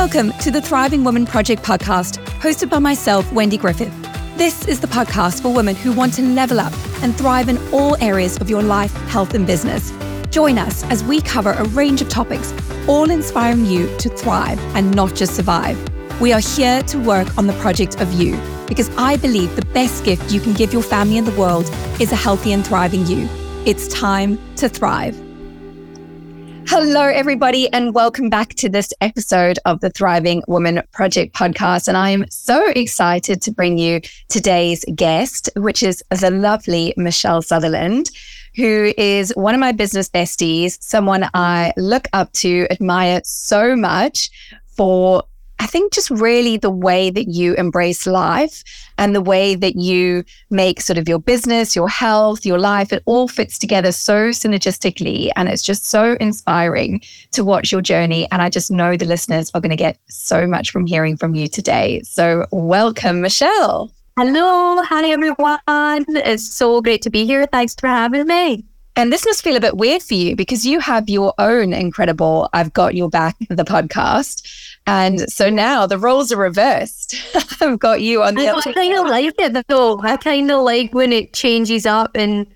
Welcome 0.00 0.30
to 0.34 0.52
the 0.52 0.62
Thriving 0.62 1.02
Woman 1.02 1.26
Project 1.26 1.64
podcast, 1.64 2.24
hosted 2.38 2.70
by 2.70 2.78
myself, 2.78 3.30
Wendy 3.32 3.56
Griffith. 3.56 3.92
This 4.38 4.64
is 4.68 4.78
the 4.78 4.86
podcast 4.86 5.42
for 5.42 5.52
women 5.52 5.74
who 5.74 5.90
want 5.90 6.14
to 6.14 6.22
level 6.22 6.60
up 6.60 6.72
and 7.02 7.18
thrive 7.18 7.48
in 7.48 7.58
all 7.72 7.96
areas 8.00 8.36
of 8.36 8.48
your 8.48 8.62
life, 8.62 8.92
health, 9.08 9.34
and 9.34 9.44
business. 9.44 9.92
Join 10.30 10.56
us 10.56 10.84
as 10.84 11.02
we 11.02 11.20
cover 11.20 11.50
a 11.50 11.64
range 11.70 12.00
of 12.00 12.08
topics, 12.08 12.54
all 12.86 13.10
inspiring 13.10 13.66
you 13.66 13.88
to 13.98 14.08
thrive 14.08 14.60
and 14.76 14.94
not 14.94 15.16
just 15.16 15.34
survive. 15.34 15.76
We 16.20 16.32
are 16.32 16.38
here 16.38 16.80
to 16.84 16.98
work 17.00 17.36
on 17.36 17.48
the 17.48 17.54
project 17.54 18.00
of 18.00 18.12
you 18.12 18.40
because 18.68 18.90
I 18.96 19.16
believe 19.16 19.56
the 19.56 19.66
best 19.74 20.04
gift 20.04 20.30
you 20.30 20.40
can 20.40 20.52
give 20.52 20.72
your 20.72 20.84
family 20.84 21.18
and 21.18 21.26
the 21.26 21.36
world 21.36 21.68
is 22.00 22.12
a 22.12 22.16
healthy 22.16 22.52
and 22.52 22.64
thriving 22.64 23.04
you. 23.04 23.28
It's 23.66 23.88
time 23.88 24.38
to 24.58 24.68
thrive. 24.68 25.27
Hello, 26.70 27.00
everybody, 27.00 27.72
and 27.72 27.94
welcome 27.94 28.28
back 28.28 28.50
to 28.56 28.68
this 28.68 28.92
episode 29.00 29.58
of 29.64 29.80
the 29.80 29.88
Thriving 29.88 30.42
Woman 30.48 30.82
Project 30.92 31.34
podcast. 31.34 31.88
And 31.88 31.96
I 31.96 32.10
am 32.10 32.28
so 32.28 32.68
excited 32.76 33.40
to 33.40 33.50
bring 33.50 33.78
you 33.78 34.02
today's 34.28 34.84
guest, 34.94 35.48
which 35.56 35.82
is 35.82 36.04
the 36.10 36.30
lovely 36.30 36.92
Michelle 36.98 37.40
Sutherland, 37.40 38.10
who 38.54 38.92
is 38.98 39.32
one 39.34 39.54
of 39.54 39.60
my 39.60 39.72
business 39.72 40.10
besties, 40.10 40.76
someone 40.82 41.30
I 41.32 41.72
look 41.78 42.06
up 42.12 42.30
to, 42.34 42.66
admire 42.70 43.22
so 43.24 43.74
much 43.74 44.28
for 44.66 45.22
I 45.60 45.66
think 45.66 45.92
just 45.92 46.10
really 46.10 46.56
the 46.56 46.70
way 46.70 47.10
that 47.10 47.28
you 47.28 47.54
embrace 47.54 48.06
life 48.06 48.62
and 48.96 49.14
the 49.14 49.20
way 49.20 49.54
that 49.54 49.76
you 49.76 50.24
make 50.50 50.80
sort 50.80 50.98
of 50.98 51.08
your 51.08 51.18
business, 51.18 51.74
your 51.74 51.88
health, 51.88 52.46
your 52.46 52.58
life, 52.58 52.92
it 52.92 53.02
all 53.06 53.28
fits 53.28 53.58
together 53.58 53.92
so 53.92 54.28
synergistically. 54.30 55.30
And 55.36 55.48
it's 55.48 55.62
just 55.62 55.86
so 55.86 56.16
inspiring 56.20 57.00
to 57.32 57.44
watch 57.44 57.72
your 57.72 57.80
journey. 57.80 58.28
And 58.30 58.40
I 58.40 58.50
just 58.50 58.70
know 58.70 58.96
the 58.96 59.04
listeners 59.04 59.50
are 59.54 59.60
going 59.60 59.70
to 59.70 59.76
get 59.76 59.98
so 60.08 60.46
much 60.46 60.70
from 60.70 60.86
hearing 60.86 61.16
from 61.16 61.34
you 61.34 61.48
today. 61.48 62.02
So 62.02 62.46
welcome, 62.50 63.20
Michelle. 63.20 63.90
Hello. 64.16 64.82
Hi, 64.82 65.10
everyone. 65.10 65.58
It's 66.08 66.52
so 66.52 66.80
great 66.80 67.02
to 67.02 67.10
be 67.10 67.24
here. 67.24 67.46
Thanks 67.46 67.74
for 67.74 67.86
having 67.86 68.26
me. 68.26 68.64
And 68.96 69.12
this 69.12 69.24
must 69.24 69.44
feel 69.44 69.54
a 69.54 69.60
bit 69.60 69.76
weird 69.76 70.02
for 70.02 70.14
you 70.14 70.34
because 70.34 70.66
you 70.66 70.80
have 70.80 71.08
your 71.08 71.32
own 71.38 71.72
incredible 71.72 72.48
I've 72.52 72.72
Got 72.72 72.96
Your 72.96 73.08
Back, 73.08 73.36
the 73.48 73.62
podcast. 73.62 74.67
And 74.88 75.20
so 75.30 75.50
now 75.50 75.86
the 75.86 75.98
roles 75.98 76.32
are 76.32 76.36
reversed. 76.36 77.14
I've 77.60 77.78
got 77.78 78.00
you 78.00 78.22
on 78.22 78.34
the 78.34 78.48
I, 78.48 78.54
I 78.54 78.72
kind 78.72 78.94
of 78.94 79.06
like 79.06 79.34
it 79.38 79.66
though. 79.68 80.00
I 80.00 80.16
kind 80.16 80.50
of 80.50 80.62
like 80.62 80.94
when 80.94 81.12
it 81.12 81.34
changes 81.34 81.84
up 81.84 82.12
and 82.14 82.46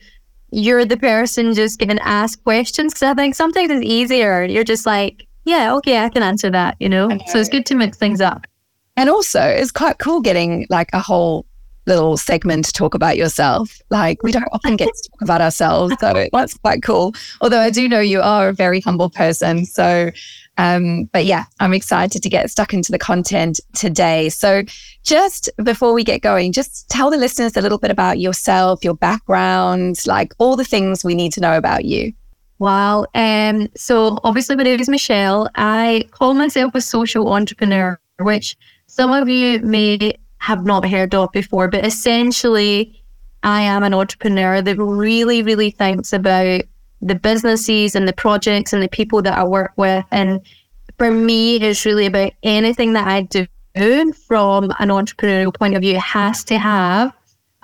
you're 0.51 0.85
the 0.85 0.97
person 0.97 1.55
just 1.55 1.79
getting 1.79 1.99
asked 2.01 2.43
questions 2.45 2.95
because 2.95 3.03
I 3.03 3.15
think 3.15 3.35
sometimes 3.35 3.71
it's 3.71 3.85
easier. 3.85 4.45
You're 4.45 4.65
just 4.65 4.87
like, 4.87 5.27
yeah, 5.45 5.75
okay, 5.77 5.99
I 5.99 6.09
can 6.09 6.23
answer 6.23 6.51
that, 6.51 6.77
you 6.79 6.89
know? 6.89 7.09
know? 7.09 7.19
So 7.27 7.39
it's 7.39 7.49
good 7.49 7.67
to 7.67 7.75
mix 7.75 7.99
things 7.99 8.21
up. 8.21 8.47
And 8.97 9.09
also, 9.09 9.41
it's 9.41 9.71
quite 9.71 9.99
cool 9.99 10.21
getting 10.21 10.67
like 10.71 10.91
a 10.93 11.01
whole 11.01 11.47
little 11.87 12.17
segment 12.17 12.65
to 12.67 12.73
talk 12.73 12.95
about 12.95 13.17
yourself. 13.17 13.81
Like 13.91 14.23
we 14.23 14.33
don't 14.33 14.49
often 14.53 14.77
get 14.77 14.89
to 14.89 15.11
talk 15.11 15.23
about 15.23 15.41
ourselves. 15.41 15.95
So 16.01 16.29
that's 16.33 16.55
quite 16.59 16.83
cool. 16.83 17.15
Although 17.41 17.61
I 17.61 17.71
do 17.71 17.89
know 17.89 18.01
you 18.01 18.21
are 18.21 18.49
a 18.49 18.53
very 18.53 18.81
humble 18.81 19.11
person. 19.11 19.65
So 19.65 20.11
um, 20.59 21.05
but 21.13 21.25
yeah, 21.25 21.45
I'm 21.61 21.73
excited 21.73 22.23
to 22.23 22.29
get 22.29 22.51
stuck 22.51 22.75
into 22.75 22.93
the 22.93 22.99
content 22.99 23.59
today. 23.75 24.29
So, 24.29 24.63
just 25.03 25.49
before 25.65 25.95
we 25.95 26.05
get 26.05 26.21
going, 26.21 26.53
just 26.53 26.89
tell 26.89 27.11
the 27.11 27.17
listeners 27.17 27.57
a 27.57 27.63
little 27.63 27.79
bit 27.79 27.91
about 27.91 28.21
yourself, 28.21 28.85
your 28.85 28.95
background, 28.95 30.07
like 30.07 30.35
all 30.39 30.57
the 30.57 30.65
things 30.65 31.05
we 31.05 31.15
need 31.15 31.33
to 31.33 31.41
know 31.41 31.57
about 31.57 31.85
you. 31.85 32.13
Wow. 32.59 33.07
Um, 33.15 33.69
so, 33.77 34.19
obviously, 34.25 34.57
my 34.57 34.65
name 34.65 34.81
is 34.81 34.89
Michelle. 34.89 35.49
I 35.55 36.05
call 36.11 36.35
myself 36.35 36.75
a 36.75 36.81
social 36.81 37.33
entrepreneur, 37.33 37.99
which 38.21 38.57
some 38.87 39.11
of 39.11 39.29
you 39.29 39.61
may 39.61 40.13
have 40.39 40.65
not 40.65 40.87
heard 40.87 41.15
of 41.15 41.33
before, 41.33 41.69
but 41.69 41.87
essentially, 41.87 43.03
I 43.43 43.63
am 43.63 43.83
an 43.83 43.95
entrepreneur 43.95 44.61
that 44.61 44.77
really, 44.77 45.43
really 45.43 45.71
thinks 45.71 46.13
about 46.13 46.63
the 47.03 47.17
businesses 47.17 47.95
and 47.95 48.07
the 48.07 48.13
projects 48.13 48.73
and 48.73 48.83
the 48.83 48.89
people 48.89 49.21
that 49.23 49.37
I 49.37 49.45
work 49.45 49.73
with. 49.77 50.05
And 50.13 50.41
for 50.99 51.11
me, 51.11 51.57
it's 51.57 51.85
really 51.85 52.07
about 52.07 52.33
anything 52.43 52.93
that 52.95 53.09
I 53.09 53.23
do 53.23 53.47
from 54.27 54.65
an 54.79 54.89
entrepreneurial 54.89 55.55
point 55.55 55.75
of 55.75 55.81
view 55.81 55.99
has 55.99 56.45
to 56.45 56.59
have 56.59 57.13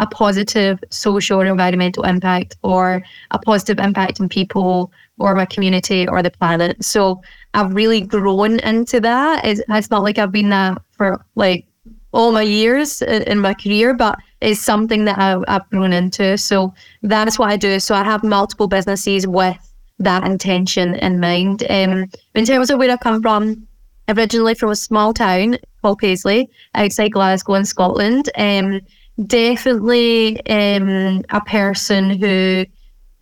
a 0.00 0.06
positive 0.06 0.78
social 0.90 1.40
or 1.40 1.46
environmental 1.46 2.04
impact 2.04 2.56
or 2.62 3.02
a 3.30 3.38
positive 3.38 3.78
impact 3.78 4.20
on 4.20 4.28
people 4.28 4.92
or 5.18 5.34
my 5.34 5.44
community 5.44 6.08
or 6.08 6.22
the 6.22 6.30
planet. 6.30 6.82
So 6.84 7.20
I've 7.54 7.74
really 7.74 8.00
grown 8.00 8.60
into 8.60 9.00
that. 9.00 9.44
It's, 9.44 9.60
it's 9.68 9.90
not 9.90 10.02
like 10.02 10.18
I've 10.18 10.32
been 10.32 10.50
that 10.50 10.80
for 10.92 11.24
like 11.34 11.66
all 12.12 12.32
my 12.32 12.42
years 12.42 13.02
in 13.02 13.38
my 13.38 13.54
career, 13.54 13.94
but 13.94 14.18
it's 14.40 14.60
something 14.60 15.04
that 15.04 15.18
I, 15.18 15.52
have 15.52 15.68
grown 15.70 15.92
into. 15.92 16.38
So 16.38 16.72
that's 17.02 17.38
what 17.38 17.50
I 17.50 17.56
do. 17.56 17.80
So 17.80 17.94
I 17.94 18.04
have 18.04 18.24
multiple 18.24 18.68
businesses 18.68 19.26
with 19.26 19.56
that 19.98 20.24
intention 20.24 20.94
in 20.94 21.20
mind. 21.20 21.64
Um, 21.68 22.08
in 22.34 22.44
terms 22.44 22.70
of 22.70 22.78
where 22.78 22.90
I 22.90 22.96
come 22.96 23.20
from, 23.20 23.66
originally 24.08 24.54
from 24.54 24.70
a 24.70 24.76
small 24.76 25.12
town 25.12 25.58
called 25.82 25.98
Paisley 25.98 26.48
outside 26.74 27.12
Glasgow 27.12 27.54
in 27.54 27.64
Scotland. 27.64 28.30
Um, 28.36 28.80
definitely 29.26 30.44
um, 30.46 31.22
a 31.30 31.40
person 31.42 32.10
who 32.10 32.64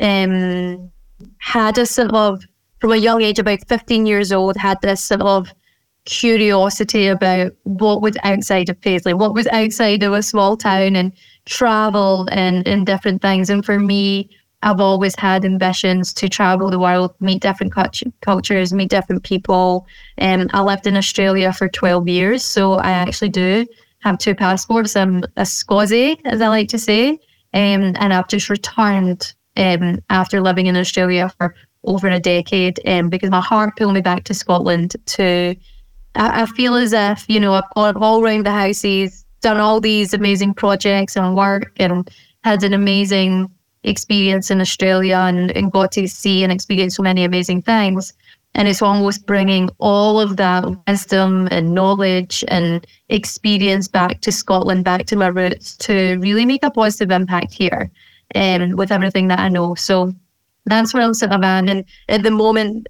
um, 0.01 0.91
had 1.39 1.79
a 1.79 1.87
sort 1.87 2.13
of, 2.13 2.45
from 2.81 2.93
a 2.93 2.97
young 2.97 3.23
age, 3.23 3.39
about 3.39 3.67
15 3.67 4.07
years 4.07 4.33
old, 4.33 4.57
had 4.57 4.81
this 4.83 5.03
sort 5.03 5.23
of 5.23 5.53
curiosity 6.07 7.09
about 7.09 7.53
what 7.65 8.01
was 8.01 8.17
outside 8.23 8.69
of 8.69 8.81
Paisley, 8.81 9.13
what 9.13 9.35
was 9.35 9.47
outside 9.49 10.03
of 10.03 10.13
a 10.13 10.23
small 10.23 10.57
town 10.57 10.97
and 10.97 11.13
travel 11.45 12.27
and, 12.33 12.67
and 12.67 12.87
different 12.87 13.21
things. 13.21 13.51
And 13.51 13.65
for 13.65 13.79
me, 13.79 14.31
I've 14.63 14.81
always 14.81 15.15
had 15.17 15.45
ambitions 15.45 16.13
to 16.15 16.29
travel 16.29 16.71
the 16.71 16.79
world, 16.79 17.15
meet 17.21 17.43
different 17.43 17.75
cultures, 18.23 18.73
meet 18.73 18.89
different 18.89 19.23
people. 19.23 19.87
Um, 20.19 20.49
I 20.53 20.63
lived 20.63 20.87
in 20.87 20.97
Australia 20.97 21.53
for 21.53 21.69
12 21.69 22.09
years, 22.09 22.45
so 22.45 22.75
I 22.75 22.91
actually 22.91 23.29
do 23.29 23.67
have 24.01 24.19
two 24.19 24.35
passports. 24.35 24.97
I'm 24.97 25.19
a 25.37 25.43
Scozzy, 25.43 26.19
as 26.25 26.41
I 26.41 26.49
like 26.49 26.69
to 26.71 26.79
say, 26.79 27.11
um, 27.55 27.95
and 27.97 28.15
I've 28.15 28.29
just 28.29 28.49
returned 28.49 29.35
um, 29.57 29.99
after 30.11 30.41
living 30.41 30.67
in 30.67 30.77
Australia 30.77 31.31
for 31.37 31.55
over 31.85 32.09
a 32.09 32.19
decade 32.19 32.81
um, 32.87 33.09
because 33.09 33.31
my 33.31 33.41
heart 33.41 33.77
pulled 33.77 33.95
me 33.95 34.01
back 34.01 34.25
to 34.25 34.35
Scotland 34.35 34.97
to 35.07 35.55
I, 36.17 36.47
feel 36.47 36.75
as 36.75 36.93
if, 36.93 37.25
you 37.29 37.41
know, 37.41 37.55
I've 37.55 37.71
gone 37.75 37.97
all 37.97 38.23
around 38.23 38.47
the 38.47 38.51
houses, 38.51 39.25
done 39.41 39.59
all 39.59 39.81
these 39.81 40.15
amazing 40.15 40.55
projects 40.55 41.17
and 41.17 41.37
work 41.37 41.73
and 41.77 42.11
had 42.45 42.63
an 42.63 42.75
amazing 42.75 43.51
experience 43.85 44.51
in 44.51 44.61
Australia 44.61 45.17
and, 45.17 45.51
and 45.57 45.73
got 45.73 45.93
to 45.93 46.09
see 46.09 46.43
and 46.43 46.53
experience 46.53 46.97
so 46.97 47.03
many 47.03 47.25
amazing 47.25 47.63
things. 47.63 48.13
And 48.55 48.69
it's 48.69 48.83
almost 48.83 49.27
bringing 49.27 49.69
all 49.79 50.19
of 50.19 50.39
that 50.39 50.65
wisdom 50.87 51.47
and 51.51 51.75
knowledge 51.75 52.43
and 52.49 52.87
experience 53.11 53.87
back 53.87 54.23
to 54.23 54.33
Scotland, 54.33 54.85
back 54.85 55.07
to 55.07 55.17
my 55.17 55.27
roots 55.27 55.77
to 55.79 56.17
really 56.21 56.47
make 56.47 56.65
a 56.65 56.71
positive 56.71 57.11
impact 57.11 57.53
here 57.53 57.91
um, 58.35 58.71
with 58.77 58.91
everything 58.91 59.29
that 59.29 59.41
I 59.41 59.49
know. 59.49 59.75
So 59.75 60.13
that's 60.65 60.95
where 60.95 61.03
I'm 61.03 61.11
of 61.11 61.45
at. 61.45 61.69
And 61.69 61.85
at 62.09 62.23
the 62.23 62.31
moment, 62.31 62.89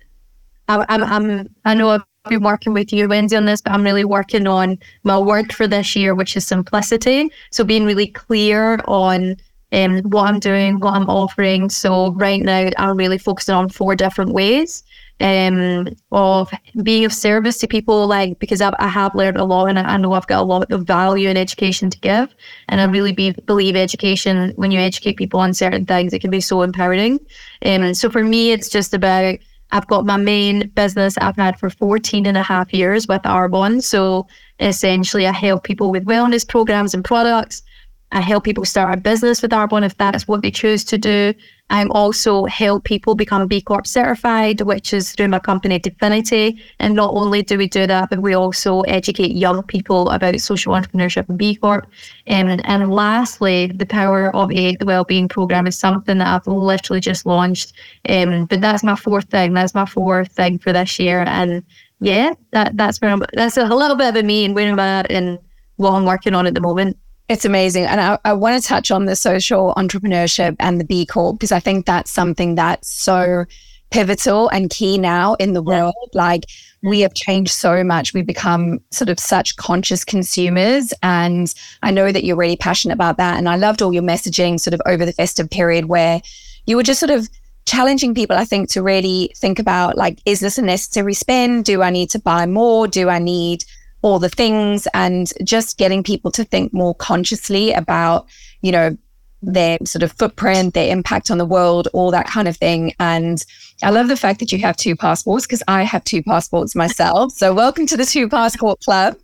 I, 0.69 0.85
I'm, 0.89 1.05
I'm, 1.05 1.49
I 1.65 1.75
know 1.75 1.91
I've 1.91 2.05
been 2.29 2.43
working 2.43 2.73
with 2.73 2.93
you, 2.93 3.09
Wendy, 3.09 3.37
on 3.37 3.47
this, 3.47 3.61
but 3.61 3.73
I'm 3.73 3.85
really 3.85 4.05
working 4.05 4.47
on 4.47 4.79
my 5.05 5.19
word 5.19 5.53
for 5.53 5.67
this 5.67 5.97
year, 5.97 6.15
which 6.15 6.37
is 6.37 6.47
simplicity. 6.47 7.31
So 7.51 7.65
being 7.65 7.85
really 7.85 8.09
clear 8.09 8.81
on 8.87 9.37
um, 9.73 10.03
what 10.03 10.29
I'm 10.29 10.39
doing, 10.39 10.81
what 10.81 10.95
I'm 10.95 11.09
offering. 11.09 11.71
So 11.71 12.13
right 12.13 12.43
now, 12.43 12.71
I'm 12.79 12.97
really 12.97 13.19
focusing 13.19 13.55
on 13.55 13.69
four 13.69 13.97
different 13.97 14.33
ways 14.33 14.83
um, 15.21 15.89
of 16.13 16.51
being 16.83 17.05
of 17.05 17.13
service 17.13 17.59
to 17.59 17.67
people, 17.67 18.07
like 18.07 18.39
because 18.39 18.61
I've, 18.61 18.75
I 18.79 18.89
have 18.89 19.15
learned 19.15 19.39
a 19.39 19.45
lot 19.45 19.67
and 19.67 19.79
I 19.79 19.97
know 19.97 20.13
I've 20.13 20.27
got 20.27 20.43
a 20.43 20.45
lot 20.45 20.71
of 20.71 20.87
value 20.87 21.29
in 21.29 21.37
education 21.37 21.91
to 21.91 21.99
give. 21.99 22.35
And 22.69 22.81
I 22.81 22.85
really 22.85 23.13
be, 23.13 23.33
believe 23.33 23.77
education, 23.77 24.53
when 24.57 24.71
you 24.71 24.79
educate 24.79 25.17
people 25.17 25.41
on 25.41 25.55
certain 25.55 25.87
things, 25.87 26.13
it 26.13 26.21
can 26.21 26.31
be 26.31 26.41
so 26.41 26.63
empowering. 26.63 27.19
Um, 27.65 27.95
so 27.95 28.11
for 28.11 28.23
me, 28.23 28.53
it's 28.53 28.69
just 28.69 28.93
about 28.95 29.39
I've 29.73 29.87
got 29.87 30.07
my 30.07 30.17
main 30.17 30.69
business 30.71 31.19
I've 31.19 31.37
had 31.37 31.59
for 31.59 31.71
14 31.71 32.27
and 32.27 32.37
a 32.37 32.43
half 32.43 32.73
years 32.73 33.09
with 33.09 33.23
Arbonne. 33.23 33.83
So 33.83 34.27
essentially, 34.61 35.27
I 35.27 35.33
help 35.33 35.65
people 35.65 35.91
with 35.91 36.05
wellness 36.05 36.47
programs 36.47 36.95
and 36.95 37.05
products. 37.05 37.63
I 38.13 38.21
help 38.21 38.45
people 38.45 38.65
start 38.65 38.97
a 38.97 39.01
business 39.01 39.43
with 39.43 39.51
Arbonne 39.51 39.85
if 39.85 39.97
that's 39.97 40.29
what 40.29 40.43
they 40.43 40.51
choose 40.51 40.85
to 40.85 40.99
do. 40.99 41.35
I 41.69 41.85
also 41.87 42.45
help 42.45 42.85
people 42.85 43.17
become 43.17 43.49
B 43.49 43.61
Corp 43.61 43.87
certified, 43.87 44.61
which 44.61 44.95
is 44.95 45.13
through 45.13 45.29
my 45.29 45.41
company 45.41 45.79
Definity. 45.79 46.63
And 46.79 46.95
not 46.95 47.13
only 47.13 47.43
do 47.43 47.59
we 47.59 47.67
do 47.69 47.87
that, 47.87 48.11
but 48.11 48.21
we 48.21 48.35
also 48.35 48.83
educate 48.83 49.33
young 49.35 49.63
people 49.65 50.11
about 50.11 50.39
social 50.41 50.75
entrepreneurship 50.75 51.29
and 51.29 51.37
B 51.37 51.57
Corp. 51.57 51.87
Um, 52.29 52.49
and, 52.49 52.65
and 52.67 52.93
lastly, 52.93 53.67
the 53.67 53.87
Power 53.87 54.35
of 54.35 54.53
Eight, 54.53 54.79
the 54.79 54.87
Wellbeing 54.87 55.29
Program, 55.29 55.67
is 55.67 55.77
something 55.77 56.19
that 56.19 56.29
I've 56.29 56.47
literally 56.47 57.01
just 57.01 57.27
launched. 57.27 57.73
Um, 58.09 58.47
but 58.47 58.61
that's 58.61 58.85
my 58.85 58.95
fourth 58.95 59.29
thing. 59.29 59.53
That's 59.53 59.75
my 59.75 59.87
fourth 59.87 60.31
thing 60.33 60.59
for 60.59 60.73
this 60.73 61.01
year. 61.01 61.25
And 61.27 61.65
yeah, 62.01 62.35
that 62.53 62.77
that's 62.77 63.01
where 63.01 63.11
I'm, 63.11 63.23
that's 63.33 63.57
a 63.57 63.65
little 63.65 63.97
bit 63.97 64.11
of 64.11 64.17
a 64.17 64.23
me 64.23 64.45
and 64.45 64.55
where 64.55 64.71
I'm 64.71 64.79
at 64.79 65.11
and 65.11 65.39
what 65.77 65.93
I'm 65.93 66.05
working 66.05 66.35
on 66.35 66.47
at 66.47 66.55
the 66.55 66.61
moment. 66.61 66.97
It's 67.29 67.45
amazing. 67.45 67.85
And 67.85 68.01
I, 68.01 68.19
I 68.25 68.33
want 68.33 68.61
to 68.61 68.67
touch 68.67 68.91
on 68.91 69.07
the 69.07 69.17
social 69.17 69.75
entrepreneurship 69.77 70.55
and 70.61 70.81
the 70.81 70.85
B 70.85 71.05
Corp 71.05 71.37
because 71.37 71.53
I 71.53 71.61
think 71.61 71.85
that's 71.85 72.11
something 72.11 72.55
that's 72.55 72.89
so 72.89 73.45
pivotal 73.91 74.49
and 74.49 74.71
key 74.71 74.99
now 74.99 75.35
in 75.35 75.53
the 75.53 75.63
world. 75.63 75.95
Like 76.15 76.45
we 76.83 77.01
have 77.01 77.15
changed 77.15 77.53
so 77.53 77.83
much. 77.83 78.15
We've 78.15 78.27
become 78.27 78.79
sort 78.91 79.09
of 79.09 79.19
such 79.19 79.57
conscious 79.57 80.05
consumers. 80.05 80.93
And 81.03 81.53
I 81.83 81.91
know 81.91 82.13
that 82.13 82.25
you're 82.25 82.37
really 82.37 82.57
passionate 82.57 82.95
about 82.95 83.17
that. 83.17 83.39
And 83.39 83.49
I 83.49 83.57
loved 83.57 83.83
all 83.83 83.93
your 83.93 84.03
messaging 84.03 84.61
sort 84.61 84.75
of 84.75 84.83
over 84.87 85.05
the 85.05 85.13
festive 85.13 85.51
period 85.51 85.87
where 85.87 86.21
you 86.67 86.77
were 86.77 86.83
just 86.83 87.01
sort 87.01 87.11
of 87.11 87.29
challenging 87.65 88.15
people, 88.15 88.37
I 88.37 88.45
think, 88.45 88.69
to 88.71 88.83
really 88.83 89.33
think 89.37 89.59
about 89.59 89.97
like, 89.97 90.21
is 90.25 90.39
this 90.39 90.59
a 90.59 90.63
necessary 90.63 91.15
spend? 91.15 91.65
Do 91.65 91.83
I 91.83 91.91
need 91.91 92.11
to 92.11 92.21
buy 92.21 92.47
more? 92.47 92.87
Do 92.87 93.09
I 93.09 93.19
need 93.19 93.65
all 94.07 94.19
the 94.19 94.29
things? 94.29 94.87
And 94.95 95.31
just 95.45 95.79
getting 95.79 96.03
people 96.03 96.31
to 96.33 96.45
think 96.45 96.73
more 96.73 96.95
consciously 96.95 97.73
about, 97.73 98.27
you 98.63 98.73
know, 98.73 98.97
their 99.43 99.79
sort 99.85 100.03
of 100.03 100.13
footprint, 100.13 100.75
their 100.75 100.91
impact 100.91 101.31
on 101.31 101.39
the 101.39 101.45
world, 101.45 101.89
all 101.93 102.11
that 102.11 102.27
kind 102.27 102.49
of 102.49 102.57
thing. 102.57 102.95
And 102.99 103.45
I 103.83 103.91
love 103.91 104.09
the 104.09 104.17
fact 104.17 104.41
that 104.41 104.53
you 104.53 104.59
have 104.61 104.77
two 104.77 104.97
passports 104.97 105.47
because 105.47 105.63
I 105.69 105.83
have 105.83 106.05
two 106.05 106.23
passports 106.23 106.75
myself. 106.75 107.33
So 107.33 107.53
welcome 107.53 107.87
to 107.87 107.97
the 107.97 108.07
two 108.07 108.29
passport 108.29 108.81
club. 108.81 109.17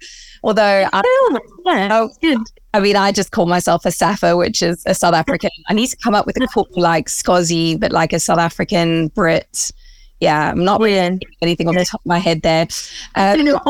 Although 0.45 0.89
I, 0.93 1.03
oh, 1.05 1.39
oh 1.67 2.11
good. 2.21 2.39
I 2.75 2.81
mean, 2.81 2.97
I 2.97 3.13
just 3.13 3.31
call 3.31 3.47
myself 3.47 3.85
a 3.85 3.91
Saffa, 3.91 4.37
which 4.37 4.63
is 4.63 4.83
a 4.87 4.95
South 4.95 5.15
African. 5.15 5.51
I 5.69 5.75
need 5.75 5.89
to 5.89 5.97
come 5.97 6.15
up 6.15 6.27
with 6.27 6.37
a 6.43 6.47
cool 6.49 6.67
like 6.75 7.07
Scozzy, 7.07 7.79
but 7.79 7.93
like 7.93 8.13
a 8.13 8.19
South 8.19 8.39
African 8.39 9.09
Brit. 9.09 9.71
Yeah, 10.23 10.53
I'm 10.53 10.65
not 10.65 10.81
really 10.81 11.21
anything 11.43 11.67
off 11.67 11.75
the 11.75 11.85
top 11.85 12.01
of 12.01 12.07
my 12.07 12.19
head 12.19 12.43
there. 12.43 12.69
Uh, 13.17 13.35
no, 13.41 13.61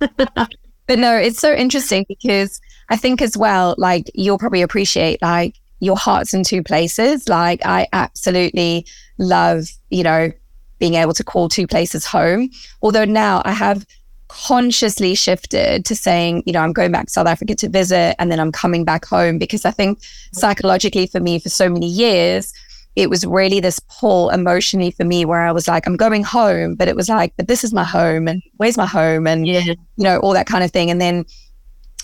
but 0.86 0.98
no, 0.98 1.16
it's 1.16 1.40
so 1.40 1.50
interesting 1.54 2.04
because 2.08 2.60
I 2.90 2.98
think 2.98 3.22
as 3.22 3.38
well, 3.38 3.74
like 3.78 4.10
you'll 4.12 4.36
probably 4.36 4.60
appreciate 4.60 5.22
like 5.22 5.54
your 5.80 5.96
heart's 5.96 6.34
in 6.34 6.44
two 6.44 6.62
places. 6.62 7.26
Like 7.26 7.64
I 7.64 7.88
absolutely 7.94 8.84
love, 9.16 9.70
you 9.88 10.02
know, 10.02 10.30
being 10.78 10.92
able 10.92 11.14
to 11.14 11.24
call 11.24 11.48
two 11.48 11.66
places 11.66 12.04
home. 12.04 12.50
Although 12.82 13.06
now 13.06 13.40
I 13.46 13.52
have 13.52 13.86
consciously 14.28 15.14
shifted 15.14 15.86
to 15.86 15.96
saying, 15.96 16.42
you 16.44 16.52
know, 16.52 16.60
I'm 16.60 16.74
going 16.74 16.92
back 16.92 17.06
to 17.06 17.12
South 17.12 17.28
Africa 17.28 17.54
to 17.54 17.68
visit 17.70 18.14
and 18.18 18.30
then 18.30 18.40
I'm 18.40 18.52
coming 18.52 18.84
back 18.84 19.06
home 19.06 19.38
because 19.38 19.64
I 19.64 19.70
think 19.70 20.00
psychologically 20.34 21.06
for 21.06 21.20
me 21.20 21.38
for 21.38 21.48
so 21.48 21.70
many 21.70 21.88
years, 21.88 22.52
it 22.96 23.10
was 23.10 23.26
really 23.26 23.60
this 23.60 23.78
pull 23.78 24.30
emotionally 24.30 24.90
for 24.90 25.04
me 25.04 25.26
where 25.26 25.42
I 25.42 25.52
was 25.52 25.68
like, 25.68 25.86
I'm 25.86 25.98
going 25.98 26.24
home, 26.24 26.74
but 26.74 26.88
it 26.88 26.96
was 26.96 27.10
like, 27.10 27.34
but 27.36 27.46
this 27.46 27.62
is 27.62 27.72
my 27.74 27.84
home 27.84 28.26
and 28.26 28.42
where's 28.56 28.78
my 28.78 28.86
home 28.86 29.26
and, 29.26 29.46
yeah. 29.46 29.60
you 29.60 29.76
know, 29.98 30.18
all 30.20 30.32
that 30.32 30.46
kind 30.46 30.64
of 30.64 30.70
thing. 30.70 30.90
And 30.90 30.98
then 30.98 31.26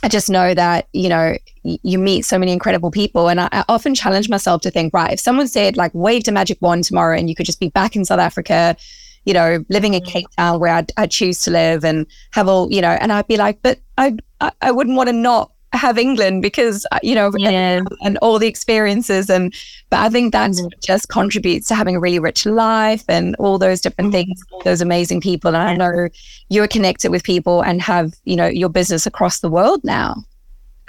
I 0.02 0.08
just 0.08 0.28
know 0.28 0.52
that, 0.52 0.88
you 0.92 1.08
know, 1.08 1.34
y- 1.64 1.78
you 1.82 1.98
meet 1.98 2.26
so 2.26 2.38
many 2.38 2.52
incredible 2.52 2.90
people. 2.90 3.30
And 3.30 3.40
I, 3.40 3.48
I, 3.52 3.64
often 3.70 3.94
challenge 3.94 4.28
myself 4.28 4.60
to 4.62 4.70
think, 4.70 4.92
right, 4.92 5.14
if 5.14 5.20
someone 5.20 5.48
said, 5.48 5.78
like, 5.78 5.92
waved 5.94 6.28
a 6.28 6.32
magic 6.32 6.58
wand 6.60 6.84
tomorrow 6.84 7.16
and 7.16 7.30
you 7.30 7.34
could 7.34 7.46
just 7.46 7.60
be 7.60 7.70
back 7.70 7.96
in 7.96 8.04
South 8.04 8.20
Africa, 8.20 8.76
you 9.24 9.32
know, 9.32 9.64
living 9.70 9.94
in 9.94 10.02
mm. 10.02 10.06
Cape 10.06 10.26
Town 10.36 10.60
where 10.60 10.74
I'd, 10.74 10.92
I'd 10.98 11.10
choose 11.10 11.40
to 11.42 11.50
live 11.50 11.86
and 11.86 12.06
have 12.32 12.48
all, 12.48 12.70
you 12.70 12.82
know, 12.82 12.98
and 13.00 13.12
I'd 13.12 13.28
be 13.28 13.38
like, 13.38 13.62
but 13.62 13.80
I, 13.96 14.16
I, 14.42 14.52
I 14.60 14.70
wouldn't 14.72 14.96
want 14.96 15.08
to 15.08 15.14
not 15.14 15.52
have 15.72 15.98
England 15.98 16.42
because 16.42 16.86
uh, 16.92 16.98
you 17.02 17.14
know 17.14 17.30
yeah. 17.36 17.50
and, 17.50 17.88
and, 18.02 18.18
all 18.18 18.38
the 18.38 18.46
experiences 18.46 19.30
and 19.30 19.54
but 19.90 20.00
I 20.00 20.08
think 20.10 20.32
that 20.32 20.50
mm-hmm. 20.50 20.68
just 20.80 21.08
contributes 21.08 21.68
to 21.68 21.74
having 21.74 21.96
a 21.96 22.00
really 22.00 22.18
rich 22.18 22.44
life 22.44 23.04
and 23.08 23.34
all 23.36 23.58
those 23.58 23.80
different 23.80 24.12
mm-hmm. 24.12 24.28
things 24.28 24.42
those 24.64 24.80
amazing 24.80 25.20
people 25.20 25.54
and 25.54 25.62
I 25.62 25.74
know 25.74 26.08
you're 26.50 26.68
connected 26.68 27.10
with 27.10 27.24
people 27.24 27.62
and 27.62 27.80
have 27.80 28.12
you 28.24 28.36
know 28.36 28.46
your 28.46 28.68
business 28.68 29.06
across 29.06 29.40
the 29.40 29.48
world 29.48 29.82
now 29.82 30.16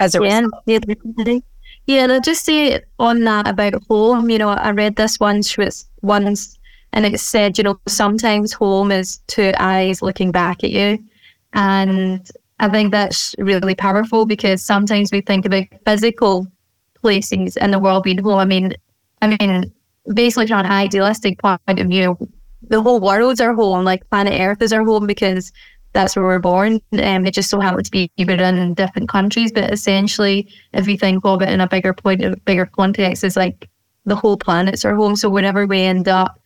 as 0.00 0.14
a 0.14 0.22
yeah, 0.22 0.40
result. 0.40 1.42
yeah 1.86 2.02
and 2.02 2.12
I 2.12 2.20
just 2.20 2.44
say 2.44 2.82
on 2.98 3.20
that 3.20 3.48
about 3.48 3.82
home 3.88 4.28
you 4.28 4.38
know 4.38 4.50
I 4.50 4.70
read 4.70 4.96
this 4.96 5.18
once 5.18 5.56
was 5.56 5.86
once 6.02 6.58
and 6.92 7.06
it 7.06 7.18
said 7.20 7.56
you 7.56 7.64
know 7.64 7.80
sometimes 7.88 8.52
home 8.52 8.92
is 8.92 9.18
two 9.28 9.52
eyes 9.58 10.02
looking 10.02 10.30
back 10.30 10.62
at 10.62 10.70
you 10.70 10.98
and 11.54 12.30
I 12.60 12.68
think 12.68 12.92
that's 12.92 13.34
really 13.38 13.74
powerful 13.74 14.26
because 14.26 14.62
sometimes 14.62 15.10
we 15.12 15.20
think 15.20 15.44
about 15.44 15.64
physical 15.84 16.46
places 17.00 17.56
in 17.56 17.70
the 17.70 17.78
world 17.78 18.04
being 18.04 18.18
home. 18.18 18.38
I 18.38 18.44
mean, 18.44 18.74
I 19.20 19.36
mean, 19.36 19.72
basically 20.12 20.46
from 20.46 20.60
an 20.60 20.70
idealistic 20.70 21.38
point 21.38 21.60
of 21.66 21.88
view, 21.88 22.16
the 22.68 22.82
whole 22.82 23.00
world's 23.00 23.40
our 23.40 23.54
home. 23.54 23.84
Like 23.84 24.08
planet 24.10 24.40
Earth 24.40 24.62
is 24.62 24.72
our 24.72 24.84
home 24.84 25.06
because 25.06 25.52
that's 25.92 26.16
where 26.16 26.24
we're 26.24 26.38
born. 26.38 26.80
Um, 26.92 27.24
it 27.26 27.34
just 27.34 27.50
so 27.50 27.60
happens 27.60 27.88
to 27.88 27.90
be 27.90 28.10
in 28.16 28.74
different 28.74 29.08
countries, 29.08 29.52
but 29.52 29.72
essentially, 29.72 30.48
if 30.72 30.86
we 30.86 30.96
think 30.96 31.24
of 31.24 31.42
it 31.42 31.48
in 31.48 31.60
a 31.60 31.68
bigger 31.68 31.94
point, 31.94 32.24
a 32.24 32.36
bigger 32.44 32.66
context, 32.66 33.24
is 33.24 33.36
like 33.36 33.68
the 34.04 34.16
whole 34.16 34.36
planet's 34.36 34.84
our 34.84 34.94
home. 34.94 35.16
So 35.16 35.30
whenever 35.30 35.66
we 35.66 35.80
end 35.80 36.08
up 36.08 36.38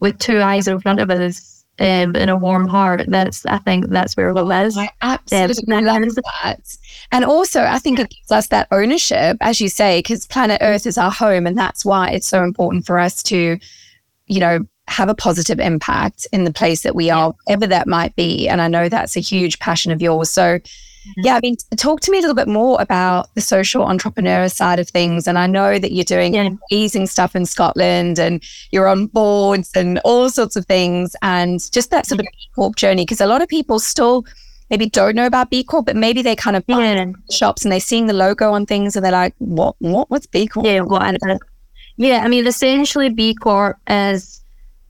with 0.00 0.18
two 0.18 0.40
eyes 0.40 0.68
in 0.68 0.80
front 0.80 1.00
of 1.00 1.10
us, 1.10 1.57
um, 1.78 2.16
in 2.16 2.28
a 2.28 2.36
warm 2.36 2.66
heart. 2.68 3.04
That's 3.08 3.46
I 3.46 3.58
think 3.58 3.88
that's 3.88 4.16
where 4.16 4.28
it 4.30 4.44
was. 4.44 4.76
I 4.76 4.90
absolutely 5.00 5.80
love 5.80 6.14
that. 6.14 6.76
And 7.12 7.24
also, 7.24 7.62
I 7.62 7.78
think 7.78 7.98
it 7.98 8.10
gives 8.10 8.30
us 8.30 8.48
that 8.48 8.68
ownership, 8.70 9.36
as 9.40 9.60
you 9.60 9.68
say, 9.68 10.00
because 10.00 10.26
planet 10.26 10.58
Earth 10.60 10.86
is 10.86 10.98
our 10.98 11.10
home, 11.10 11.46
and 11.46 11.56
that's 11.56 11.84
why 11.84 12.10
it's 12.10 12.26
so 12.26 12.42
important 12.42 12.86
for 12.86 12.98
us 12.98 13.22
to, 13.24 13.58
you 14.26 14.40
know, 14.40 14.60
have 14.88 15.08
a 15.08 15.14
positive 15.14 15.60
impact 15.60 16.26
in 16.32 16.44
the 16.44 16.52
place 16.52 16.82
that 16.82 16.94
we 16.94 17.10
are, 17.10 17.34
whatever 17.44 17.66
that 17.66 17.86
might 17.86 18.14
be. 18.16 18.48
And 18.48 18.60
I 18.60 18.68
know 18.68 18.88
that's 18.88 19.16
a 19.16 19.20
huge 19.20 19.58
passion 19.58 19.92
of 19.92 20.02
yours. 20.02 20.30
So. 20.30 20.58
Yeah, 21.16 21.36
I 21.36 21.40
mean, 21.40 21.56
talk 21.76 22.00
to 22.00 22.10
me 22.10 22.18
a 22.18 22.20
little 22.20 22.34
bit 22.34 22.48
more 22.48 22.80
about 22.80 23.34
the 23.34 23.40
social 23.40 23.82
entrepreneur 23.82 24.48
side 24.48 24.78
of 24.78 24.88
things. 24.88 25.26
And 25.26 25.38
I 25.38 25.46
know 25.46 25.78
that 25.78 25.92
you're 25.92 26.04
doing 26.04 26.34
yeah. 26.34 26.50
amazing 26.70 27.06
stuff 27.06 27.34
in 27.34 27.46
Scotland 27.46 28.18
and 28.18 28.42
you're 28.70 28.88
on 28.88 29.06
boards 29.06 29.70
and 29.74 29.98
all 30.04 30.30
sorts 30.30 30.56
of 30.56 30.66
things 30.66 31.16
and 31.22 31.60
just 31.72 31.90
that 31.90 32.06
sort 32.06 32.20
of 32.20 32.26
B 32.26 32.48
Corp 32.54 32.76
journey. 32.76 33.02
Because 33.02 33.20
a 33.20 33.26
lot 33.26 33.42
of 33.42 33.48
people 33.48 33.78
still 33.78 34.24
maybe 34.70 34.88
don't 34.88 35.14
know 35.14 35.26
about 35.26 35.50
B 35.50 35.64
Corp, 35.64 35.86
but 35.86 35.96
maybe 35.96 36.22
they 36.22 36.36
kind 36.36 36.56
of 36.56 36.64
yeah. 36.66 37.06
shops 37.30 37.64
and 37.64 37.72
they're 37.72 37.80
seeing 37.80 38.06
the 38.06 38.12
logo 38.12 38.52
on 38.52 38.66
things 38.66 38.96
and 38.96 39.04
they're 39.04 39.12
like, 39.12 39.34
what, 39.38 39.76
what, 39.78 40.10
what's 40.10 40.26
B 40.26 40.46
Corp? 40.46 40.66
Yeah, 40.66 40.80
what? 40.80 41.16
Yeah, 41.96 42.22
I 42.24 42.28
mean, 42.28 42.46
essentially 42.46 43.08
B 43.08 43.34
Corp 43.34 43.76
is 43.88 44.38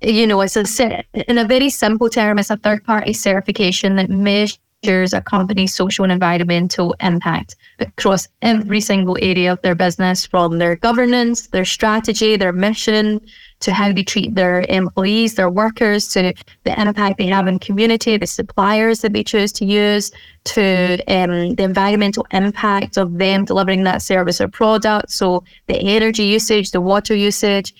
you 0.00 0.26
know, 0.26 0.40
it's 0.40 0.56
a 0.56 1.04
in 1.28 1.38
a 1.38 1.44
very 1.44 1.70
simple 1.70 2.08
term, 2.08 2.38
it's 2.38 2.50
a 2.50 2.56
third 2.56 2.84
party 2.84 3.12
certification 3.12 3.96
that 3.96 4.08
measures 4.08 4.58
measures 4.82 5.12
a 5.12 5.20
company's 5.20 5.74
social 5.74 6.04
and 6.04 6.12
environmental 6.12 6.94
impact 7.00 7.56
across 7.80 8.28
every 8.42 8.80
single 8.80 9.16
area 9.20 9.52
of 9.52 9.60
their 9.62 9.74
business, 9.74 10.26
from 10.26 10.58
their 10.58 10.76
governance, 10.76 11.48
their 11.48 11.64
strategy, 11.64 12.36
their 12.36 12.52
mission, 12.52 13.20
to 13.60 13.72
how 13.72 13.92
they 13.92 14.04
treat 14.04 14.34
their 14.34 14.64
employees, 14.68 15.34
their 15.34 15.50
workers, 15.50 16.08
to 16.08 16.32
the 16.64 16.80
impact 16.80 17.18
they 17.18 17.26
have 17.26 17.48
in 17.48 17.58
community, 17.58 18.16
the 18.16 18.26
suppliers 18.26 19.00
that 19.00 19.12
they 19.12 19.24
choose 19.24 19.52
to 19.52 19.64
use, 19.64 20.12
to 20.44 20.98
um, 21.08 21.54
the 21.56 21.64
environmental 21.64 22.26
impact 22.30 22.96
of 22.96 23.18
them 23.18 23.44
delivering 23.44 23.82
that 23.82 24.00
service 24.00 24.40
or 24.40 24.48
product. 24.48 25.10
So 25.10 25.42
the 25.66 25.76
energy 25.76 26.24
usage, 26.24 26.70
the 26.70 26.80
water 26.80 27.16
usage, 27.16 27.74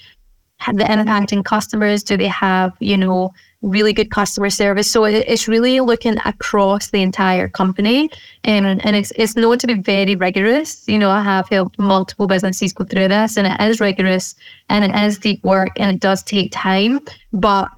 the 0.66 0.92
impact 0.92 1.32
in 1.32 1.42
customers. 1.42 2.02
Do 2.02 2.16
they 2.16 2.28
have, 2.28 2.72
you 2.80 2.96
know, 2.96 3.32
really 3.62 3.92
good 3.92 4.10
customer 4.10 4.50
service. 4.50 4.90
So 4.90 5.04
it's 5.04 5.48
really 5.48 5.80
looking 5.80 6.16
across 6.24 6.90
the 6.90 7.02
entire 7.02 7.48
company. 7.48 8.04
Um, 8.44 8.66
and 8.66 8.94
it's, 8.94 9.12
it's 9.16 9.34
known 9.34 9.58
to 9.58 9.66
be 9.66 9.74
very 9.74 10.14
rigorous. 10.14 10.86
You 10.86 10.98
know, 10.98 11.10
I 11.10 11.22
have 11.22 11.48
helped 11.48 11.78
multiple 11.78 12.28
businesses 12.28 12.72
go 12.72 12.84
through 12.84 13.08
this 13.08 13.36
and 13.36 13.46
it 13.46 13.60
is 13.60 13.80
rigorous 13.80 14.36
and 14.68 14.84
it 14.84 14.94
is 15.04 15.18
deep 15.18 15.42
work 15.42 15.70
and 15.76 15.96
it 15.96 16.00
does 16.00 16.22
take 16.22 16.52
time. 16.52 17.00
But 17.32 17.68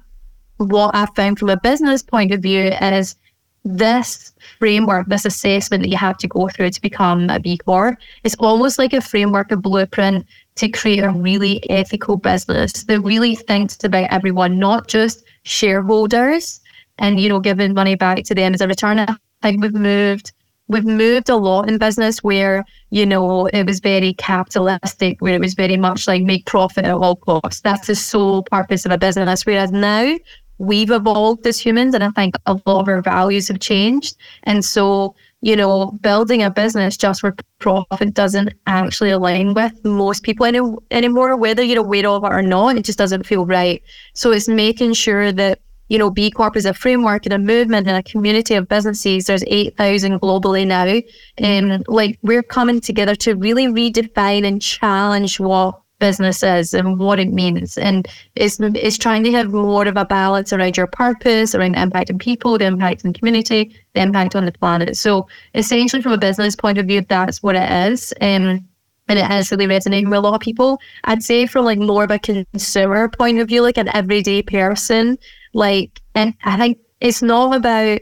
what 0.57 0.93
I've 0.93 1.15
found 1.15 1.39
from 1.39 1.49
a 1.49 1.59
business 1.59 2.03
point 2.03 2.31
of 2.31 2.41
view 2.41 2.65
is 2.65 3.15
this 3.63 4.33
framework, 4.59 5.07
this 5.07 5.25
assessment 5.25 5.83
that 5.83 5.89
you 5.89 5.97
have 5.97 6.17
to 6.17 6.27
go 6.27 6.47
through 6.49 6.71
to 6.71 6.81
become 6.81 7.29
a 7.29 7.39
B 7.39 7.57
Corp, 7.57 7.97
it's 8.23 8.35
almost 8.35 8.77
like 8.77 8.93
a 8.93 9.01
framework, 9.01 9.51
a 9.51 9.57
blueprint 9.57 10.25
to 10.55 10.69
create 10.69 11.03
a 11.03 11.09
really 11.09 11.69
ethical 11.69 12.17
business 12.17 12.83
that 12.83 13.01
really 13.01 13.35
thinks 13.35 13.83
about 13.83 14.11
everyone, 14.11 14.59
not 14.59 14.87
just 14.87 15.23
shareholders 15.43 16.59
and, 16.97 17.19
you 17.19 17.29
know, 17.29 17.39
giving 17.39 17.73
money 17.73 17.95
back 17.95 18.23
to 18.23 18.35
them 18.35 18.53
as 18.53 18.61
a 18.61 18.67
return. 18.67 18.99
I 18.99 19.15
think 19.41 19.61
we've 19.61 19.73
moved 19.73 20.31
we've 20.71 20.85
moved 20.85 21.29
a 21.29 21.35
lot 21.35 21.67
in 21.67 21.77
business 21.77 22.23
where, 22.23 22.63
you 22.91 23.05
know, 23.05 23.47
it 23.47 23.65
was 23.65 23.81
very 23.81 24.13
capitalistic, 24.13 25.21
where 25.21 25.33
it 25.35 25.41
was 25.41 25.53
very 25.53 25.75
much 25.75 26.07
like 26.07 26.23
make 26.23 26.45
profit 26.45 26.85
at 26.85 26.93
all 26.93 27.17
costs. 27.17 27.59
That's 27.59 27.87
the 27.87 27.95
sole 27.95 28.43
purpose 28.43 28.85
of 28.85 28.91
a 28.91 28.97
business. 28.97 29.45
Whereas 29.45 29.71
now 29.71 30.17
we've 30.59 30.91
evolved 30.91 31.45
as 31.45 31.59
humans 31.59 31.93
and 31.93 32.03
I 32.03 32.09
think 32.11 32.35
a 32.45 32.53
lot 32.65 32.81
of 32.81 32.87
our 32.87 33.01
values 33.01 33.49
have 33.49 33.59
changed. 33.59 34.15
And 34.43 34.63
so 34.63 35.13
you 35.41 35.55
know, 35.55 35.91
building 36.01 36.43
a 36.43 36.51
business 36.51 36.95
just 36.95 37.21
for 37.21 37.35
profit 37.59 38.13
doesn't 38.13 38.53
actually 38.67 39.09
align 39.09 39.53
with 39.53 39.73
most 39.83 40.23
people 40.23 40.45
any, 40.45 40.61
anymore, 40.91 41.35
whether 41.35 41.63
you're 41.63 41.79
aware 41.79 42.07
of 42.07 42.23
it 42.23 42.27
or 42.27 42.41
not. 42.41 42.77
It 42.77 42.85
just 42.85 42.97
doesn't 42.97 43.25
feel 43.25 43.45
right. 43.45 43.81
So 44.13 44.31
it's 44.31 44.47
making 44.47 44.93
sure 44.93 45.31
that 45.31 45.59
you 45.91 45.97
know, 45.97 46.09
B 46.09 46.31
Corp 46.31 46.55
is 46.55 46.65
a 46.65 46.73
framework 46.73 47.25
and 47.25 47.33
a 47.33 47.37
movement 47.37 47.85
and 47.85 47.97
a 47.97 48.03
community 48.09 48.53
of 48.53 48.69
businesses. 48.69 49.25
There's 49.25 49.43
8,000 49.45 50.21
globally 50.21 50.65
now. 50.65 51.01
And 51.37 51.83
like 51.89 52.17
we're 52.21 52.43
coming 52.43 52.79
together 52.79 53.13
to 53.15 53.35
really 53.35 53.67
redefine 53.67 54.47
and 54.47 54.61
challenge 54.61 55.37
what 55.37 55.81
business 56.01 56.43
is 56.43 56.73
and 56.73 56.99
what 56.99 57.19
it 57.19 57.31
means. 57.31 57.77
And 57.77 58.05
it's, 58.35 58.59
it's 58.59 58.97
trying 58.97 59.23
to 59.23 59.31
have 59.31 59.53
more 59.53 59.87
of 59.87 59.95
a 59.95 60.03
balance 60.03 60.51
around 60.51 60.75
your 60.75 60.87
purpose, 60.87 61.55
around 61.55 61.75
the 61.75 61.81
impact 61.81 62.11
on 62.11 62.19
people, 62.19 62.57
the 62.57 62.65
impact 62.65 63.05
on 63.05 63.13
the 63.13 63.19
community, 63.19 63.73
the 63.93 64.01
impact 64.01 64.35
on 64.35 64.45
the 64.45 64.51
planet. 64.51 64.97
So 64.97 65.27
essentially 65.55 66.01
from 66.01 66.11
a 66.11 66.17
business 66.17 66.57
point 66.57 66.77
of 66.77 66.87
view, 66.87 67.01
that's 67.07 67.41
what 67.41 67.55
it 67.55 67.71
is. 67.89 68.13
Um, 68.19 68.67
and 69.07 69.19
it 69.19 69.25
has 69.25 69.51
really 69.51 69.67
resonated 69.67 70.09
with 70.09 70.17
a 70.17 70.21
lot 70.21 70.35
of 70.35 70.41
people. 70.41 70.79
I'd 71.05 71.23
say 71.23 71.45
from 71.45 71.65
like 71.65 71.79
more 71.79 72.03
of 72.03 72.11
a 72.11 72.19
consumer 72.19 73.07
point 73.09 73.39
of 73.39 73.47
view, 73.47 73.61
like 73.61 73.77
an 73.77 73.89
everyday 73.95 74.41
person, 74.41 75.17
like, 75.53 76.01
and 76.15 76.33
I 76.43 76.57
think 76.57 76.77
it's 76.99 77.21
not 77.21 77.55
about, 77.55 77.99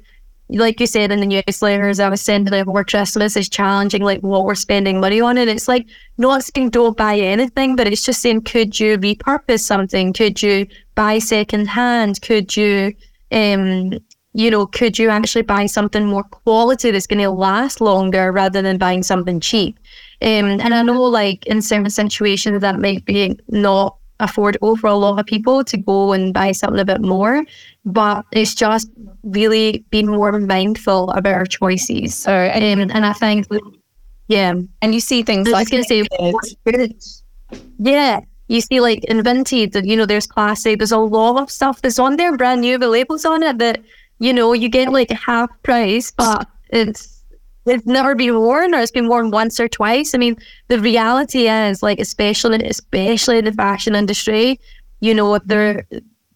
like 0.49 0.79
you 0.79 0.87
said 0.87 1.11
in 1.11 1.19
the 1.19 1.25
newsletters, 1.25 2.03
I 2.03 2.09
was 2.09 2.21
sending 2.21 2.53
out 2.53 2.67
work 2.67 2.93
estimates 2.93 3.37
is 3.37 3.49
challenging 3.49 4.03
like 4.03 4.21
what 4.21 4.45
we're 4.45 4.55
spending 4.55 4.99
money 4.99 5.21
on. 5.21 5.37
And 5.37 5.49
it's 5.49 5.67
like 5.67 5.87
not 6.17 6.43
saying 6.43 6.71
don't 6.71 6.97
buy 6.97 7.17
anything, 7.17 7.75
but 7.75 7.87
it's 7.87 8.03
just 8.03 8.21
saying 8.21 8.41
could 8.41 8.79
you 8.79 8.97
repurpose 8.97 9.61
something? 9.61 10.13
Could 10.13 10.41
you 10.41 10.67
buy 10.95 11.19
second 11.19 11.67
hand? 11.67 12.21
Could 12.21 12.57
you 12.57 12.93
um 13.31 13.99
you 14.33 14.51
know, 14.51 14.67
could 14.67 14.99
you 14.99 15.09
actually 15.09 15.41
buy 15.41 15.65
something 15.65 16.05
more 16.05 16.23
quality 16.23 16.91
that's 16.91 17.07
going 17.07 17.19
to 17.19 17.31
last 17.31 17.81
longer 17.81 18.31
rather 18.31 18.61
than 18.61 18.77
buying 18.77 19.01
something 19.01 19.39
cheap? 19.39 19.79
Um, 20.21 20.59
and 20.61 20.73
I 20.73 20.83
know, 20.83 21.01
like, 21.01 21.45
in 21.47 21.61
certain 21.61 21.89
situations, 21.89 22.61
that 22.61 22.79
might 22.79 23.05
be 23.05 23.39
not 23.47 23.97
affordable 24.19 24.77
for 24.77 24.87
a 24.87 24.95
lot 24.95 25.19
of 25.19 25.25
people 25.25 25.63
to 25.63 25.77
go 25.77 26.13
and 26.13 26.33
buy 26.33 26.51
something 26.51 26.79
a 26.79 26.85
bit 26.85 27.01
more, 27.01 27.43
but 27.85 28.25
it's 28.31 28.53
just 28.53 28.89
really 29.23 29.83
being 29.89 30.07
more 30.07 30.31
mindful 30.39 31.09
about 31.11 31.33
our 31.33 31.45
choices. 31.45 32.15
So, 32.15 32.31
and, 32.31 32.81
um, 32.81 32.91
and 32.93 33.05
I 33.05 33.13
think, 33.13 33.47
yeah. 34.27 34.53
And 34.81 34.93
you 34.93 34.99
see 34.99 35.23
things 35.23 35.47
I 35.47 35.51
like, 35.51 35.71
was 35.71 35.85
going 35.87 36.07
to 36.77 36.93
say, 36.99 37.61
yeah, 37.79 38.19
you 38.47 38.61
see 38.61 38.79
like 38.79 39.03
in 39.05 39.21
Vinted, 39.21 39.85
you 39.85 39.95
know, 39.95 40.05
there's 40.05 40.27
classic, 40.27 40.79
there's 40.79 40.91
a 40.91 40.97
lot 40.97 41.41
of 41.41 41.49
stuff 41.49 41.81
that's 41.81 41.99
on 41.99 42.17
there, 42.17 42.35
brand 42.35 42.61
new, 42.61 42.77
with 42.77 42.89
labels 42.89 43.25
on 43.25 43.43
it 43.43 43.57
that 43.59 43.81
you 44.19 44.33
know, 44.33 44.53
you 44.53 44.69
get 44.69 44.91
like 44.91 45.09
half 45.11 45.49
price, 45.63 46.11
but 46.11 46.47
it's 46.69 47.18
it's 47.65 47.85
never 47.85 48.15
been 48.15 48.35
worn 48.35 48.73
or 48.73 48.79
it's 48.79 48.91
been 48.91 49.07
worn 49.07 49.31
once 49.31 49.59
or 49.59 49.67
twice. 49.67 50.15
I 50.15 50.17
mean, 50.17 50.37
the 50.67 50.79
reality 50.79 51.47
is 51.47 51.83
like 51.83 51.99
especially 51.99 52.63
especially 52.65 53.37
in 53.37 53.45
the 53.45 53.53
fashion 53.53 53.95
industry, 53.95 54.59
you 55.01 55.13
know, 55.13 55.37
there 55.39 55.85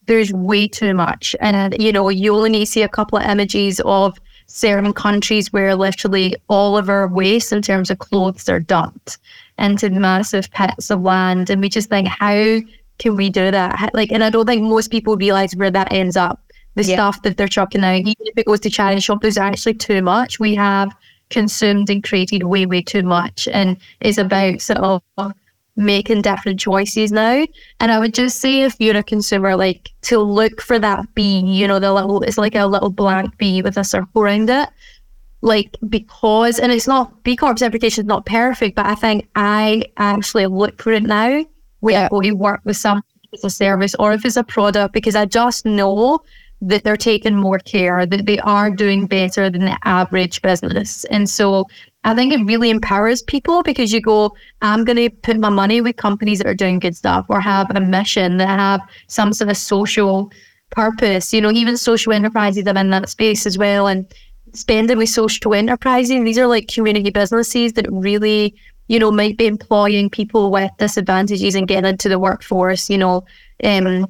there's 0.05 0.33
way 0.33 0.67
too 0.67 0.93
much. 0.93 1.35
And 1.39 1.75
you 1.81 1.91
know, 1.91 2.09
you 2.09 2.35
only 2.35 2.49
need 2.49 2.65
to 2.65 2.71
see 2.71 2.81
a 2.81 2.89
couple 2.89 3.17
of 3.17 3.25
images 3.25 3.79
of 3.85 4.19
certain 4.47 4.93
countries 4.93 5.51
where 5.51 5.75
literally 5.75 6.35
all 6.49 6.77
of 6.77 6.89
our 6.89 7.07
waste 7.07 7.51
in 7.51 7.61
terms 7.61 7.89
of 7.89 7.99
clothes 7.99 8.49
are 8.49 8.59
dumped 8.59 9.17
into 9.57 9.89
massive 9.89 10.51
pits 10.51 10.89
of 10.89 11.01
land. 11.01 11.49
And 11.49 11.61
we 11.61 11.69
just 11.69 11.89
think, 11.89 12.07
how 12.07 12.59
can 12.97 13.15
we 13.15 13.29
do 13.29 13.51
that? 13.51 13.91
Like, 13.93 14.11
and 14.11 14.23
I 14.23 14.29
don't 14.29 14.45
think 14.45 14.63
most 14.63 14.91
people 14.91 15.15
realize 15.15 15.55
where 15.55 15.71
that 15.71 15.91
ends 15.91 16.17
up 16.17 16.39
the 16.75 16.83
yeah. 16.83 16.95
stuff 16.95 17.21
that 17.23 17.37
they're 17.37 17.47
chucking 17.47 17.83
out. 17.83 17.95
Even 18.01 18.13
if 18.19 18.37
it 18.37 18.45
goes 18.45 18.59
to 18.61 18.69
charity 18.69 18.99
shop, 18.99 19.21
there's 19.21 19.37
actually 19.37 19.75
too 19.75 20.01
much. 20.01 20.39
We 20.39 20.55
have 20.55 20.95
consumed 21.33 21.89
and 21.89 22.03
created 22.03 22.43
way, 22.43 22.65
way 22.65 22.81
too 22.81 23.03
much. 23.03 23.47
And 23.51 23.77
it's 23.99 24.17
about 24.17 24.61
sort 24.61 24.79
of 24.79 25.33
making 25.75 26.21
different 26.21 26.59
choices 26.59 27.11
now. 27.11 27.45
And 27.79 27.91
I 27.91 27.99
would 27.99 28.13
just 28.13 28.39
say 28.39 28.61
if 28.61 28.75
you're 28.79 28.95
a 28.95 29.03
consumer, 29.03 29.55
like 29.55 29.89
to 30.03 30.19
look 30.19 30.61
for 30.61 30.79
that 30.79 31.13
B, 31.15 31.39
you 31.39 31.67
know, 31.67 31.79
the 31.79 31.91
little 31.93 32.21
it's 32.21 32.37
like 32.37 32.55
a 32.55 32.67
little 32.67 32.91
blank 32.91 33.37
B 33.37 33.61
with 33.61 33.77
a 33.77 33.83
circle 33.83 34.21
around 34.21 34.49
it. 34.49 34.69
Like 35.41 35.75
because 35.89 36.59
and 36.59 36.71
it's 36.71 36.87
not 36.87 37.23
B 37.23 37.35
Corp's 37.35 37.61
application 37.61 38.03
is 38.03 38.07
not 38.07 38.25
perfect, 38.25 38.75
but 38.75 38.85
I 38.85 38.95
think 38.95 39.27
I 39.35 39.83
actually 39.97 40.45
look 40.45 40.81
for 40.81 40.93
it 40.93 41.03
now 41.03 41.43
when 41.81 41.93
yeah. 41.93 42.05
I 42.05 42.09
go 42.09 42.21
to 42.21 42.31
work 42.31 42.61
with 42.63 42.77
some 42.77 43.01
as 43.33 43.43
a 43.43 43.49
service 43.49 43.95
or 43.99 44.13
if 44.13 44.25
it's 44.25 44.37
a 44.37 44.43
product 44.43 44.93
because 44.93 45.15
I 45.15 45.25
just 45.25 45.65
know 45.65 46.21
that 46.65 46.83
they're 46.83 46.95
taking 46.95 47.35
more 47.35 47.59
care, 47.59 48.05
that 48.05 48.25
they 48.25 48.39
are 48.39 48.69
doing 48.69 49.05
better 49.05 49.49
than 49.49 49.65
the 49.65 49.77
average 49.83 50.41
business. 50.41 51.03
And 51.05 51.29
so 51.29 51.67
I 52.05 52.15
think 52.15 52.31
it 52.31 52.45
really 52.45 52.69
empowers 52.69 53.21
people 53.21 53.63
because 53.63 53.91
you 53.91 53.99
go, 53.99 54.33
I'm 54.61 54.85
going 54.85 54.97
to 54.97 55.09
put 55.09 55.37
my 55.39 55.49
money 55.49 55.81
with 55.81 55.97
companies 55.97 56.37
that 56.39 56.47
are 56.47 56.53
doing 56.55 56.79
good 56.79 56.95
stuff 56.95 57.25
or 57.27 57.41
have 57.41 57.69
a 57.75 57.81
mission 57.81 58.37
that 58.37 58.47
have 58.47 58.81
some 59.07 59.33
sort 59.33 59.49
of 59.49 59.57
social 59.57 60.31
purpose. 60.71 61.33
You 61.33 61.41
know, 61.41 61.51
even 61.51 61.75
social 61.75 62.13
enterprises 62.13 62.65
are 62.65 62.77
in 62.77 62.89
that 62.91 63.09
space 63.09 63.45
as 63.45 63.57
well. 63.57 63.87
And 63.87 64.05
spending 64.53 64.97
with 64.97 65.09
social 65.09 65.53
enterprises, 65.53 66.23
these 66.23 66.37
are 66.37 66.47
like 66.47 66.69
community 66.69 67.09
businesses 67.09 67.73
that 67.73 67.91
really, 67.91 68.55
you 68.87 68.99
know, 68.99 69.11
might 69.11 69.37
be 69.37 69.47
employing 69.47 70.09
people 70.09 70.49
with 70.49 70.71
disadvantages 70.77 71.55
and 71.55 71.67
getting 71.67 71.89
into 71.89 72.07
the 72.07 72.19
workforce, 72.19 72.89
you 72.89 72.97
know. 72.97 73.25
Um, 73.63 74.07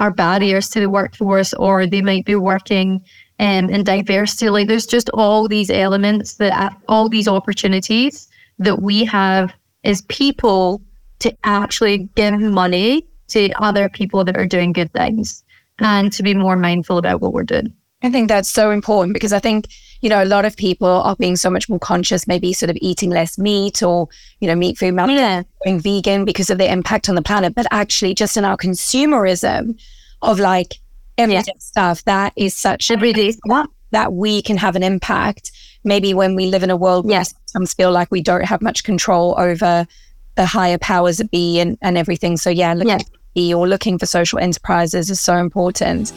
are 0.00 0.10
barriers 0.10 0.68
to 0.70 0.80
the 0.80 0.90
workforce 0.90 1.54
or 1.54 1.86
they 1.86 2.02
might 2.02 2.24
be 2.24 2.34
working 2.34 3.04
um, 3.38 3.70
in 3.70 3.84
diversity. 3.84 4.48
Like 4.50 4.68
there's 4.68 4.86
just 4.86 5.10
all 5.10 5.48
these 5.48 5.70
elements 5.70 6.34
that 6.34 6.52
uh, 6.52 6.74
all 6.88 7.08
these 7.08 7.28
opportunities 7.28 8.28
that 8.58 8.82
we 8.82 9.04
have 9.04 9.52
as 9.84 10.02
people 10.02 10.82
to 11.20 11.36
actually 11.44 12.08
give 12.14 12.40
money 12.40 13.06
to 13.28 13.50
other 13.52 13.88
people 13.88 14.24
that 14.24 14.36
are 14.36 14.46
doing 14.46 14.72
good 14.72 14.92
things 14.92 15.42
and 15.78 16.12
to 16.12 16.22
be 16.22 16.34
more 16.34 16.56
mindful 16.56 16.98
about 16.98 17.20
what 17.20 17.32
we're 17.32 17.42
doing. 17.42 17.72
I 18.04 18.10
think 18.10 18.28
that's 18.28 18.50
so 18.50 18.70
important 18.70 19.14
because 19.14 19.32
I 19.32 19.38
think, 19.38 19.68
you 20.02 20.10
know, 20.10 20.22
a 20.22 20.26
lot 20.26 20.44
of 20.44 20.54
people 20.58 20.86
are 20.86 21.16
being 21.16 21.36
so 21.36 21.48
much 21.48 21.70
more 21.70 21.78
conscious, 21.78 22.26
maybe 22.26 22.52
sort 22.52 22.68
of 22.68 22.76
eating 22.82 23.08
less 23.08 23.38
meat 23.38 23.82
or, 23.82 24.08
you 24.40 24.46
know, 24.46 24.54
meat 24.54 24.76
food, 24.76 24.94
yeah. 24.94 25.42
going 25.64 25.80
vegan 25.80 26.26
because 26.26 26.50
of 26.50 26.58
the 26.58 26.70
impact 26.70 27.08
on 27.08 27.14
the 27.14 27.22
planet. 27.22 27.54
But 27.54 27.66
actually, 27.70 28.14
just 28.14 28.36
in 28.36 28.44
our 28.44 28.58
consumerism 28.58 29.80
of 30.20 30.38
like 30.38 30.74
everyday 31.16 31.44
yeah. 31.46 31.52
stuff, 31.58 32.04
that 32.04 32.34
is 32.36 32.54
such 32.54 32.90
everyday 32.90 33.32
stuff 33.32 33.68
that 33.92 34.12
we 34.12 34.42
can 34.42 34.58
have 34.58 34.76
an 34.76 34.82
impact. 34.82 35.50
Maybe 35.82 36.12
when 36.12 36.34
we 36.34 36.46
live 36.46 36.62
in 36.62 36.70
a 36.70 36.76
world 36.76 37.08
yes. 37.08 37.32
where 37.32 37.40
sometimes 37.46 37.72
feel 37.72 37.90
like 37.90 38.10
we 38.10 38.20
don't 38.20 38.44
have 38.44 38.60
much 38.60 38.84
control 38.84 39.34
over 39.38 39.86
the 40.34 40.44
higher 40.44 40.76
powers 40.76 41.16
that 41.18 41.30
be 41.30 41.58
and, 41.58 41.78
and 41.80 41.96
everything. 41.96 42.36
So, 42.36 42.50
yeah, 42.50 42.74
looking 42.74 43.00
yeah. 43.34 43.54
or 43.54 43.66
looking 43.66 43.98
for 43.98 44.04
social 44.04 44.38
enterprises 44.38 45.08
is 45.08 45.20
so 45.20 45.36
important. 45.36 46.12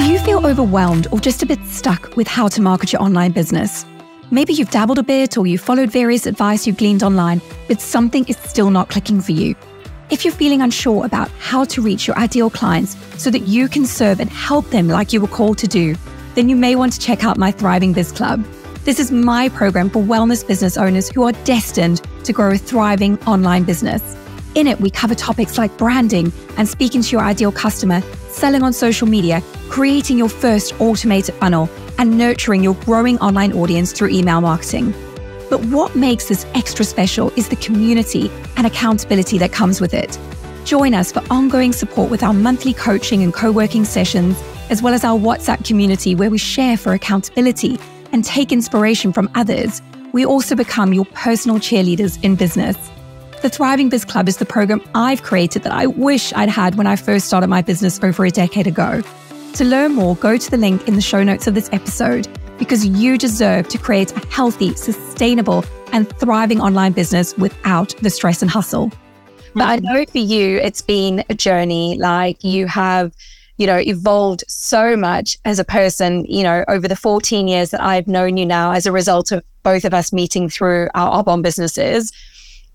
Do 0.00 0.10
you 0.10 0.18
feel 0.18 0.46
overwhelmed 0.46 1.08
or 1.12 1.20
just 1.20 1.42
a 1.42 1.46
bit 1.46 1.62
stuck 1.66 2.16
with 2.16 2.26
how 2.26 2.48
to 2.48 2.62
market 2.62 2.90
your 2.90 3.02
online 3.02 3.32
business? 3.32 3.84
Maybe 4.30 4.54
you've 4.54 4.70
dabbled 4.70 4.98
a 4.98 5.02
bit 5.02 5.36
or 5.36 5.46
you've 5.46 5.60
followed 5.60 5.90
various 5.90 6.24
advice 6.24 6.66
you've 6.66 6.78
gleaned 6.78 7.02
online, 7.02 7.42
but 7.68 7.82
something 7.82 8.24
is 8.24 8.38
still 8.38 8.70
not 8.70 8.88
clicking 8.88 9.20
for 9.20 9.32
you. 9.32 9.54
If 10.08 10.24
you're 10.24 10.32
feeling 10.32 10.62
unsure 10.62 11.04
about 11.04 11.30
how 11.32 11.64
to 11.64 11.82
reach 11.82 12.06
your 12.06 12.18
ideal 12.18 12.48
clients 12.48 12.96
so 13.22 13.28
that 13.28 13.40
you 13.40 13.68
can 13.68 13.84
serve 13.84 14.20
and 14.20 14.30
help 14.30 14.70
them 14.70 14.88
like 14.88 15.12
you 15.12 15.20
were 15.20 15.28
called 15.28 15.58
to 15.58 15.68
do, 15.68 15.94
then 16.34 16.48
you 16.48 16.56
may 16.56 16.76
want 16.76 16.94
to 16.94 16.98
check 16.98 17.22
out 17.22 17.36
my 17.36 17.52
Thriving 17.52 17.92
Biz 17.92 18.12
Club. 18.12 18.42
This 18.84 19.00
is 19.00 19.12
my 19.12 19.50
program 19.50 19.90
for 19.90 20.02
wellness 20.02 20.48
business 20.48 20.78
owners 20.78 21.10
who 21.10 21.24
are 21.24 21.32
destined 21.44 22.00
to 22.24 22.32
grow 22.32 22.52
a 22.52 22.56
thriving 22.56 23.22
online 23.24 23.64
business. 23.64 24.16
In 24.56 24.66
it, 24.66 24.80
we 24.80 24.90
cover 24.90 25.14
topics 25.14 25.58
like 25.58 25.76
branding 25.78 26.32
and 26.56 26.68
speaking 26.68 27.02
to 27.02 27.10
your 27.12 27.20
ideal 27.20 27.52
customer, 27.52 28.02
selling 28.28 28.62
on 28.62 28.72
social 28.72 29.06
media, 29.06 29.42
creating 29.68 30.18
your 30.18 30.28
first 30.28 30.78
automated 30.80 31.34
funnel, 31.36 31.70
and 31.98 32.18
nurturing 32.18 32.64
your 32.64 32.74
growing 32.74 33.18
online 33.20 33.52
audience 33.52 33.92
through 33.92 34.08
email 34.08 34.40
marketing. 34.40 34.92
But 35.48 35.64
what 35.66 35.94
makes 35.94 36.28
this 36.28 36.46
extra 36.54 36.84
special 36.84 37.30
is 37.36 37.48
the 37.48 37.56
community 37.56 38.30
and 38.56 38.66
accountability 38.66 39.38
that 39.38 39.52
comes 39.52 39.80
with 39.80 39.94
it. 39.94 40.18
Join 40.64 40.94
us 40.94 41.12
for 41.12 41.22
ongoing 41.30 41.72
support 41.72 42.10
with 42.10 42.22
our 42.22 42.32
monthly 42.34 42.74
coaching 42.74 43.22
and 43.22 43.32
co 43.32 43.52
working 43.52 43.84
sessions, 43.84 44.40
as 44.68 44.82
well 44.82 44.94
as 44.94 45.04
our 45.04 45.18
WhatsApp 45.18 45.64
community 45.64 46.14
where 46.16 46.30
we 46.30 46.38
share 46.38 46.76
for 46.76 46.92
accountability 46.92 47.78
and 48.12 48.24
take 48.24 48.50
inspiration 48.50 49.12
from 49.12 49.30
others. 49.36 49.80
We 50.12 50.26
also 50.26 50.56
become 50.56 50.92
your 50.92 51.04
personal 51.06 51.58
cheerleaders 51.58 52.22
in 52.24 52.34
business. 52.34 52.76
The 53.42 53.48
Thriving 53.48 53.88
Biz 53.88 54.04
Club 54.04 54.28
is 54.28 54.36
the 54.36 54.44
program 54.44 54.82
I've 54.94 55.22
created 55.22 55.62
that 55.62 55.72
I 55.72 55.86
wish 55.86 56.30
I'd 56.34 56.50
had 56.50 56.74
when 56.74 56.86
I 56.86 56.94
first 56.94 57.26
started 57.26 57.46
my 57.46 57.62
business 57.62 57.98
over 58.02 58.26
a 58.26 58.30
decade 58.30 58.66
ago. 58.66 59.02
To 59.54 59.64
learn 59.64 59.94
more, 59.94 60.14
go 60.16 60.36
to 60.36 60.50
the 60.50 60.58
link 60.58 60.86
in 60.86 60.94
the 60.94 61.00
show 61.00 61.22
notes 61.22 61.46
of 61.46 61.54
this 61.54 61.70
episode 61.72 62.28
because 62.58 62.84
you 62.84 63.16
deserve 63.16 63.66
to 63.68 63.78
create 63.78 64.14
a 64.14 64.26
healthy, 64.26 64.74
sustainable, 64.74 65.64
and 65.90 66.06
thriving 66.18 66.60
online 66.60 66.92
business 66.92 67.34
without 67.38 67.96
the 68.02 68.10
stress 68.10 68.42
and 68.42 68.50
hustle. 68.50 68.92
But 69.54 69.62
I 69.62 69.76
know 69.76 70.04
for 70.04 70.18
you, 70.18 70.58
it's 70.58 70.82
been 70.82 71.24
a 71.30 71.34
journey. 71.34 71.96
Like 71.96 72.44
you 72.44 72.66
have, 72.66 73.10
you 73.56 73.66
know, 73.66 73.78
evolved 73.78 74.44
so 74.48 74.98
much 74.98 75.38
as 75.46 75.58
a 75.58 75.64
person, 75.64 76.26
you 76.26 76.42
know, 76.42 76.62
over 76.68 76.86
the 76.86 76.94
14 76.94 77.48
years 77.48 77.70
that 77.70 77.82
I've 77.82 78.06
known 78.06 78.36
you 78.36 78.44
now 78.44 78.72
as 78.72 78.84
a 78.84 78.92
result 78.92 79.32
of 79.32 79.42
both 79.62 79.86
of 79.86 79.94
us 79.94 80.12
meeting 80.12 80.50
through 80.50 80.90
our 80.94 81.24
Arbonne 81.24 81.42
businesses. 81.42 82.12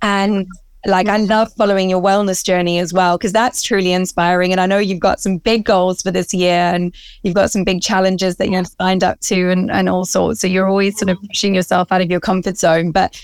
And 0.01 0.47
like 0.85 1.07
I 1.07 1.17
love 1.17 1.51
following 1.53 1.89
your 1.89 2.01
wellness 2.01 2.43
journey 2.43 2.77
as 2.79 2.93
well 2.93 3.17
because 3.17 3.33
that's 3.33 3.63
truly 3.63 3.91
inspiring. 3.91 4.51
And 4.51 4.61
I 4.61 4.67
know 4.67 4.77
you've 4.77 4.99
got 4.99 5.19
some 5.19 5.37
big 5.37 5.65
goals 5.65 6.01
for 6.01 6.11
this 6.11 6.33
year, 6.33 6.71
and 6.73 6.93
you've 7.23 7.33
got 7.33 7.51
some 7.51 7.63
big 7.63 7.81
challenges 7.81 8.37
that 8.37 8.49
you've 8.49 8.67
signed 8.79 9.03
up 9.03 9.19
to, 9.21 9.49
and 9.49 9.71
and 9.71 9.89
all 9.89 10.05
sorts. 10.05 10.41
So 10.41 10.47
you're 10.47 10.67
always 10.67 10.97
sort 10.97 11.09
of 11.09 11.17
pushing 11.27 11.55
yourself 11.55 11.91
out 11.91 12.01
of 12.01 12.09
your 12.11 12.19
comfort 12.19 12.57
zone, 12.57 12.91
but. 12.91 13.21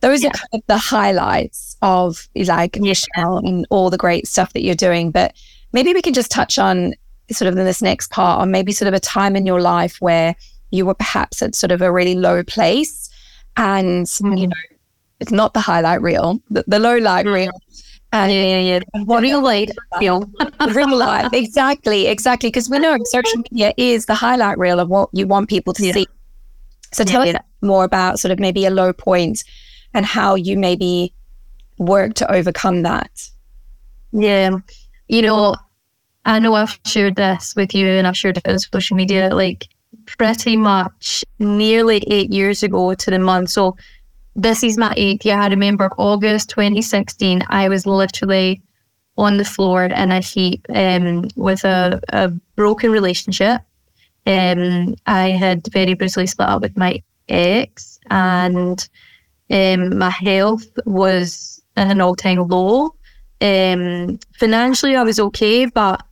Those 0.00 0.22
yeah. 0.22 0.28
are 0.28 0.32
kind 0.32 0.48
of 0.52 0.62
the 0.66 0.76
highlights 0.76 1.78
of 1.80 2.28
like 2.34 2.78
Michelle 2.78 3.38
and 3.38 3.66
all 3.70 3.88
the 3.88 3.96
great 3.96 4.26
stuff 4.26 4.52
that 4.52 4.60
you're 4.60 4.74
doing. 4.74 5.10
But 5.10 5.34
maybe 5.72 5.94
we 5.94 6.02
can 6.02 6.12
just 6.12 6.30
touch 6.30 6.58
on 6.58 6.92
sort 7.30 7.50
of 7.50 7.56
in 7.56 7.64
this 7.64 7.80
next 7.80 8.10
part 8.10 8.40
on 8.40 8.50
maybe 8.50 8.72
sort 8.72 8.88
of 8.88 8.94
a 8.94 9.00
time 9.00 9.34
in 9.34 9.46
your 9.46 9.62
life 9.62 9.96
where 10.00 10.36
you 10.70 10.84
were 10.84 10.94
perhaps 10.94 11.42
at 11.42 11.54
sort 11.54 11.72
of 11.72 11.80
a 11.80 11.90
really 11.90 12.14
low 12.14 12.42
place 12.42 13.08
and 13.56 14.06
mm-hmm. 14.06 14.36
you 14.36 14.46
know 14.48 14.56
it's 15.24 15.32
not 15.32 15.54
the 15.54 15.60
highlight 15.60 16.02
reel 16.02 16.38
the, 16.50 16.64
the 16.66 16.78
low 16.78 16.98
light 16.98 17.24
reel. 17.24 17.52
And 18.12 18.30
yeah, 18.30 18.42
yeah, 18.42 18.80
yeah. 18.94 19.02
What 19.04 19.18
uh, 19.18 19.22
real 19.22 19.42
life 19.42 19.70
reel. 19.98 20.30
Real 20.72 20.96
life 20.96 21.32
exactly 21.32 22.06
exactly 22.06 22.48
because 22.48 22.68
we 22.68 22.78
know 22.78 22.96
social 23.04 23.42
media 23.50 23.72
is 23.76 24.06
the 24.06 24.14
highlight 24.14 24.58
reel 24.58 24.78
of 24.78 24.88
what 24.88 25.08
you 25.12 25.26
want 25.26 25.48
people 25.48 25.72
to 25.74 25.86
yeah. 25.86 25.92
see. 25.94 26.06
So 26.92 27.04
tell 27.04 27.24
yeah, 27.24 27.38
us 27.38 27.42
more 27.62 27.84
about 27.84 28.20
sort 28.20 28.32
of 28.32 28.38
maybe 28.38 28.66
a 28.66 28.70
low 28.70 28.92
point 28.92 29.42
and 29.94 30.06
how 30.06 30.34
you 30.36 30.58
maybe 30.58 31.14
work 31.78 32.14
to 32.14 32.30
overcome 32.30 32.82
that. 32.82 33.28
Yeah. 34.12 34.58
You 35.08 35.22
know 35.22 35.56
I 36.24 36.38
know 36.38 36.54
I've 36.54 36.78
shared 36.86 37.16
this 37.16 37.54
with 37.56 37.74
you 37.74 37.86
and 37.86 38.06
I've 38.06 38.16
shared 38.16 38.38
it 38.38 38.48
on 38.48 38.58
social 38.58 38.96
media, 38.96 39.34
like 39.34 39.68
pretty 40.06 40.56
much 40.56 41.24
nearly 41.38 41.98
eight 42.08 42.32
years 42.32 42.62
ago 42.62 42.94
to 42.94 43.10
the 43.10 43.18
month. 43.18 43.50
So 43.50 43.76
this 44.36 44.62
is 44.62 44.76
my 44.76 44.92
eighth 44.96 45.24
year. 45.24 45.38
I 45.38 45.48
remember 45.48 45.90
August 45.96 46.50
2016, 46.50 47.42
I 47.48 47.68
was 47.68 47.86
literally 47.86 48.60
on 49.16 49.36
the 49.36 49.44
floor 49.44 49.84
in 49.84 50.10
a 50.10 50.20
heap 50.20 50.66
um, 50.74 51.28
with 51.36 51.64
a, 51.64 52.00
a 52.08 52.28
broken 52.56 52.90
relationship. 52.90 53.62
Um, 54.26 54.96
I 55.06 55.30
had 55.30 55.66
very 55.72 55.94
brutally 55.94 56.26
split 56.26 56.48
up 56.48 56.62
with 56.62 56.76
my 56.76 57.02
ex, 57.28 57.98
and 58.10 58.88
um, 59.50 59.98
my 59.98 60.10
health 60.10 60.66
was 60.84 61.62
at 61.76 61.90
an 61.90 62.00
all 62.00 62.16
time 62.16 62.48
low. 62.48 62.94
Um, 63.40 64.18
financially, 64.38 64.96
I 64.96 65.02
was 65.02 65.20
okay, 65.20 65.66
but 65.66 66.02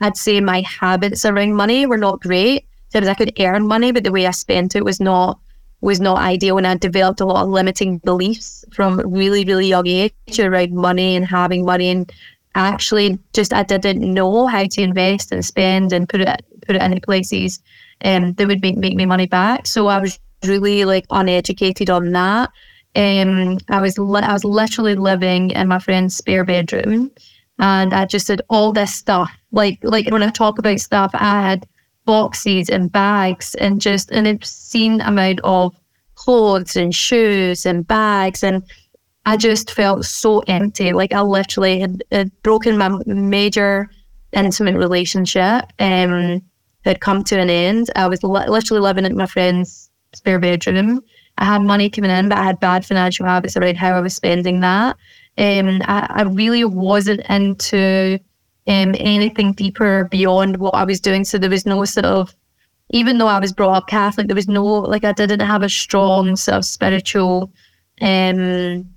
I'd 0.00 0.16
say 0.16 0.40
my 0.40 0.62
habits 0.62 1.24
around 1.24 1.54
money 1.54 1.86
were 1.86 1.98
not 1.98 2.20
great. 2.20 2.64
So 2.90 3.00
I 3.00 3.14
could 3.14 3.38
earn 3.38 3.66
money, 3.66 3.92
but 3.92 4.04
the 4.04 4.12
way 4.12 4.26
I 4.26 4.30
spent 4.30 4.74
it 4.74 4.84
was 4.84 4.98
not 4.98 5.38
was 5.80 6.00
not 6.00 6.18
ideal. 6.18 6.58
And 6.58 6.66
I 6.66 6.76
developed 6.76 7.20
a 7.20 7.26
lot 7.26 7.42
of 7.42 7.48
limiting 7.48 7.98
beliefs 7.98 8.64
from 8.72 9.00
really, 9.00 9.44
really 9.44 9.68
young 9.68 9.86
age 9.86 10.12
around 10.38 10.72
money 10.72 11.16
and 11.16 11.24
having 11.24 11.64
money. 11.64 11.88
And 11.88 12.12
actually, 12.54 13.18
just 13.32 13.52
I 13.52 13.62
didn't 13.62 14.02
know 14.02 14.46
how 14.46 14.64
to 14.64 14.82
invest 14.82 15.32
and 15.32 15.44
spend 15.44 15.92
and 15.92 16.08
put 16.08 16.20
it 16.20 16.44
put 16.66 16.76
it 16.76 16.82
into 16.82 17.00
places 17.00 17.60
um, 18.04 18.34
that 18.34 18.46
would 18.46 18.62
make, 18.62 18.76
make 18.76 18.94
me 18.94 19.06
money 19.06 19.26
back. 19.26 19.66
So 19.66 19.86
I 19.86 19.98
was 19.98 20.18
really 20.44 20.84
like 20.84 21.06
uneducated 21.10 21.90
on 21.90 22.12
that. 22.12 22.50
Um, 22.96 23.58
I 23.68 23.80
was 23.80 23.98
li- 23.98 24.22
I 24.22 24.32
was 24.32 24.44
literally 24.44 24.94
living 24.94 25.50
in 25.50 25.68
my 25.68 25.78
friend's 25.78 26.16
spare 26.16 26.44
bedroom 26.44 27.10
and 27.58 27.92
I 27.92 28.06
just 28.06 28.26
did 28.26 28.42
all 28.48 28.72
this 28.72 28.94
stuff. 28.94 29.30
Like 29.52 29.78
like 29.82 30.10
when 30.10 30.22
I 30.22 30.30
talk 30.30 30.58
about 30.58 30.80
stuff, 30.80 31.10
I 31.14 31.42
had 31.42 31.66
boxes 32.08 32.70
and 32.70 32.90
bags 32.90 33.54
and 33.56 33.82
just 33.82 34.10
an 34.12 34.24
obscene 34.24 35.02
amount 35.02 35.40
of 35.44 35.76
clothes 36.14 36.74
and 36.74 36.94
shoes 36.94 37.66
and 37.66 37.86
bags 37.86 38.42
and 38.42 38.62
I 39.26 39.36
just 39.36 39.70
felt 39.70 40.06
so 40.06 40.38
empty. 40.48 40.94
Like 40.94 41.12
I 41.12 41.20
literally 41.20 41.80
had, 41.80 42.02
had 42.10 42.30
broken 42.42 42.78
my 42.78 42.88
major 43.04 43.90
intimate 44.32 44.76
relationship 44.76 45.64
um 45.80 46.40
had 46.86 47.00
come 47.02 47.24
to 47.24 47.38
an 47.38 47.50
end. 47.50 47.90
I 47.94 48.06
was 48.06 48.22
li- 48.22 48.48
literally 48.48 48.80
living 48.80 49.04
in 49.04 49.14
my 49.14 49.26
friend's 49.26 49.90
spare 50.14 50.38
bedroom. 50.38 51.02
I 51.36 51.44
had 51.44 51.60
money 51.60 51.90
coming 51.90 52.10
in, 52.10 52.30
but 52.30 52.38
I 52.38 52.44
had 52.44 52.58
bad 52.58 52.86
financial 52.86 53.26
habits 53.26 53.54
around 53.54 53.76
how 53.76 53.92
I 53.92 54.00
was 54.00 54.14
spending 54.14 54.60
that. 54.60 54.96
Um, 55.36 55.82
I, 55.84 56.06
I 56.08 56.22
really 56.22 56.64
wasn't 56.64 57.20
into 57.28 58.18
um, 58.68 58.94
anything 58.98 59.52
deeper 59.52 60.04
beyond 60.10 60.58
what 60.58 60.74
I 60.74 60.84
was 60.84 61.00
doing. 61.00 61.24
So 61.24 61.38
there 61.38 61.50
was 61.50 61.66
no 61.66 61.84
sort 61.84 62.06
of, 62.06 62.34
even 62.90 63.18
though 63.18 63.26
I 63.26 63.40
was 63.40 63.52
brought 63.52 63.76
up 63.76 63.88
Catholic, 63.88 64.28
there 64.28 64.36
was 64.36 64.48
no, 64.48 64.64
like, 64.64 65.04
I 65.04 65.12
didn't 65.12 65.40
have 65.40 65.62
a 65.62 65.68
strong 65.68 66.36
sort 66.36 66.58
of 66.58 66.64
spiritual 66.64 67.52
um, 68.00 68.88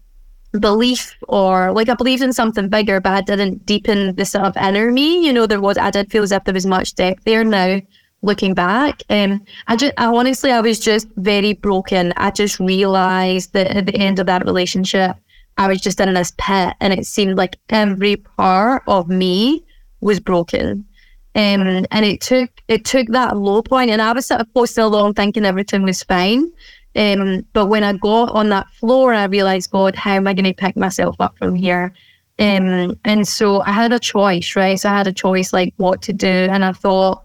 belief 0.60 1.16
or, 1.28 1.72
like, 1.72 1.90
I 1.90 1.96
believed 1.96 2.22
in 2.22 2.34
something 2.34 2.70
bigger, 2.70 3.02
but 3.02 3.14
I 3.14 3.22
didn't 3.22 3.66
deepen 3.66 4.16
the 4.16 4.26
sort 4.26 4.46
of 4.46 4.58
inner 4.58 4.92
me. 4.92 5.26
You 5.26 5.34
know, 5.34 5.48
there 5.48 5.62
was, 5.62 5.78
I 5.78 5.92
did 5.92 6.12
feel 6.12 6.24
as 6.24 6.32
if 6.32 6.44
there 6.44 6.54
was 6.54 6.66
much 6.66 6.96
depth 6.96 7.24
there 7.24 7.44
now 7.44 7.82
looking 8.22 8.54
back. 8.54 9.02
Um, 9.10 9.44
I 9.68 9.76
just, 9.76 9.94
I 9.98 10.06
honestly, 10.06 10.52
I 10.52 10.62
was 10.62 10.80
just 10.80 11.08
very 11.16 11.54
broken. 11.54 12.14
I 12.18 12.32
just 12.32 12.60
realized 12.60 13.54
that 13.54 13.76
at 13.76 13.88
the 13.88 13.96
end 13.96 14.20
of 14.20 14.28
that 14.28 14.46
relationship, 14.46 15.16
I 15.58 15.68
was 15.68 15.82
just 15.82 16.00
in 16.00 16.14
this 16.14 16.34
pit 16.38 16.74
and 16.80 16.94
it 16.94 17.06
seemed 17.06 17.38
like 17.38 17.58
every 17.70 18.16
part 18.16 18.84
of 18.88 19.10
me 19.10 19.64
was 20.00 20.20
broken. 20.20 20.86
Um, 21.34 21.86
and 21.92 22.06
it 22.06 22.20
took 22.20 22.50
it 22.68 22.84
took 22.84 23.08
that 23.10 23.38
low 23.38 23.62
point 23.62 23.90
and 23.90 24.02
I 24.02 24.12
was 24.12 24.26
sort 24.26 24.42
of 24.42 24.54
posting 24.54 24.84
along 24.84 25.14
thinking 25.14 25.46
everything 25.46 25.84
was 25.84 26.04
fine. 26.04 26.52
Um, 26.96 27.46
but 27.54 27.68
when 27.68 27.84
I 27.84 27.94
got 27.94 28.32
on 28.32 28.50
that 28.50 28.70
floor, 28.72 29.14
I 29.14 29.26
realized, 29.26 29.72
God, 29.72 29.96
how 29.96 30.14
am 30.14 30.28
I 30.28 30.34
going 30.34 30.46
to 30.46 30.54
pick 30.54 30.76
myself 30.76 31.16
up 31.20 31.38
from 31.38 31.56
here? 31.56 31.94
Um, 32.38 33.00
and 33.06 33.28
so 33.28 33.62
I 33.62 33.72
had 33.72 33.94
a 33.94 34.00
choice, 34.00 34.56
right? 34.56 34.80
So 34.80 34.90
I 34.90 34.98
had 34.98 35.08
a 35.08 35.14
choice 35.14 35.54
like 35.54 35.74
what 35.78 36.02
to 36.04 36.14
do. 36.14 36.28
And 36.28 36.66
I 36.66 36.74
thought, 36.74 37.24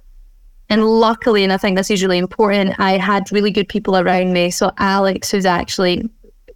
and 0.68 0.84
luckily, 0.84 1.42
and 1.42 1.52
I 1.52 1.56
think 1.56 1.76
this 1.76 1.90
is 1.90 2.02
really 2.02 2.18
important, 2.18 2.78
I 2.78 2.98
had 2.98 3.30
really 3.32 3.50
good 3.50 3.68
people 3.68 3.96
around 3.96 4.32
me. 4.32 4.50
So 4.50 4.72
Alex, 4.78 5.30
who's 5.30 5.46
actually 5.46 6.08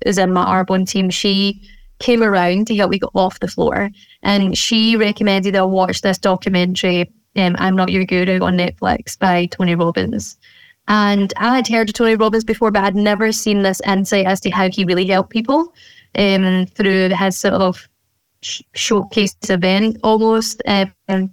is 0.07 0.19
in 0.19 0.33
my 0.33 0.45
Arbonne 0.45 0.89
team, 0.89 1.11
she 1.11 1.63
came 1.99 2.23
around 2.23 2.67
to 2.67 2.77
help 2.77 2.91
me 2.91 2.99
get 2.99 3.11
off 3.15 3.41
the 3.41 3.49
floor. 3.49 3.91
And 4.23 4.57
she 4.57 4.97
recommended 4.97 5.55
I 5.55 5.63
watch 5.63 6.01
this 6.01 6.19
documentary, 6.19 7.13
um, 7.37 7.57
I'm 7.59 7.77
Not 7.77 7.93
Your 7.93 8.05
Guru, 8.05 8.41
on 8.41 8.57
Netflix 8.57 9.19
by 9.19 9.47
Tony 9.47 9.75
Robbins. 9.75 10.37
And 10.89 11.33
I 11.37 11.57
had 11.57 11.69
heard 11.69 11.89
of 11.89 11.95
Tony 11.95 12.17
Robbins 12.17 12.45
before, 12.45 12.71
but 12.71 12.83
I'd 12.83 12.97
never 12.97 13.31
seen 13.33 13.63
this 13.63 13.81
insight 13.87 14.27
as 14.27 14.41
to 14.41 14.51
how 14.51 14.69
he 14.71 14.85
really 14.85 15.07
helped 15.07 15.31
people 15.31 15.73
um, 16.17 16.67
through 16.67 17.11
his 17.11 17.39
sort 17.39 17.55
of 17.55 17.89
sh- 18.43 18.63
showcase 18.75 19.37
event 19.49 19.99
almost. 20.03 20.63
Um, 20.67 21.31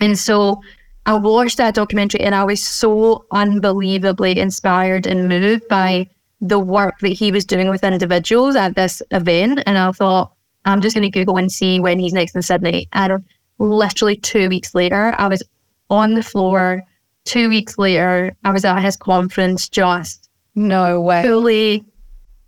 and 0.00 0.18
so 0.18 0.62
I 1.04 1.14
watched 1.14 1.56
that 1.58 1.74
documentary 1.74 2.20
and 2.20 2.34
I 2.34 2.44
was 2.44 2.62
so 2.62 3.26
unbelievably 3.30 4.38
inspired 4.38 5.06
and 5.06 5.28
moved 5.28 5.68
by 5.68 6.08
the 6.40 6.58
work 6.58 6.98
that 7.00 7.08
he 7.08 7.32
was 7.32 7.44
doing 7.44 7.68
with 7.68 7.84
individuals 7.84 8.56
at 8.56 8.76
this 8.76 9.02
event. 9.10 9.62
And 9.66 9.78
I 9.78 9.90
thought, 9.92 10.32
I'm 10.64 10.80
just 10.80 10.94
going 10.94 11.10
to 11.10 11.18
Google 11.18 11.38
and 11.38 11.50
see 11.50 11.80
when 11.80 11.98
he's 11.98 12.12
next 12.12 12.34
in 12.34 12.42
Sydney. 12.42 12.88
And 12.92 13.24
literally 13.58 14.16
two 14.16 14.48
weeks 14.48 14.74
later, 14.74 15.14
I 15.18 15.28
was 15.28 15.42
on 15.90 16.14
the 16.14 16.22
floor. 16.22 16.82
Two 17.24 17.48
weeks 17.48 17.78
later, 17.78 18.36
I 18.44 18.52
was 18.52 18.64
at 18.64 18.80
his 18.80 18.96
conference, 18.96 19.68
just 19.68 20.28
no 20.54 21.00
way. 21.00 21.22
Fully, 21.22 21.84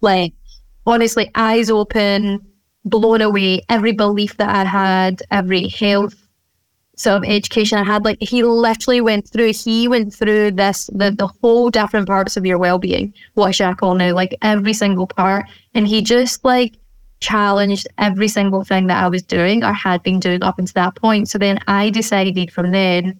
like, 0.00 0.34
honestly, 0.86 1.30
eyes 1.34 1.70
open, 1.70 2.46
blown 2.84 3.20
away. 3.20 3.62
Every 3.68 3.92
belief 3.92 4.36
that 4.36 4.54
I 4.54 4.64
had, 4.64 5.22
every 5.30 5.68
health 5.68 6.14
sort 6.98 7.16
of 7.16 7.24
education 7.24 7.78
I 7.78 7.84
had. 7.84 8.04
Like 8.04 8.18
he 8.20 8.42
literally 8.42 9.00
went 9.00 9.28
through, 9.28 9.52
he 9.52 9.88
went 9.88 10.12
through 10.12 10.52
this, 10.52 10.90
the, 10.92 11.10
the 11.10 11.28
whole 11.40 11.70
different 11.70 12.06
parts 12.06 12.36
of 12.36 12.44
your 12.44 12.58
well 12.58 12.78
being, 12.78 13.14
what 13.34 13.54
should 13.54 13.66
I 13.66 13.74
call 13.74 13.94
now, 13.94 14.12
like 14.14 14.36
every 14.42 14.72
single 14.72 15.06
part. 15.06 15.46
And 15.74 15.86
he 15.86 16.02
just 16.02 16.44
like 16.44 16.76
challenged 17.20 17.86
every 17.98 18.28
single 18.28 18.64
thing 18.64 18.88
that 18.88 19.02
I 19.02 19.08
was 19.08 19.22
doing 19.22 19.64
or 19.64 19.72
had 19.72 20.02
been 20.02 20.20
doing 20.20 20.42
up 20.42 20.58
until 20.58 20.74
that 20.74 20.96
point. 20.96 21.28
So 21.28 21.38
then 21.38 21.60
I 21.68 21.90
decided 21.90 22.52
from 22.52 22.72
then, 22.72 23.18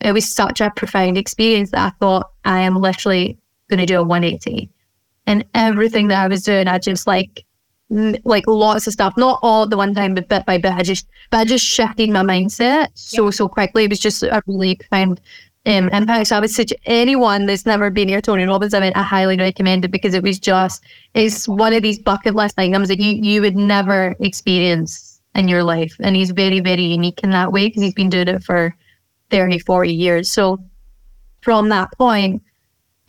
it 0.00 0.12
was 0.12 0.32
such 0.32 0.60
a 0.60 0.72
profound 0.74 1.16
experience 1.16 1.70
that 1.70 1.92
I 1.92 1.96
thought 1.98 2.30
I 2.44 2.60
am 2.62 2.76
literally 2.76 3.38
going 3.68 3.78
to 3.78 3.86
do 3.86 4.00
a 4.00 4.02
180. 4.02 4.68
And 5.26 5.44
everything 5.54 6.08
that 6.08 6.24
I 6.24 6.28
was 6.28 6.42
doing, 6.42 6.66
I 6.66 6.78
just 6.78 7.06
like 7.06 7.44
like 8.24 8.46
lots 8.46 8.86
of 8.86 8.92
stuff, 8.92 9.14
not 9.16 9.38
all 9.42 9.64
at 9.64 9.70
the 9.70 9.76
one 9.76 9.94
time, 9.94 10.14
but 10.14 10.28
bit 10.28 10.46
by 10.46 10.58
bit. 10.58 10.72
I 10.72 10.82
just, 10.82 11.06
but 11.30 11.38
I 11.38 11.44
just 11.44 11.64
shifted 11.64 12.10
my 12.10 12.22
mindset 12.22 12.88
so, 12.94 13.30
so 13.30 13.48
quickly. 13.48 13.84
It 13.84 13.90
was 13.90 14.00
just 14.00 14.22
a 14.22 14.42
really 14.46 14.76
profound 14.76 15.20
um, 15.66 15.88
impact. 15.90 16.28
So 16.28 16.36
I 16.36 16.40
would 16.40 16.50
suggest 16.50 16.80
anyone 16.86 17.46
that's 17.46 17.66
never 17.66 17.90
been 17.90 18.08
near 18.08 18.20
Tony 18.20 18.44
Robbins, 18.44 18.74
I 18.74 18.80
mean, 18.80 18.92
I 18.94 19.02
highly 19.02 19.36
recommend 19.36 19.84
it 19.84 19.90
because 19.90 20.14
it 20.14 20.22
was 20.22 20.38
just, 20.38 20.82
it's 21.14 21.46
one 21.46 21.74
of 21.74 21.82
these 21.82 21.98
bucket 21.98 22.34
list 22.34 22.58
items 22.58 22.88
that 22.88 22.98
you, 22.98 23.12
you 23.12 23.42
would 23.42 23.56
never 23.56 24.16
experience 24.20 25.20
in 25.34 25.48
your 25.48 25.62
life. 25.62 25.94
And 26.00 26.16
he's 26.16 26.30
very, 26.30 26.60
very 26.60 26.84
unique 26.84 27.20
in 27.22 27.30
that 27.30 27.52
way 27.52 27.68
because 27.68 27.82
he's 27.82 27.94
been 27.94 28.10
doing 28.10 28.28
it 28.28 28.42
for 28.42 28.74
30, 29.30 29.58
40 29.58 29.92
years. 29.92 30.30
So 30.30 30.64
from 31.42 31.68
that 31.68 31.90
point, 31.98 32.42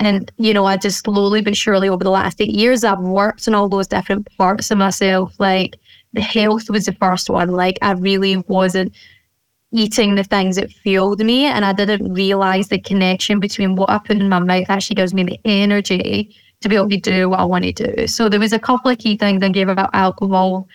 and, 0.06 0.32
you 0.38 0.54
know, 0.54 0.66
I 0.66 0.78
just 0.78 1.04
slowly 1.04 1.42
but 1.42 1.56
surely 1.56 1.90
over 1.90 2.04
the 2.04 2.10
last 2.10 2.42
eight 2.42 2.52
years, 2.52 2.84
I've 2.84 3.00
worked 3.00 3.48
on 3.48 3.56
all 3.56 3.70
those 3.70 3.88
different 3.88 4.28
parts 4.38 4.72
of 4.72 4.78
myself, 4.78 5.34
like 5.40 5.78
the 6.14 6.22
health 6.22 6.70
was 6.70 6.86
the 6.86 6.94
first 6.94 7.30
one. 7.30 7.50
Like 7.50 7.78
I 7.82 7.92
really 7.92 8.38
wasn't 8.48 8.94
eating 9.72 10.16
the 10.16 10.24
things 10.24 10.56
that 10.56 10.72
fueled 10.72 11.20
me 11.20 11.46
and 11.46 11.66
I 11.66 11.74
didn't 11.74 12.14
realize 12.14 12.68
the 12.68 12.80
connection 12.80 13.40
between 13.40 13.76
what 13.76 13.90
I 13.90 13.98
put 13.98 14.18
in 14.18 14.30
my 14.30 14.40
mouth 14.40 14.70
actually 14.70 14.96
gives 14.96 15.14
me 15.14 15.24
the 15.24 15.40
energy 15.46 16.36
to 16.62 16.70
be 16.70 16.76
able 16.76 16.90
to 16.90 16.98
do 16.98 17.30
what 17.30 17.40
I 17.40 17.44
want 17.44 17.66
to 17.66 17.72
do. 17.72 18.08
So 18.08 18.30
there 18.30 18.40
was 18.40 18.54
a 18.54 18.60
couple 18.60 18.92
of 18.92 19.00
key 19.00 19.18
things 19.18 19.42
I 19.42 19.50
gave 19.50 19.68
about 19.68 19.90
alcohol 19.94 20.68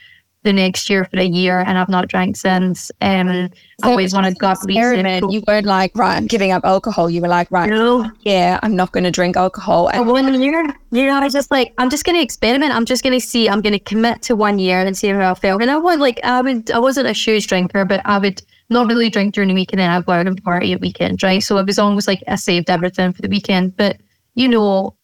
the 0.45 0.53
next 0.53 0.89
year 0.89 1.05
for 1.05 1.19
a 1.19 1.25
year 1.25 1.59
and 1.61 1.77
I've 1.77 1.89
not 1.89 2.09
drank 2.09 2.37
since. 2.37 2.91
Um, 3.01 3.51
so 3.81 3.89
I 3.89 3.91
always 3.91 4.15
wanted 4.15 4.39
to 4.39 4.51
experiment. 4.53 5.33
You 5.33 5.43
weren't 5.47 5.67
like, 5.67 5.91
right, 5.97 6.17
I'm 6.17 6.27
giving 6.27 6.53
up 6.53 6.65
alcohol. 6.65 7.11
You 7.11 7.21
were 7.21 7.29
like, 7.29 7.51
right, 7.51 7.69
no. 7.69 8.09
yeah, 8.21 8.61
I'm 8.63 8.77
not 8.77 8.93
going 8.93 9.05
to 9.05 9.11
drink 9.11 9.37
alcohol. 9.37 9.89
And 9.89 10.07
one 10.07 10.41
year, 10.41 10.63
you 10.93 11.07
know, 11.07 11.17
I 11.17 11.25
was 11.25 11.33
just 11.33 11.51
like, 11.51 11.75
I'm 11.79 11.91
just 11.91 12.05
going 12.05 12.17
to 12.17 12.23
experiment. 12.23 12.73
I'm 12.73 12.85
just 12.85 13.03
going 13.03 13.19
to 13.19 13.25
see, 13.25 13.49
I'm 13.49 13.61
going 13.61 13.73
to 13.73 13.81
commit 13.81 14.23
to 14.23 14.37
one 14.37 14.59
year 14.59 14.81
and 14.81 14.97
see 14.97 15.09
how 15.09 15.33
I 15.33 15.35
feel. 15.35 15.61
And 15.61 15.71
I 15.71 15.77
was 15.77 15.99
like, 15.99 16.21
I 16.23 16.41
would, 16.41 16.71
I 16.71 16.79
wasn't 16.79 17.09
a 17.09 17.13
huge 17.13 17.49
drinker, 17.49 17.85
but 17.85 18.01
I 18.05 18.19
would 18.19 18.41
not 18.71 18.87
really 18.87 19.11
drink 19.11 19.35
during 19.35 19.49
the 19.49 19.55
week 19.55 19.73
and 19.73 19.81
then 19.81 19.91
I'd 19.91 20.07
go 20.07 20.13
out 20.13 20.27
and 20.27 20.43
party 20.45 20.73
at 20.73 20.81
weekend, 20.81 21.23
right? 21.23 21.43
So 21.43 21.59
it 21.59 21.67
was 21.67 21.79
almost 21.79 22.07
like 22.07 22.23
I 22.29 22.37
saved 22.37 22.71
everything 22.71 23.13
for 23.13 23.23
the 23.23 23.29
weekend. 23.29 23.77
But, 23.77 23.97
you 24.35 24.47
know, 24.47 24.95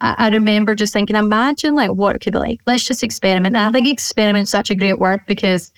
I, 0.00 0.14
I 0.18 0.28
remember 0.28 0.74
just 0.74 0.92
thinking, 0.92 1.16
imagine 1.16 1.74
like 1.74 1.90
what 1.90 2.16
it 2.16 2.20
could 2.20 2.32
be 2.34 2.38
like. 2.38 2.60
Let's 2.66 2.84
just 2.84 3.02
experiment. 3.02 3.56
And 3.56 3.66
I 3.66 3.72
think 3.72 3.88
experiment 3.88 4.44
is 4.44 4.50
such 4.50 4.70
a 4.70 4.74
great 4.74 4.98
word 4.98 5.20
because 5.26 5.72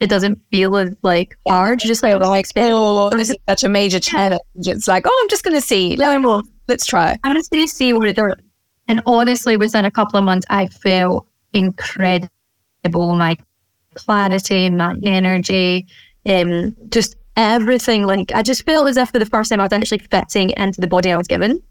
it 0.00 0.08
doesn't 0.10 0.40
feel 0.50 0.76
as 0.76 0.94
like 1.02 1.36
hard. 1.46 1.78
Just 1.78 2.02
like, 2.02 2.20
oh, 2.20 2.32
experiment. 2.34 2.76
Oh, 2.76 3.10
this 3.10 3.30
is 3.30 3.36
such 3.48 3.64
a 3.64 3.68
major 3.68 4.00
challenge. 4.00 4.40
It's 4.56 4.88
like, 4.88 5.04
oh, 5.06 5.20
I'm 5.22 5.28
just 5.28 5.44
going 5.44 5.56
to 5.56 5.60
see. 5.60 5.96
Let's 6.68 6.86
try. 6.86 7.18
I'm 7.24 7.36
just 7.36 7.50
going 7.50 7.66
to 7.66 7.72
see 7.72 7.92
what 7.92 8.08
it 8.08 8.16
does. 8.16 8.34
And 8.88 9.00
honestly, 9.06 9.56
within 9.56 9.84
a 9.84 9.90
couple 9.90 10.18
of 10.18 10.24
months, 10.24 10.46
I 10.50 10.66
felt 10.66 11.26
incredible. 11.52 12.28
My 12.84 13.36
clarity, 13.94 14.70
my 14.70 14.96
energy, 15.02 15.86
um, 16.26 16.76
just 16.88 17.16
everything. 17.36 18.04
Like 18.04 18.32
I 18.34 18.42
just 18.42 18.64
felt 18.64 18.88
as 18.88 18.96
if 18.96 19.10
for 19.10 19.18
the 19.18 19.26
first 19.26 19.50
time 19.50 19.60
I 19.60 19.64
was 19.64 19.72
actually 19.72 19.98
fitting 19.98 20.50
into 20.50 20.80
the 20.80 20.86
body 20.86 21.12
I 21.12 21.16
was 21.16 21.28
given 21.28 21.62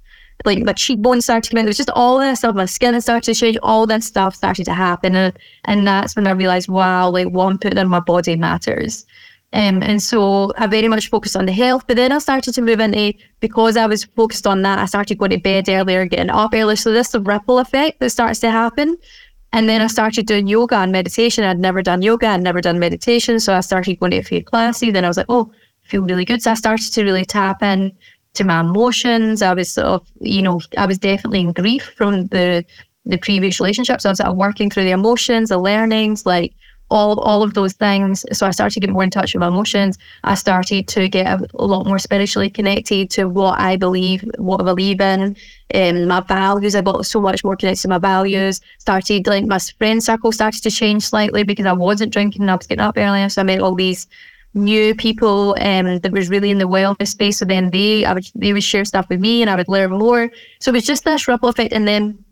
like 0.45 0.59
my 0.63 0.73
cheekbones 0.73 1.25
started 1.25 1.43
to 1.43 1.49
come 1.51 1.59
in. 1.59 1.65
It 1.65 1.69
was 1.69 1.77
just 1.77 1.89
all 1.91 2.19
this 2.19 2.39
stuff. 2.39 2.55
My 2.55 2.65
skin 2.65 2.99
started 3.01 3.33
to 3.33 3.39
change. 3.39 3.57
All 3.63 3.85
this 3.85 4.05
stuff 4.05 4.35
started 4.35 4.65
to 4.65 4.73
happen, 4.73 5.15
and, 5.15 5.37
and 5.65 5.87
that's 5.87 6.15
when 6.15 6.27
I 6.27 6.31
realized, 6.31 6.69
wow, 6.69 7.09
like 7.09 7.27
what 7.27 7.47
I'm 7.47 7.57
putting 7.57 7.77
in 7.77 7.87
my 7.87 7.99
body 7.99 8.35
matters. 8.35 9.05
Um, 9.53 9.83
and 9.83 10.01
so 10.01 10.53
I 10.57 10.67
very 10.67 10.87
much 10.87 11.09
focused 11.09 11.35
on 11.35 11.45
the 11.45 11.51
health. 11.51 11.83
But 11.85 11.97
then 11.97 12.11
I 12.11 12.19
started 12.19 12.53
to 12.53 12.61
move 12.61 12.79
into 12.79 13.13
because 13.41 13.75
I 13.75 13.85
was 13.85 14.05
focused 14.05 14.47
on 14.47 14.61
that. 14.61 14.79
I 14.79 14.85
started 14.85 15.17
going 15.17 15.31
to 15.31 15.39
bed 15.39 15.67
earlier, 15.67 16.05
getting 16.05 16.29
up 16.29 16.51
earlier. 16.53 16.77
So 16.77 16.91
this 16.91 17.09
the 17.09 17.19
ripple 17.19 17.59
effect 17.59 17.99
that 17.99 18.11
starts 18.11 18.39
to 18.39 18.51
happen. 18.51 18.97
And 19.53 19.67
then 19.67 19.81
I 19.81 19.87
started 19.87 20.25
doing 20.25 20.47
yoga 20.47 20.77
and 20.77 20.93
meditation. 20.93 21.43
I'd 21.43 21.59
never 21.59 21.81
done 21.81 22.01
yoga. 22.01 22.27
I'd 22.27 22.41
never 22.41 22.61
done 22.61 22.79
meditation. 22.79 23.41
So 23.41 23.53
I 23.53 23.59
started 23.59 23.99
going 23.99 24.11
to 24.11 24.19
a 24.19 24.23
few 24.23 24.41
classes. 24.41 24.93
Then 24.93 25.03
I 25.03 25.09
was 25.09 25.17
like, 25.17 25.25
oh, 25.27 25.51
feel 25.83 26.03
really 26.03 26.23
good. 26.23 26.41
So 26.41 26.51
I 26.51 26.53
started 26.53 26.89
to 26.93 27.03
really 27.03 27.25
tap 27.25 27.61
in 27.61 27.91
to 28.33 28.43
my 28.43 28.61
emotions. 28.61 29.41
I 29.41 29.53
was 29.53 29.71
sort 29.71 29.87
of, 29.87 30.07
you 30.19 30.41
know, 30.41 30.61
I 30.77 30.85
was 30.85 30.97
definitely 30.97 31.41
in 31.41 31.53
grief 31.53 31.83
from 31.95 32.27
the 32.27 32.65
the 33.05 33.17
previous 33.17 33.59
relationships. 33.59 34.05
I 34.05 34.09
was 34.09 34.19
sort 34.19 34.29
of 34.29 34.37
working 34.37 34.69
through 34.69 34.83
the 34.83 34.91
emotions, 34.91 35.49
the 35.49 35.57
learnings, 35.57 36.25
like 36.25 36.53
all 36.91 37.19
all 37.21 37.41
of 37.41 37.53
those 37.53 37.73
things. 37.73 38.25
So 38.31 38.45
I 38.45 38.51
started 38.51 38.73
to 38.75 38.79
get 38.79 38.89
more 38.89 39.03
in 39.03 39.09
touch 39.09 39.33
with 39.33 39.39
my 39.39 39.47
emotions. 39.47 39.97
I 40.23 40.35
started 40.35 40.87
to 40.89 41.07
get 41.07 41.25
a, 41.25 41.47
a 41.55 41.65
lot 41.65 41.87
more 41.87 41.97
spiritually 41.97 42.49
connected 42.49 43.09
to 43.11 43.25
what 43.25 43.59
I 43.59 43.77
believe, 43.77 44.29
what 44.37 44.61
I 44.61 44.65
believe 44.65 45.01
in, 45.01 45.35
um, 45.73 46.07
my 46.07 46.19
values. 46.19 46.75
I 46.75 46.81
got 46.81 47.05
so 47.05 47.19
much 47.19 47.43
more 47.43 47.55
connected 47.55 47.81
to 47.83 47.87
my 47.87 47.97
values. 47.97 48.61
Started 48.77 49.25
like 49.25 49.45
my 49.45 49.59
friend 49.59 50.03
circle 50.03 50.31
started 50.31 50.61
to 50.63 50.71
change 50.71 51.03
slightly 51.03 51.43
because 51.43 51.65
I 51.65 51.73
wasn't 51.73 52.13
drinking. 52.13 52.43
and 52.43 52.51
I 52.51 52.55
was 52.55 52.67
getting 52.67 52.83
up 52.83 52.97
earlier, 52.97 53.29
so 53.29 53.41
I 53.41 53.45
met 53.45 53.61
all 53.61 53.75
these 53.75 54.07
new 54.53 54.93
people 54.95 55.55
um, 55.61 55.99
that 55.99 56.11
was 56.11 56.29
really 56.29 56.51
in 56.51 56.57
the 56.57 56.67
wellness 56.67 57.09
space. 57.09 57.37
So 57.37 57.45
then 57.45 57.69
they, 57.69 58.05
I 58.05 58.13
would, 58.13 58.25
they 58.35 58.53
would 58.53 58.63
share 58.63 58.85
stuff 58.85 59.07
with 59.09 59.19
me 59.19 59.41
and 59.41 59.49
I 59.49 59.55
would 59.55 59.69
learn 59.69 59.91
more. 59.91 60.29
So 60.59 60.71
it 60.71 60.73
was 60.73 60.85
just 60.85 61.03
this 61.05 61.27
ripple 61.27 61.49
effect. 61.49 61.73
And 61.73 61.87
then 61.87 62.23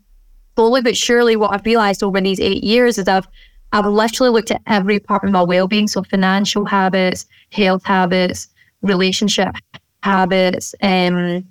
slowly 0.56 0.82
but 0.82 0.96
surely, 0.96 1.36
what 1.36 1.52
I've 1.52 1.64
realized 1.64 2.02
over 2.02 2.20
these 2.20 2.40
eight 2.40 2.62
years 2.62 2.98
is 2.98 3.08
I've, 3.08 3.26
I've 3.72 3.86
literally 3.86 4.32
looked 4.32 4.50
at 4.50 4.60
every 4.66 4.98
part 4.98 5.24
of 5.24 5.30
my 5.30 5.42
well-being. 5.42 5.88
So 5.88 6.02
financial 6.02 6.64
habits, 6.64 7.26
health 7.52 7.84
habits, 7.84 8.48
relationship 8.82 9.54
habits, 10.02 10.74
um, 10.82 11.44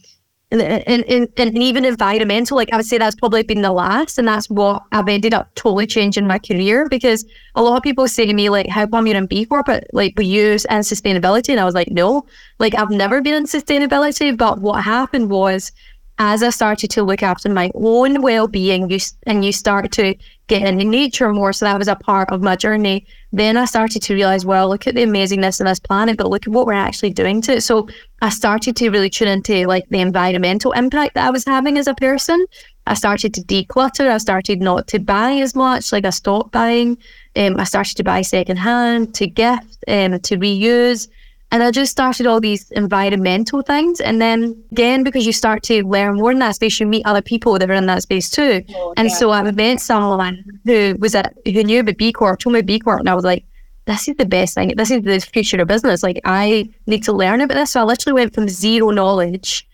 and, 0.51 0.61
and, 0.61 1.27
and, 1.37 1.57
even 1.57 1.85
environmental, 1.85 2.57
like 2.57 2.73
I 2.73 2.77
would 2.77 2.85
say 2.85 2.97
that's 2.97 3.15
probably 3.15 3.43
been 3.43 3.61
the 3.61 3.71
last. 3.71 4.17
And 4.17 4.27
that's 4.27 4.49
what 4.49 4.81
I've 4.91 5.07
ended 5.07 5.33
up 5.33 5.53
totally 5.53 5.85
changing 5.85 6.25
my 6.25 6.39
career 6.39 6.87
because 6.89 7.23
a 7.53 7.61
lot 7.61 7.77
of 7.77 7.83
people 7.83 8.07
say 8.07 8.25
to 8.25 8.33
me, 8.33 8.49
like, 8.49 8.67
how 8.67 8.87
come 8.87 9.05
you're 9.05 9.15
in 9.15 9.27
B 9.27 9.45
Corp, 9.45 9.67
but 9.67 9.85
like 9.93 10.13
we 10.17 10.25
use 10.25 10.65
and 10.65 10.83
sustainability? 10.83 11.49
And 11.49 11.59
I 11.59 11.65
was 11.65 11.75
like, 11.75 11.91
no, 11.91 12.25
like 12.57 12.73
I've 12.73 12.89
never 12.89 13.21
been 13.21 13.35
in 13.35 13.43
sustainability. 13.45 14.35
But 14.35 14.59
what 14.59 14.83
happened 14.83 15.29
was 15.29 15.71
as 16.19 16.43
I 16.43 16.49
started 16.49 16.91
to 16.91 17.03
look 17.03 17.23
after 17.23 17.49
my 17.49 17.71
own 17.73 18.21
well-being, 18.21 18.89
you, 18.89 18.99
and 19.25 19.43
you 19.43 19.53
start 19.53 19.91
to 19.93 20.15
get 20.47 20.63
into 20.63 20.83
nature 20.83 21.31
more, 21.31 21.53
so 21.53 21.65
that 21.65 21.77
was 21.77 21.87
a 21.87 21.95
part 21.95 22.29
of 22.29 22.41
my 22.41 22.57
journey. 22.57 23.07
Then 23.31 23.55
I 23.55 23.65
started 23.65 24.01
to 24.01 24.13
realize, 24.13 24.45
well, 24.45 24.67
look 24.67 24.85
at 24.85 24.95
the 24.95 25.03
amazingness 25.03 25.61
of 25.61 25.67
this 25.67 25.79
planet, 25.79 26.17
but 26.17 26.29
look 26.29 26.45
at 26.45 26.51
what 26.51 26.65
we're 26.65 26.73
actually 26.73 27.11
doing 27.11 27.41
to 27.43 27.53
it. 27.53 27.61
So 27.61 27.87
I 28.21 28.29
started 28.29 28.75
to 28.75 28.89
really 28.89 29.09
tune 29.09 29.29
into 29.29 29.65
like 29.65 29.87
the 29.89 30.01
environmental 30.01 30.73
impact 30.73 31.13
that 31.13 31.25
I 31.25 31.29
was 31.29 31.45
having 31.45 31.77
as 31.77 31.87
a 31.87 31.93
person. 31.93 32.45
I 32.85 32.95
started 32.95 33.33
to 33.35 33.41
declutter. 33.41 34.09
I 34.09 34.17
started 34.17 34.61
not 34.61 34.87
to 34.87 34.99
buy 34.99 35.33
as 35.33 35.55
much. 35.55 35.91
Like 35.91 36.05
I 36.05 36.09
stopped 36.09 36.51
buying. 36.51 36.97
Um, 37.35 37.57
I 37.59 37.63
started 37.63 37.95
to 37.97 38.03
buy 38.03 38.23
secondhand, 38.23 39.13
to 39.15 39.27
gift, 39.27 39.77
um, 39.87 40.19
to 40.19 40.37
reuse. 40.37 41.07
And 41.51 41.63
I 41.63 41.71
just 41.71 41.91
started 41.91 42.27
all 42.27 42.39
these 42.39 42.69
environmental 42.71 43.63
things. 43.63 43.99
And 43.99 44.21
then 44.21 44.63
again, 44.71 45.03
because 45.03 45.25
you 45.25 45.33
start 45.33 45.63
to 45.63 45.83
learn 45.83 46.15
more 46.17 46.31
in 46.31 46.39
that 46.39 46.55
space, 46.55 46.79
you 46.79 46.85
meet 46.85 47.05
other 47.05 47.23
people 47.23 47.57
that 47.57 47.69
are 47.69 47.73
in 47.73 47.87
that 47.87 48.03
space 48.03 48.29
too. 48.29 48.63
Oh, 48.75 48.93
and 48.97 49.09
yeah. 49.09 49.15
so 49.15 49.31
I 49.31 49.49
met 49.49 49.81
someone 49.81 50.43
who 50.65 50.95
was 50.99 51.15
at 51.15 51.33
who 51.45 51.63
knew 51.63 51.79
about 51.79 51.97
B 51.97 52.13
Corp, 52.13 52.39
told 52.39 52.53
me 52.53 52.61
B 52.61 52.79
Corp, 52.79 52.99
and 52.99 53.09
I 53.09 53.15
was 53.15 53.23
like, 53.23 53.45
this 53.85 54.07
is 54.07 54.15
the 54.17 54.25
best 54.25 54.53
thing. 54.53 54.73
This 54.77 54.91
is 54.91 55.01
the 55.01 55.19
future 55.19 55.59
of 55.59 55.67
business. 55.67 56.03
Like 56.03 56.21
I 56.23 56.69
need 56.85 57.03
to 57.05 57.13
learn 57.13 57.41
about 57.41 57.55
this. 57.55 57.71
So 57.71 57.81
I 57.81 57.83
literally 57.83 58.21
went 58.21 58.35
from 58.35 58.47
zero 58.47 58.91
knowledge. 58.91 59.67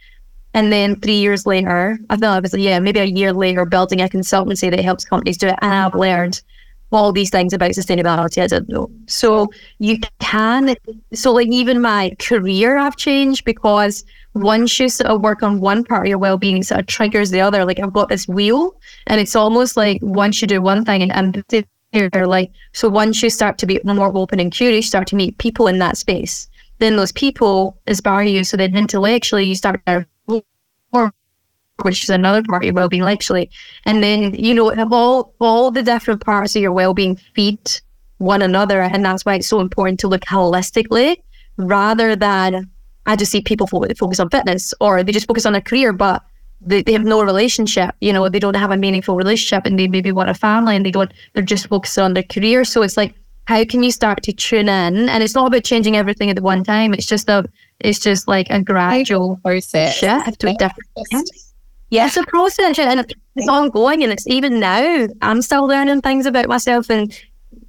And 0.53 0.71
then 0.71 0.95
three 1.01 1.17
years 1.17 1.45
later, 1.45 1.99
I 2.09 2.15
thought 2.15 2.38
I 2.38 2.39
was 2.39 2.53
like, 2.53 2.61
yeah, 2.61 2.79
maybe 2.79 3.01
a 3.01 3.03
year 3.03 3.33
later, 3.33 3.65
building 3.65 3.99
a 3.99 4.07
consultancy 4.07 4.71
that 4.71 4.79
helps 4.79 5.03
companies 5.03 5.38
do 5.38 5.47
it. 5.47 5.59
And 5.61 5.73
I've 5.73 5.95
learned 5.95 6.41
all 6.91 7.12
these 7.12 7.30
things 7.30 7.54
about 7.54 7.71
sustainability. 7.71 8.41
I 8.41 8.48
didn't 8.48 8.69
know. 8.69 8.89
So 9.08 9.50
you 9.80 10.00
can, 10.19 10.76
so 11.13 11.34
like 11.34 11.48
even 11.48 11.82
my 11.82 12.15
career 12.19 12.78
I've 12.78 12.95
changed 12.95 13.45
because 13.45 14.04
once 14.34 14.80
you 14.80 14.89
sort 14.89 15.10
of 15.10 15.21
work 15.21 15.43
on 15.43 15.60
one 15.60 15.84
part 15.84 16.06
of 16.06 16.10
your 16.10 16.17
well-being, 16.17 16.62
sort 16.63 16.82
of 16.82 16.88
triggers 16.88 17.32
the 17.32 17.41
other. 17.41 17.65
Like 17.65 17.80
I've 17.80 17.93
got 17.93 18.10
this 18.10 18.28
wheel 18.28 18.76
and 19.08 19.19
it's 19.19 19.36
almost 19.36 19.78
like 19.78 20.00
once 20.02 20.41
you 20.41 20.48
do 20.48 20.62
one 20.62 20.86
thing 20.86 21.12
and, 21.12 21.43
they're 21.91 22.28
like, 22.28 22.52
so 22.74 22.89
once 22.89 23.24
you 23.24 23.30
start 23.30 23.58
to 23.58 23.65
be 23.65 23.80
more 23.86 24.12
open 24.17 24.39
and 24.41 24.52
curious, 24.52 24.86
start 24.86 25.08
to 25.08 25.15
meet 25.15 25.38
people 25.38 25.67
in 25.67 25.80
that 25.80 25.95
space, 25.95 26.50
then 26.80 26.98
those 26.98 27.13
people 27.13 27.80
inspire 27.88 28.24
you. 28.24 28.43
So 28.43 28.58
then 28.58 28.76
intellectually 28.76 29.45
you 29.45 29.56
start 29.56 29.80
to 29.86 30.06
which 31.81 32.03
is 32.03 32.09
another 32.09 32.41
part 32.43 32.63
of 32.63 32.65
your 32.65 32.73
well-being 32.73 33.03
actually. 33.03 33.49
And 33.85 34.03
then 34.03 34.33
you 34.35 34.53
know 34.53 34.73
all 34.91 35.33
all 35.39 35.71
the 35.71 35.83
different 35.83 36.23
parts 36.25 36.55
of 36.55 36.61
your 36.61 36.71
well-being 36.71 37.17
feed 37.35 37.59
one 38.17 38.41
another 38.41 38.81
and 38.81 39.03
that's 39.03 39.25
why 39.25 39.35
it's 39.35 39.47
so 39.47 39.59
important 39.59 39.99
to 39.99 40.07
look 40.07 40.21
holistically 40.21 41.17
rather 41.57 42.15
than 42.15 42.69
i 43.05 43.15
just 43.15 43.31
see 43.31 43.41
people 43.41 43.67
focus 43.67 44.19
on 44.19 44.29
fitness 44.29 44.73
or 44.79 45.03
they 45.03 45.11
just 45.11 45.27
focus 45.27 45.45
on 45.45 45.53
a 45.53 45.61
career 45.61 45.91
but 45.91 46.23
they, 46.61 46.81
they 46.81 46.93
have 46.93 47.03
no 47.03 47.21
relationship 47.21 47.93
you 48.01 48.13
know 48.13 48.27
they 48.29 48.39
don't 48.39 48.55
have 48.55 48.71
a 48.71 48.77
meaningful 48.77 49.15
relationship 49.15 49.65
and 49.65 49.77
they 49.77 49.88
maybe 49.88 50.11
want 50.11 50.29
a 50.29 50.33
family 50.33 50.75
and 50.75 50.85
they 50.85 50.91
don't 50.91 51.11
they're 51.33 51.43
just 51.43 51.67
focused 51.67 51.99
on 51.99 52.13
their 52.13 52.23
career. 52.23 52.63
So 52.63 52.81
it's 52.81 52.97
like 52.97 53.13
how 53.47 53.63
can 53.63 53.83
you 53.83 53.91
start 53.91 54.23
to 54.23 54.33
tune 54.33 54.69
in? 54.69 55.07
And 55.07 55.21
it's 55.21 55.35
not 55.35 55.47
about 55.47 55.63
changing 55.63 55.95
everything 55.95 56.31
at 56.31 56.35
the 56.35 56.41
one 56.41 56.63
time 56.63 56.93
it's 56.93 57.05
just 57.05 57.29
a 57.29 57.45
it's 57.79 57.99
just 57.99 58.27
like 58.27 58.47
a 58.49 58.61
gradual 58.61 59.38
process 59.43 59.95
shift 59.95 60.39
to 60.39 60.47
a 60.47 60.55
different 61.95 62.15
yes, 62.15 62.17
a 62.17 62.29
process 62.29 62.79
and 62.79 63.13
it's 63.36 63.49
ongoing 63.49 64.03
and 64.03 64.12
it's 64.12 64.27
even 64.27 64.60
now 64.60 65.08
I'm 65.21 65.41
still 65.41 65.67
learning 65.67 66.01
things 66.01 66.25
about 66.25 66.47
myself 66.47 66.89
and 66.89 67.13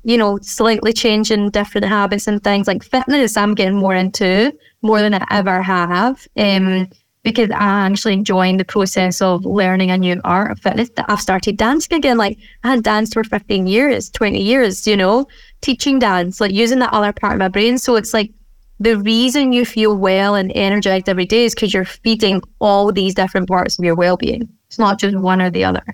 you 0.05 0.17
know 0.17 0.39
slightly 0.43 0.93
changing 0.93 1.51
different 1.51 1.87
habits 1.87 2.27
and 2.27 2.43
things. 2.43 2.67
Like 2.67 2.85
fitness 2.85 3.37
I'm 3.37 3.55
getting 3.55 3.77
more 3.77 3.95
into 3.95 4.57
more 4.83 5.01
than 5.01 5.15
I 5.15 5.25
ever 5.31 5.63
have 5.63 6.27
um 6.37 6.89
because 7.23 7.51
I'm 7.51 7.93
actually 7.93 8.13
enjoying 8.13 8.57
the 8.57 8.65
process 8.65 9.21
of 9.21 9.45
learning 9.45 9.91
a 9.91 9.99
new 9.99 10.21
art 10.23 10.53
of 10.53 10.61
fitness 10.61 10.91
that 10.91 11.07
I've 11.09 11.21
started 11.21 11.57
dancing 11.57 11.97
again. 11.97 12.17
Like 12.17 12.39
I 12.63 12.71
had 12.71 12.85
danced 12.85 13.15
for 13.15 13.25
15 13.25 13.67
years 13.67 14.11
20 14.11 14.41
years 14.41 14.87
you 14.87 14.97
know 14.97 15.27
teaching 15.61 15.99
dance 15.99 16.41
like 16.41 16.53
using 16.53 16.79
that 16.79 16.93
other 16.93 17.13
part 17.13 17.33
of 17.35 17.39
my 17.39 17.49
brain. 17.49 17.79
So 17.79 17.97
it's 17.97 18.15
like 18.15 18.33
the 18.79 18.99
reason 18.99 19.53
you 19.53 19.65
feel 19.65 19.97
well 19.97 20.35
and 20.35 20.53
energized 20.55 21.09
every 21.09 21.27
day 21.27 21.45
is 21.45 21.55
because 21.55 21.73
you're 21.73 21.85
feeding 21.85 22.43
all 22.59 22.93
these 22.93 23.15
different 23.15 23.49
parts 23.49 23.79
of 23.79 23.85
your 23.85 23.95
well-being. 23.95 24.49
It's 24.69 24.79
not 24.79 24.99
just 24.99 25.17
one 25.17 25.41
or 25.41 25.51
the 25.51 25.65
other. 25.65 25.85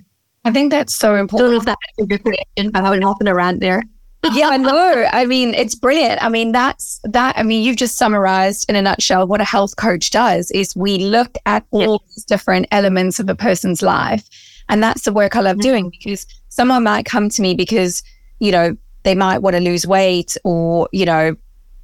I 0.44 0.50
think 0.50 0.70
that's 0.70 0.94
so 0.94 1.14
important. 1.14 1.40
I 1.40 1.44
don't 1.44 1.52
know 1.52 1.58
if 1.58 1.64
that's 1.64 1.98
a 2.00 2.06
good 2.06 2.22
question, 2.22 2.70
but 2.72 2.84
I 2.84 2.90
went 2.90 3.04
off 3.04 3.20
in 3.20 3.28
a 3.28 3.34
rant 3.34 3.60
there. 3.60 3.84
yeah, 4.32 4.48
I 4.48 4.56
know. 4.56 5.08
I 5.12 5.26
mean, 5.26 5.52
it's 5.54 5.74
brilliant. 5.74 6.22
I 6.22 6.28
mean, 6.28 6.52
that's 6.52 7.00
that. 7.04 7.36
I 7.36 7.42
mean, 7.42 7.64
you've 7.64 7.76
just 7.76 7.96
summarized 7.96 8.68
in 8.68 8.76
a 8.76 8.82
nutshell 8.82 9.26
what 9.26 9.40
a 9.40 9.44
health 9.44 9.74
coach 9.76 10.10
does 10.10 10.50
is 10.52 10.76
we 10.76 10.98
look 10.98 11.36
at 11.44 11.64
all 11.72 12.04
these 12.08 12.24
different 12.24 12.66
elements 12.70 13.18
of 13.18 13.28
a 13.28 13.34
person's 13.34 13.82
life. 13.82 14.28
And 14.68 14.80
that's 14.82 15.02
the 15.02 15.12
work 15.12 15.34
I 15.34 15.40
love 15.40 15.56
mm-hmm. 15.56 15.68
doing 15.68 15.90
because 15.90 16.24
someone 16.50 16.84
might 16.84 17.04
come 17.04 17.28
to 17.30 17.42
me 17.42 17.54
because, 17.54 18.02
you 18.38 18.52
know, 18.52 18.76
they 19.02 19.16
might 19.16 19.38
want 19.38 19.56
to 19.56 19.60
lose 19.60 19.88
weight 19.88 20.36
or, 20.44 20.88
you 20.92 21.04
know, 21.04 21.34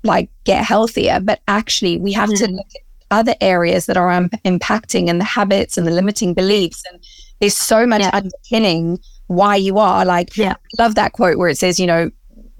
like 0.08 0.30
get 0.44 0.64
healthier. 0.64 1.20
But 1.20 1.40
actually, 1.46 1.98
we 1.98 2.12
have 2.12 2.30
mm-hmm. 2.30 2.46
to 2.46 2.52
look 2.52 2.66
at 2.74 2.82
other 3.10 3.34
areas 3.40 3.86
that 3.86 3.96
are 3.96 4.10
um, 4.10 4.28
impacting 4.44 5.08
and 5.08 5.20
the 5.20 5.24
habits 5.24 5.78
and 5.78 5.86
the 5.86 5.92
limiting 5.92 6.34
beliefs. 6.34 6.82
And 6.90 7.02
there's 7.40 7.56
so 7.56 7.86
much 7.86 8.00
yeah. 8.00 8.10
underpinning 8.12 8.98
why 9.28 9.56
you 9.56 9.78
are. 9.78 10.04
Like, 10.04 10.36
yeah. 10.36 10.54
love 10.78 10.96
that 10.96 11.12
quote 11.12 11.38
where 11.38 11.48
it 11.48 11.58
says, 11.58 11.78
you 11.78 11.86
know, 11.86 12.10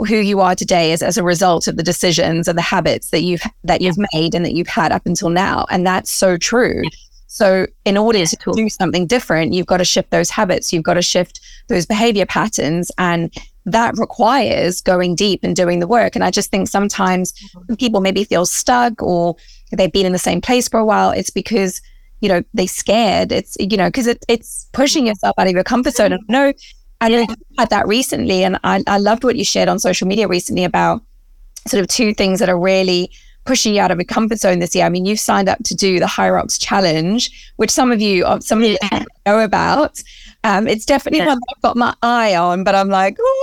who 0.07 0.17
you 0.17 0.41
are 0.41 0.55
today 0.55 0.93
is 0.93 1.03
as 1.03 1.17
a 1.17 1.25
result 1.25 1.67
of 1.67 1.77
the 1.77 1.83
decisions 1.83 2.47
and 2.47 2.57
the 2.57 2.63
habits 2.63 3.11
that 3.11 3.23
you've 3.23 3.43
that 3.65 3.81
you've 3.81 3.99
made 4.13 4.35
and 4.35 4.45
that 4.45 4.55
you've 4.55 4.69
had 4.69 4.93
up 4.93 5.07
until 5.07 5.29
now. 5.29 5.67
And 5.71 5.85
that's 5.85 6.11
so 6.11 6.37
true. 6.37 6.83
So 7.27 7.67
in 7.85 7.97
order 7.97 8.25
to 8.25 8.53
do 8.55 8.69
something 8.69 9.07
different, 9.07 9.53
you've 9.53 9.67
got 9.67 9.79
to 9.79 9.85
shift 9.85 10.11
those 10.11 10.31
habits, 10.31 10.73
you've 10.73 10.85
got 10.85 10.95
to 10.95 11.03
shift 11.03 11.41
those 11.69 11.85
behavior 11.85 12.27
patterns. 12.27 12.91
And 12.97 13.33
that 13.73 13.99
requires 13.99 14.81
going 14.81 15.15
deep 15.15 15.41
and 15.43 15.55
doing 15.55 15.81
the 15.81 15.87
work. 15.87 16.15
And 16.15 16.25
I 16.25 16.31
just 16.31 16.51
think 16.51 16.69
sometimes 16.69 17.33
mm-hmm. 17.33 17.75
people 17.75 18.01
maybe 18.01 18.25
feel 18.25 18.47
stuck 18.47 19.03
or 19.03 19.37
they've 19.73 19.93
been 19.93 20.07
in 20.07 20.13
the 20.13 20.19
same 20.19 20.41
place 20.41 20.69
for 20.69 20.79
a 20.79 20.85
while. 20.85 21.11
It's 21.11 21.31
because 21.31 21.81
you 22.21 22.29
know 22.29 22.43
they're 22.53 22.67
scared 22.67 23.31
it's 23.31 23.57
you 23.61 23.77
know 23.77 23.87
because 23.89 24.07
it, 24.07 24.25
it's 24.29 24.67
pushing 24.73 25.03
mm-hmm. 25.03 25.09
yourself 25.09 25.35
out 25.39 25.47
of 25.47 25.53
your 25.53 25.63
comfort 25.63 25.95
zone 25.95 26.13
and 26.13 26.21
no 26.29 26.53
i 27.01 27.09
know 27.09 27.25
had 27.57 27.71
that 27.71 27.87
recently 27.87 28.43
and 28.43 28.59
I, 28.65 28.83
I 28.87 28.99
loved 28.99 29.23
what 29.23 29.37
you 29.37 29.45
shared 29.45 29.69
on 29.69 29.79
social 29.79 30.09
media 30.09 30.27
recently 30.27 30.65
about 30.65 31.03
sort 31.67 31.81
of 31.81 31.89
two 31.89 32.15
things 32.15 32.41
that 32.41 32.49
are 32.49 32.59
really 32.59 33.11
pushing 33.45 33.75
you 33.75 33.81
out 33.81 33.91
of 33.91 34.01
a 34.01 34.05
comfort 34.05 34.39
zone 34.39 34.59
this 34.59 34.75
year 34.75 34.85
i 34.85 34.89
mean 34.89 35.05
you've 35.05 35.21
signed 35.21 35.49
up 35.49 35.59
to 35.65 35.75
do 35.75 36.01
the 36.01 36.07
Hyrox 36.07 36.61
challenge 36.61 37.53
which 37.57 37.71
some 37.71 37.93
of 37.93 38.01
you 38.01 38.25
uh, 38.25 38.41
some 38.41 38.63
of 38.63 38.69
you 38.69 38.79
know 39.27 39.39
about 39.39 40.03
um, 40.45 40.69
it's 40.69 40.87
definitely 40.87 41.19
yeah. 41.19 41.27
one 41.27 41.39
that 41.39 41.55
I've 41.57 41.63
got 41.63 41.77
my 41.77 41.95
eye 42.01 42.37
on, 42.37 42.63
but 42.63 42.75
I'm 42.75 42.89
like, 42.89 43.17
oh, 43.21 43.38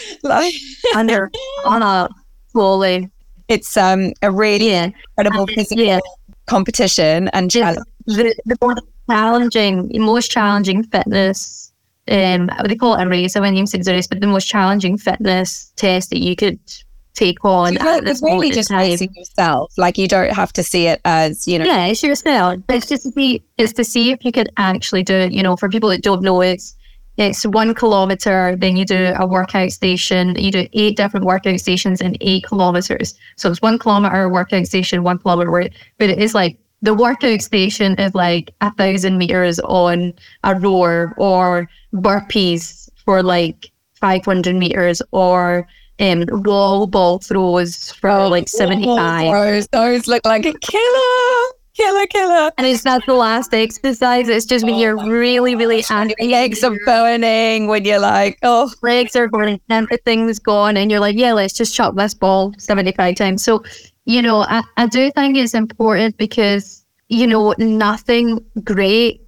like 0.22 0.54
under 0.94 1.30
on 1.64 1.82
a 1.82 2.08
fully. 2.52 3.10
It's 3.48 3.76
um 3.76 4.12
a 4.22 4.30
really 4.30 4.70
yeah. 4.70 4.90
incredible 5.16 5.46
physical 5.46 5.84
yeah. 5.84 6.00
competition 6.46 7.28
and 7.28 7.50
challenge 7.50 7.86
the, 8.06 8.34
the 8.44 8.56
most 8.60 8.80
challenging, 9.08 9.90
most 9.94 10.30
challenging 10.30 10.82
fitness, 10.84 11.72
um, 12.10 12.50
they 12.64 12.76
call 12.76 12.94
it 12.94 13.04
a 13.04 13.08
race. 13.08 13.36
I 13.36 13.40
wouldn't 13.40 13.56
even 13.56 13.66
say 13.66 13.78
it's 13.78 13.88
a 13.88 13.92
race, 13.92 14.06
but 14.06 14.20
the 14.20 14.26
most 14.26 14.46
challenging 14.46 14.98
fitness 14.98 15.72
test 15.76 16.10
that 16.10 16.20
you 16.20 16.34
could 16.34 16.58
take 17.14 17.44
on. 17.44 17.76
It's 17.80 18.22
really 18.22 18.50
just 18.50 18.70
racing 18.70 19.10
yourself. 19.14 19.72
Like 19.76 19.98
you 19.98 20.08
don't 20.08 20.32
have 20.32 20.52
to 20.54 20.62
see 20.62 20.86
it 20.86 21.00
as 21.04 21.46
you 21.46 21.58
know. 21.58 21.64
Yeah, 21.64 21.86
it's 21.86 22.02
yourself. 22.02 22.60
It's 22.68 22.86
just 22.86 23.04
to 23.04 23.12
see. 23.12 23.42
It's 23.58 23.72
to 23.74 23.84
see 23.84 24.10
if 24.10 24.24
you 24.24 24.32
could 24.32 24.50
actually 24.56 25.02
do 25.02 25.14
it. 25.14 25.32
You 25.32 25.42
know, 25.42 25.56
for 25.56 25.68
people 25.68 25.90
that 25.90 26.02
don't 26.02 26.22
know, 26.22 26.40
it's 26.40 26.74
it's 27.16 27.44
one 27.44 27.74
kilometer. 27.74 28.56
Then 28.56 28.76
you 28.76 28.84
do 28.84 29.12
a 29.16 29.26
workout 29.26 29.70
station. 29.72 30.34
You 30.36 30.50
do 30.50 30.66
eight 30.72 30.96
different 30.96 31.26
workout 31.26 31.60
stations 31.60 32.00
in 32.00 32.16
eight 32.20 32.44
kilometers. 32.44 33.14
So 33.36 33.50
it's 33.50 33.60
one 33.60 33.78
kilometer 33.78 34.28
workout 34.28 34.66
station, 34.66 35.02
one 35.02 35.18
kilometer. 35.18 35.70
But 35.98 36.10
it 36.10 36.18
is 36.18 36.34
like 36.34 36.58
the 36.80 36.94
workout 36.94 37.42
station 37.42 37.94
is 37.98 38.14
like 38.14 38.54
a 38.60 38.72
thousand 38.74 39.18
meters 39.18 39.60
on 39.60 40.14
a 40.42 40.54
rower 40.58 41.14
or 41.16 41.68
burpees 41.94 42.88
for 43.04 43.22
like 43.22 43.70
500 43.94 44.56
meters 44.56 45.02
or 45.12 45.66
um, 46.00 46.24
wall 46.30 46.86
ball 46.86 47.18
throws 47.18 47.92
for 47.92 48.28
like 48.28 48.48
75. 48.48 49.28
Throws, 49.30 49.68
those 49.68 50.06
look 50.08 50.24
like 50.24 50.46
a 50.46 50.54
killer. 50.54 51.52
Killer, 51.74 52.06
killer. 52.06 52.52
And 52.58 52.66
it's 52.66 52.84
not 52.84 53.02
the 53.06 53.14
last 53.14 53.54
exercise. 53.54 54.28
It's 54.28 54.44
just 54.44 54.64
when 54.64 54.74
you're 54.74 54.96
really, 54.96 55.54
really 55.54 55.82
angry. 55.88 56.28
Legs 56.28 56.62
are 56.62 56.76
burning 56.84 57.66
when 57.66 57.84
you're 57.84 57.98
like, 57.98 58.38
oh. 58.42 58.70
Legs 58.82 59.16
are 59.16 59.28
burning, 59.28 59.60
everything's 59.70 60.38
gone. 60.38 60.76
And 60.76 60.90
you're 60.90 61.00
like, 61.00 61.16
yeah, 61.16 61.32
let's 61.32 61.54
just 61.54 61.74
chop 61.74 61.94
this 61.94 62.12
ball 62.12 62.52
75 62.58 63.16
times. 63.16 63.42
So 63.42 63.62
you 64.04 64.22
know, 64.22 64.44
I, 64.48 64.62
I 64.76 64.86
do 64.86 65.10
think 65.12 65.36
it's 65.36 65.54
important 65.54 66.16
because, 66.16 66.84
you 67.08 67.26
know, 67.26 67.54
nothing 67.58 68.44
great 68.64 69.20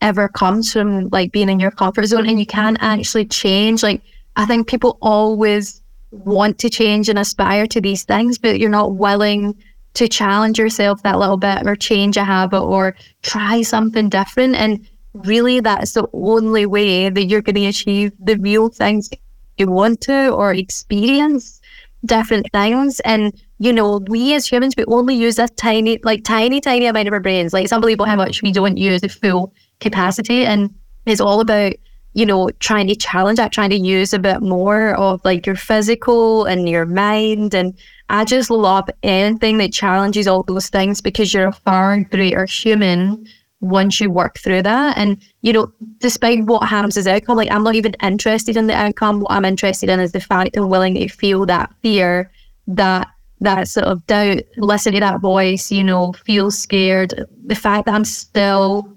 ever 0.00 0.28
comes 0.28 0.72
from 0.72 1.08
like 1.08 1.32
being 1.32 1.48
in 1.48 1.60
your 1.60 1.70
comfort 1.70 2.06
zone 2.06 2.28
and 2.28 2.38
you 2.38 2.46
can't 2.46 2.78
actually 2.80 3.26
change. 3.26 3.82
Like, 3.82 4.02
I 4.36 4.46
think 4.46 4.68
people 4.68 4.98
always 5.00 5.82
want 6.10 6.58
to 6.58 6.70
change 6.70 7.08
and 7.08 7.18
aspire 7.18 7.66
to 7.68 7.80
these 7.80 8.04
things, 8.04 8.38
but 8.38 8.58
you're 8.58 8.70
not 8.70 8.96
willing 8.96 9.56
to 9.94 10.08
challenge 10.08 10.58
yourself 10.58 11.02
that 11.02 11.18
little 11.18 11.36
bit 11.36 11.66
or 11.66 11.76
change 11.76 12.16
a 12.16 12.24
habit 12.24 12.62
or 12.62 12.94
try 13.22 13.62
something 13.62 14.08
different. 14.08 14.54
And 14.54 14.86
really, 15.12 15.60
that's 15.60 15.92
the 15.92 16.08
only 16.12 16.66
way 16.66 17.08
that 17.08 17.24
you're 17.24 17.42
going 17.42 17.56
to 17.56 17.66
achieve 17.66 18.12
the 18.20 18.36
real 18.36 18.68
things 18.68 19.10
you 19.58 19.66
want 19.66 20.00
to 20.02 20.30
or 20.30 20.54
experience 20.54 21.60
different 22.04 22.46
things. 22.52 23.00
And 23.00 23.32
you 23.60 23.74
know, 23.74 24.00
we 24.08 24.34
as 24.34 24.46
humans, 24.46 24.74
we 24.74 24.86
only 24.86 25.14
use 25.14 25.38
a 25.38 25.46
tiny, 25.46 26.00
like 26.02 26.24
tiny, 26.24 26.62
tiny 26.62 26.86
amount 26.86 27.06
of 27.06 27.12
our 27.12 27.20
brains. 27.20 27.52
Like 27.52 27.64
it's 27.64 27.74
unbelievable 27.74 28.06
how 28.06 28.16
much 28.16 28.40
we 28.40 28.52
don't 28.52 28.78
use 28.78 29.02
the 29.02 29.10
full 29.10 29.52
capacity. 29.80 30.46
And 30.46 30.74
it's 31.04 31.20
all 31.20 31.40
about, 31.40 31.74
you 32.14 32.24
know, 32.24 32.48
trying 32.60 32.86
to 32.88 32.96
challenge 32.96 33.36
that, 33.36 33.52
trying 33.52 33.68
to 33.68 33.76
use 33.76 34.14
a 34.14 34.18
bit 34.18 34.40
more 34.40 34.94
of 34.94 35.20
like 35.26 35.44
your 35.44 35.56
physical 35.56 36.46
and 36.46 36.70
your 36.70 36.86
mind. 36.86 37.54
And 37.54 37.78
I 38.10 38.24
just 38.24 38.50
love 38.50 38.88
anything 39.02 39.58
that 39.58 39.72
challenges 39.72 40.26
all 40.26 40.42
those 40.42 40.68
things 40.68 41.00
because 41.00 41.32
you're 41.32 41.48
a 41.48 41.52
far 41.52 42.00
greater 42.00 42.44
human 42.44 43.26
once 43.60 44.00
you 44.00 44.10
work 44.10 44.38
through 44.38 44.62
that. 44.62 44.96
And, 44.96 45.20
you 45.42 45.52
know, 45.52 45.72
despite 45.98 46.44
what 46.44 46.66
happens 46.66 46.96
as 46.96 47.06
outcome, 47.06 47.36
like 47.36 47.50
I'm 47.50 47.62
not 47.62 47.74
even 47.74 47.94
interested 48.02 48.56
in 48.56 48.66
the 48.66 48.74
outcome. 48.74 49.20
What 49.20 49.32
I'm 49.32 49.44
interested 49.44 49.88
in 49.88 50.00
is 50.00 50.12
the 50.12 50.20
fact 50.20 50.56
I'm 50.56 50.68
willing 50.68 50.94
to 50.94 51.08
feel 51.08 51.46
that 51.46 51.72
fear 51.82 52.30
that 52.66 53.08
that 53.42 53.68
sort 53.68 53.86
of 53.86 54.06
doubt, 54.06 54.42
listen 54.58 54.92
to 54.92 55.00
that 55.00 55.20
voice, 55.20 55.70
you 55.70 55.82
know, 55.82 56.12
feel 56.12 56.50
scared. 56.50 57.14
The 57.46 57.54
fact 57.54 57.86
that 57.86 57.94
I'm 57.94 58.04
still 58.04 58.92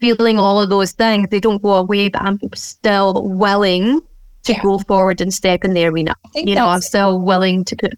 feeling 0.00 0.38
all 0.38 0.60
of 0.60 0.68
those 0.68 0.92
things, 0.92 1.28
they 1.30 1.40
don't 1.40 1.62
go 1.62 1.74
away, 1.74 2.08
but 2.08 2.22
I'm 2.22 2.38
still 2.54 3.26
willing 3.26 4.00
to 4.42 4.52
yeah. 4.52 4.62
go 4.62 4.78
forward 4.80 5.20
and 5.20 5.32
step 5.32 5.64
in 5.64 5.72
the 5.72 5.86
arena. 5.86 6.14
You 6.34 6.54
know, 6.54 6.68
I'm 6.68 6.80
still 6.82 7.20
willing 7.20 7.64
to 7.64 7.76
put. 7.76 7.94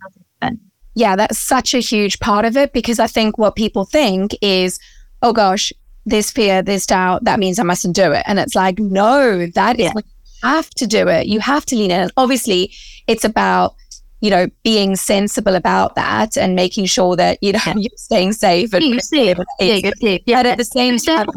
Yeah, 0.98 1.14
that's 1.14 1.38
such 1.38 1.74
a 1.74 1.78
huge 1.78 2.18
part 2.18 2.44
of 2.44 2.56
it 2.56 2.72
because 2.72 2.98
I 2.98 3.06
think 3.06 3.38
what 3.38 3.54
people 3.54 3.84
think 3.84 4.34
is, 4.42 4.80
oh 5.22 5.32
gosh, 5.32 5.72
this 6.04 6.32
fear, 6.32 6.60
this 6.60 6.86
doubt, 6.86 7.22
that 7.22 7.38
means 7.38 7.60
I 7.60 7.62
mustn't 7.62 7.94
do 7.94 8.10
it. 8.10 8.24
And 8.26 8.40
it's 8.40 8.56
like, 8.56 8.80
no, 8.80 9.46
that 9.46 9.78
yeah. 9.78 9.90
is 9.90 9.92
you 9.94 10.02
have 10.42 10.68
to 10.70 10.88
do 10.88 11.06
it. 11.06 11.28
You 11.28 11.38
have 11.38 11.64
to 11.66 11.76
lean 11.76 11.92
in. 11.92 12.10
obviously, 12.16 12.72
it's 13.06 13.24
about 13.24 13.76
you 14.20 14.30
know, 14.30 14.48
being 14.64 14.96
sensible 14.96 15.54
about 15.54 15.94
that 15.94 16.36
and 16.36 16.56
making 16.56 16.86
sure 16.86 17.14
that, 17.14 17.38
you 17.40 17.52
know, 17.52 17.60
yeah. 17.64 17.74
you're 17.76 17.90
staying 17.94 18.32
safe. 18.32 18.74
And 18.74 18.84
you're 18.84 18.98
safe. 18.98 19.38
Yeah, 19.60 19.74
you're 19.74 19.92
safe. 20.00 20.22
Yeah. 20.26 20.42
But 20.42 20.46
at 20.46 20.58
the 20.58 20.64
same 20.64 20.98
time, 20.98 21.28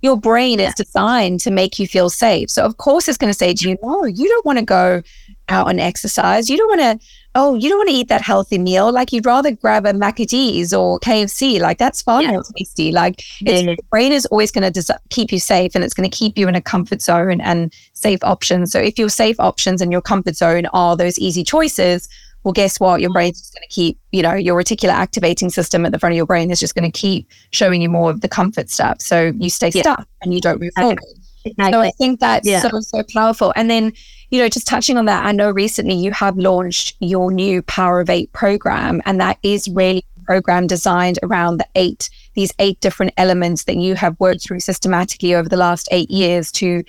your 0.00 0.16
brain 0.16 0.60
is 0.60 0.72
designed 0.74 1.40
to 1.40 1.50
make 1.50 1.80
you 1.80 1.88
feel 1.88 2.08
safe. 2.08 2.48
So, 2.48 2.64
of 2.64 2.76
course, 2.76 3.08
it's 3.08 3.18
going 3.18 3.32
to 3.32 3.36
say 3.36 3.52
to 3.54 3.68
you, 3.68 3.76
no, 3.82 4.04
you 4.04 4.28
don't 4.28 4.46
want 4.46 4.60
to 4.60 4.64
go 4.64 5.02
out 5.50 5.68
and 5.68 5.80
exercise. 5.80 6.48
You 6.48 6.56
don't 6.56 6.78
want 6.78 7.00
to 7.00 7.06
oh, 7.34 7.54
you 7.54 7.68
don't 7.68 7.78
want 7.78 7.88
to 7.88 7.94
eat 7.94 8.08
that 8.08 8.22
healthy 8.22 8.58
meal. 8.58 8.92
Like 8.92 9.12
you'd 9.12 9.26
rather 9.26 9.52
grab 9.52 9.86
a 9.86 9.92
Mac 9.92 10.16
D's 10.16 10.74
or 10.74 10.98
KFC. 11.00 11.60
Like 11.60 11.78
that's 11.78 12.02
far 12.02 12.22
yeah. 12.22 12.32
more 12.32 12.42
tasty. 12.56 12.92
Like 12.92 13.22
yeah. 13.40 13.58
your 13.58 13.76
brain 13.90 14.12
is 14.12 14.26
always 14.26 14.50
going 14.50 14.70
to 14.70 14.82
des- 14.82 14.98
keep 15.10 15.30
you 15.32 15.38
safe 15.38 15.74
and 15.74 15.84
it's 15.84 15.94
going 15.94 16.08
to 16.08 16.16
keep 16.16 16.36
you 16.36 16.48
in 16.48 16.54
a 16.54 16.60
comfort 16.60 17.02
zone 17.02 17.40
and 17.40 17.72
safe 17.92 18.20
options. 18.22 18.72
So 18.72 18.80
if 18.80 18.98
your 18.98 19.08
safe 19.08 19.38
options 19.38 19.80
and 19.80 19.92
your 19.92 20.00
comfort 20.00 20.36
zone 20.36 20.66
are 20.72 20.96
those 20.96 21.18
easy 21.18 21.44
choices, 21.44 22.08
well, 22.42 22.52
guess 22.52 22.80
what? 22.80 23.00
Your 23.00 23.10
brain's 23.10 23.38
just 23.38 23.54
going 23.54 23.62
to 23.68 23.74
keep, 23.74 23.98
you 24.12 24.22
know, 24.22 24.34
your 24.34 24.60
reticular 24.60 24.92
activating 24.92 25.50
system 25.50 25.84
at 25.84 25.92
the 25.92 25.98
front 25.98 26.14
of 26.14 26.16
your 26.16 26.26
brain 26.26 26.50
is 26.50 26.58
just 26.58 26.74
going 26.74 26.90
to 26.90 26.98
keep 26.98 27.28
showing 27.50 27.82
you 27.82 27.90
more 27.90 28.10
of 28.10 28.22
the 28.22 28.28
comfort 28.28 28.70
stuff. 28.70 29.00
So 29.00 29.32
you 29.38 29.50
stay 29.50 29.70
yeah. 29.74 29.82
stuck 29.82 30.08
and 30.22 30.32
you 30.32 30.40
don't 30.40 30.60
move 30.60 30.72
forward. 30.74 30.98
Exactly. 31.44 31.72
So 31.72 31.80
I 31.80 31.90
think 31.92 32.20
that's 32.20 32.46
yeah. 32.46 32.60
so, 32.60 32.80
so 32.80 33.02
powerful. 33.14 33.52
And 33.56 33.70
then, 33.70 33.92
you 34.30 34.38
know, 34.38 34.48
just 34.48 34.66
touching 34.66 34.96
on 34.96 35.06
that, 35.06 35.24
I 35.24 35.32
know 35.32 35.50
recently 35.50 35.94
you 35.94 36.12
have 36.12 36.36
launched 36.36 36.96
your 37.00 37.32
new 37.32 37.62
Power 37.62 38.00
of 38.00 38.08
Eight 38.08 38.32
program, 38.32 39.02
and 39.04 39.20
that 39.20 39.38
is 39.42 39.68
really 39.68 40.04
a 40.18 40.24
program 40.24 40.66
designed 40.66 41.18
around 41.22 41.58
the 41.58 41.66
eight, 41.74 42.08
these 42.34 42.52
eight 42.60 42.78
different 42.80 43.12
elements 43.16 43.64
that 43.64 43.76
you 43.76 43.96
have 43.96 44.18
worked 44.20 44.42
through 44.42 44.60
systematically 44.60 45.34
over 45.34 45.48
the 45.48 45.56
last 45.56 45.88
eight 45.90 46.10
years 46.10 46.52
to 46.52 46.84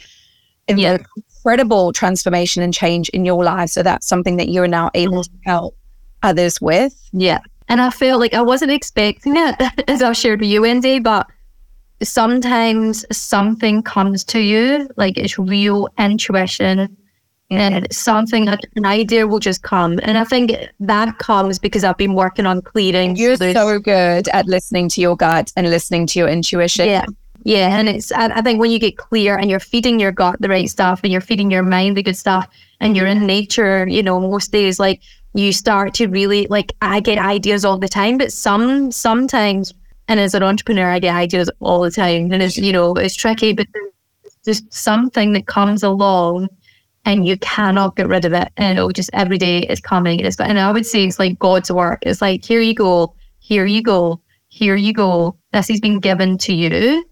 yeah. 0.68 1.00
incredible 1.44 1.92
transformation 1.92 2.62
and 2.62 2.74
change 2.74 3.10
in 3.10 3.26
your 3.26 3.44
life. 3.44 3.72
So 3.72 3.82
that's 3.82 4.08
something 4.08 4.38
that 4.38 4.50
you 4.50 4.62
are 4.62 4.68
now 4.68 4.92
able 4.94 5.24
mm-hmm. 5.24 5.42
to 5.44 5.50
help 5.50 5.78
others 6.22 6.62
with. 6.62 6.94
Yeah. 7.12 7.40
And 7.68 7.82
I 7.82 7.90
feel 7.90 8.20
like 8.20 8.34
I 8.34 8.42
wasn't 8.42 8.72
expecting 8.72 9.34
it, 9.36 9.56
as 9.90 10.04
I've 10.04 10.18
shared 10.18 10.42
with 10.42 10.50
you, 10.50 10.62
Wendy, 10.62 11.00
but 11.00 11.28
sometimes 12.04 13.06
something 13.16 13.82
comes 13.82 14.24
to 14.26 14.40
you, 14.40 14.90
like 14.98 15.18
it's 15.18 15.40
real 15.40 15.88
intuition, 15.98 16.96
and 17.52 17.88
something 17.94 18.48
an 18.48 18.86
idea 18.86 19.28
will 19.28 19.40
just 19.40 19.62
come. 19.62 20.00
And 20.04 20.18
i 20.18 20.24
think 20.24 20.54
that 20.80 21.18
comes 21.18 21.60
because 21.60 21.84
i've 21.84 21.98
been 21.98 22.14
working 22.14 22.46
on 22.46 22.62
clearing 22.62 23.16
you're 23.16 23.36
so, 23.36 23.54
so 23.54 23.80
good 23.80 24.28
at 24.30 24.46
listening 24.48 24.90
to 24.90 25.02
your 25.02 25.16
gut 25.16 25.52
and 25.56 25.70
listening 25.70 26.08
to 26.08 26.20
your 26.20 26.28
intuition. 26.28 26.88
Yeah. 26.88 27.06
Yeah 27.44 27.78
and 27.78 27.90
it's 27.90 28.12
I, 28.12 28.28
I 28.38 28.42
think 28.42 28.60
when 28.60 28.72
you 28.72 28.80
get 28.80 28.98
clear 28.98 29.38
and 29.38 29.50
you're 29.50 29.60
feeding 29.60 30.00
your 30.00 30.12
gut 30.12 30.38
the 30.40 30.50
right 30.50 30.70
stuff 30.70 31.02
and 31.04 31.12
you're 31.12 31.22
feeding 31.22 31.52
your 31.52 31.64
mind 31.64 31.98
the 31.98 32.04
good 32.04 32.18
stuff 32.18 32.48
and 32.80 32.96
you're 32.96 33.08
in 33.08 33.26
nature 33.26 33.88
you 33.88 34.04
know 34.04 34.20
most 34.20 34.52
days 34.52 34.80
like 34.80 35.02
you 35.34 35.52
start 35.52 35.94
to 35.96 36.08
really 36.08 36.48
like 36.48 36.74
i 36.82 37.00
get 37.00 37.18
ideas 37.18 37.66
all 37.66 37.78
the 37.78 37.88
time 37.88 38.18
but 38.18 38.32
some 38.32 38.92
sometimes 38.92 39.74
and 40.08 40.20
as 40.20 40.34
an 40.34 40.44
entrepreneur 40.44 40.90
i 40.92 41.00
get 41.00 41.16
ideas 41.16 41.50
all 41.60 41.82
the 41.82 41.92
time. 41.92 42.32
And 42.32 42.44
it's 42.44 42.58
you 42.58 42.72
know 42.72 42.94
it's 42.94 43.16
tricky 43.16 43.54
but 43.54 43.68
there's 44.46 44.62
something 44.70 45.34
that 45.34 45.48
comes 45.48 45.84
along 45.84 46.48
and 47.06 47.26
you 47.28 47.38
cannot 47.38 47.96
get 47.96 48.08
rid 48.08 48.26
of 48.26 48.34
it. 48.34 48.50
And 48.58 48.78
it'll 48.78 48.92
just 48.92 49.10
every 49.14 49.38
day 49.38 49.60
is 49.60 49.80
coming. 49.80 50.20
It's, 50.20 50.40
and 50.40 50.60
I 50.60 50.72
would 50.72 50.86
say 50.86 51.06
it's 51.06 51.20
like 51.20 51.40
God's 51.40 51.72
work. 51.72 52.00
It's 52.04 52.22
like, 52.22 52.46
here 52.46 52.62
you 52.62 52.74
go, 52.74 53.16
here 53.40 53.66
you 53.66 53.82
go, 53.82 54.22
here 54.50 54.76
you 54.76 54.94
go. 54.94 55.38
This 55.54 55.70
has 55.70 55.80
been 55.80 56.00
given 56.00 56.38
to 56.40 56.54
you. 56.54 57.06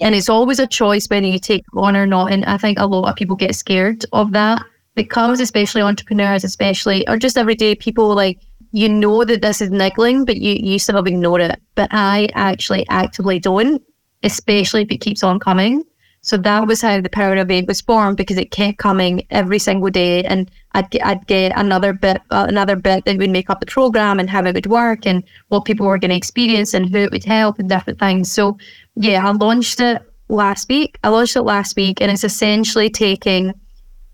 And 0.00 0.14
it's 0.14 0.28
always 0.28 0.58
a 0.58 0.66
choice 0.66 1.06
whether 1.08 1.26
you 1.26 1.38
take 1.38 1.64
on 1.74 1.96
or 1.96 2.06
not. 2.06 2.32
And 2.32 2.44
I 2.44 2.58
think 2.58 2.78
a 2.78 2.86
lot 2.86 3.08
of 3.08 3.16
people 3.16 3.36
get 3.36 3.54
scared 3.54 4.04
of 4.12 4.32
that. 4.32 4.62
It 4.96 5.10
comes, 5.10 5.40
especially 5.40 5.82
entrepreneurs, 5.82 6.44
especially, 6.44 7.06
or 7.08 7.16
just 7.16 7.38
everyday 7.38 7.74
people 7.74 8.14
like, 8.14 8.40
you 8.72 8.88
know 8.88 9.24
that 9.24 9.42
this 9.42 9.62
is 9.62 9.70
niggling, 9.70 10.24
but 10.24 10.36
you, 10.36 10.56
you 10.58 10.78
sort 10.78 10.96
of 10.96 11.06
ignore 11.06 11.40
it. 11.40 11.60
But 11.74 11.88
I 11.92 12.28
actually 12.34 12.86
actively 12.88 13.38
don't, 13.38 13.82
especially 14.22 14.82
if 14.82 14.90
it 14.90 14.98
keeps 14.98 15.22
on 15.22 15.38
coming. 15.38 15.84
So 16.26 16.36
that 16.38 16.66
was 16.66 16.82
how 16.82 17.00
the 17.00 17.08
Power 17.08 17.36
of 17.36 17.52
Eight 17.52 17.68
was 17.68 17.80
formed 17.80 18.16
because 18.16 18.36
it 18.36 18.50
kept 18.50 18.78
coming 18.78 19.24
every 19.30 19.60
single 19.60 19.90
day, 19.90 20.24
and 20.24 20.50
I'd 20.72 20.90
get, 20.90 21.06
I'd 21.06 21.24
get 21.28 21.52
another 21.54 21.92
bit, 21.92 22.20
uh, 22.32 22.46
another 22.48 22.74
bit 22.74 23.04
that 23.04 23.16
would 23.16 23.30
make 23.30 23.48
up 23.48 23.60
the 23.60 23.66
program 23.66 24.18
and 24.18 24.28
how 24.28 24.44
it 24.44 24.52
would 24.52 24.66
work 24.66 25.06
and 25.06 25.22
what 25.50 25.64
people 25.64 25.86
were 25.86 25.98
going 25.98 26.10
to 26.10 26.16
experience 26.16 26.74
and 26.74 26.90
who 26.90 26.98
it 26.98 27.12
would 27.12 27.24
help 27.24 27.60
and 27.60 27.68
different 27.68 28.00
things. 28.00 28.32
So 28.32 28.58
yeah, 28.96 29.24
I 29.24 29.30
launched 29.30 29.78
it 29.78 30.02
last 30.28 30.68
week. 30.68 30.98
I 31.04 31.10
launched 31.10 31.36
it 31.36 31.42
last 31.42 31.76
week, 31.76 32.00
and 32.00 32.10
it's 32.10 32.24
essentially 32.24 32.90
taking 32.90 33.54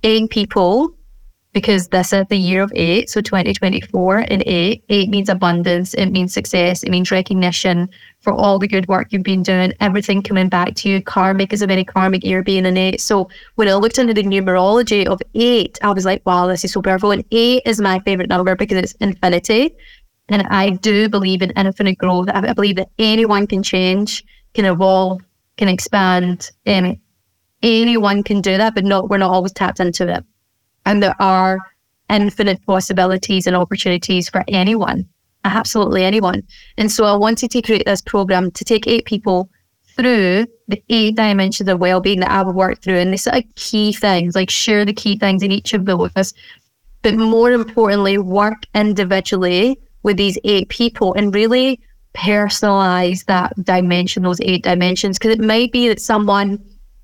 eight 0.04 0.28
people 0.28 0.94
because 1.52 1.88
this 1.88 2.12
is 2.12 2.24
the 2.28 2.36
year 2.36 2.62
of 2.62 2.72
eight. 2.74 3.10
So 3.10 3.20
2024 3.20 4.20
in 4.20 4.42
eight. 4.46 4.84
Eight 4.88 5.10
means 5.10 5.28
abundance. 5.28 5.94
It 5.94 6.06
means 6.06 6.32
success. 6.32 6.82
It 6.82 6.90
means 6.90 7.10
recognition 7.10 7.88
for 8.20 8.32
all 8.32 8.58
the 8.58 8.68
good 8.68 8.86
work 8.88 9.12
you've 9.12 9.22
been 9.22 9.42
doing, 9.42 9.72
everything 9.80 10.22
coming 10.22 10.48
back 10.48 10.74
to 10.76 10.88
you. 10.88 11.02
Karmic 11.02 11.52
is 11.52 11.60
a 11.60 11.66
very 11.66 11.84
karmic 11.84 12.24
year 12.24 12.42
being 12.42 12.64
an 12.66 12.76
eight. 12.76 13.00
So 13.00 13.28
when 13.56 13.68
I 13.68 13.74
looked 13.74 13.98
into 13.98 14.14
the 14.14 14.22
numerology 14.22 15.06
of 15.06 15.20
eight, 15.34 15.78
I 15.82 15.90
was 15.92 16.04
like, 16.04 16.24
wow, 16.24 16.46
this 16.46 16.64
is 16.64 16.72
so 16.72 16.80
powerful. 16.80 17.10
And 17.10 17.24
eight 17.32 17.62
is 17.66 17.80
my 17.80 17.98
favorite 18.00 18.28
number 18.28 18.54
because 18.54 18.78
it's 18.78 18.92
infinity. 18.94 19.74
And 20.28 20.42
I 20.42 20.70
do 20.70 21.08
believe 21.08 21.42
in 21.42 21.50
infinite 21.50 21.98
growth. 21.98 22.28
I 22.32 22.52
believe 22.52 22.76
that 22.76 22.90
anyone 22.98 23.46
can 23.46 23.62
change, 23.62 24.24
can 24.54 24.64
evolve, 24.64 25.20
can 25.56 25.68
expand. 25.68 26.50
Um, 26.66 27.00
anyone 27.62 28.22
can 28.22 28.40
do 28.40 28.56
that, 28.56 28.74
but 28.74 28.84
not 28.84 29.10
we're 29.10 29.18
not 29.18 29.30
always 29.30 29.52
tapped 29.52 29.80
into 29.80 30.08
it. 30.08 30.24
And 30.84 31.02
there 31.02 31.16
are 31.20 31.58
infinite 32.10 32.64
possibilities 32.66 33.46
and 33.46 33.56
opportunities 33.56 34.28
for 34.28 34.44
anyone, 34.48 35.08
absolutely 35.44 36.04
anyone. 36.04 36.42
And 36.76 36.90
so 36.90 37.04
I 37.04 37.16
wanted 37.16 37.50
to 37.52 37.62
create 37.62 37.86
this 37.86 38.02
program 38.02 38.50
to 38.50 38.64
take 38.64 38.86
eight 38.86 39.04
people 39.04 39.48
through 39.96 40.46
the 40.68 40.82
eight 40.88 41.16
dimensions 41.16 41.68
of 41.68 41.78
well-being 41.78 42.20
that 42.20 42.30
I've 42.30 42.54
worked 42.54 42.82
through 42.82 42.96
and 42.96 43.12
the 43.12 43.18
sort 43.18 43.36
of 43.36 43.44
key 43.56 43.92
things, 43.92 44.34
like 44.34 44.50
share 44.50 44.84
the 44.84 44.92
key 44.92 45.18
things 45.18 45.42
in 45.42 45.52
each 45.52 45.74
of 45.74 45.84
those, 45.84 46.34
but 47.02 47.14
more 47.14 47.52
importantly, 47.52 48.16
work 48.18 48.64
individually 48.74 49.78
with 50.02 50.16
these 50.16 50.38
eight 50.44 50.68
people 50.68 51.14
and 51.14 51.34
really 51.34 51.80
personalize 52.14 53.24
that 53.26 53.52
dimension, 53.64 54.22
those 54.22 54.40
eight 54.40 54.62
dimensions. 54.62 55.18
Because 55.18 55.32
it 55.32 55.40
might 55.40 55.72
be 55.72 55.88
that 55.88 56.00
someone 56.00 56.62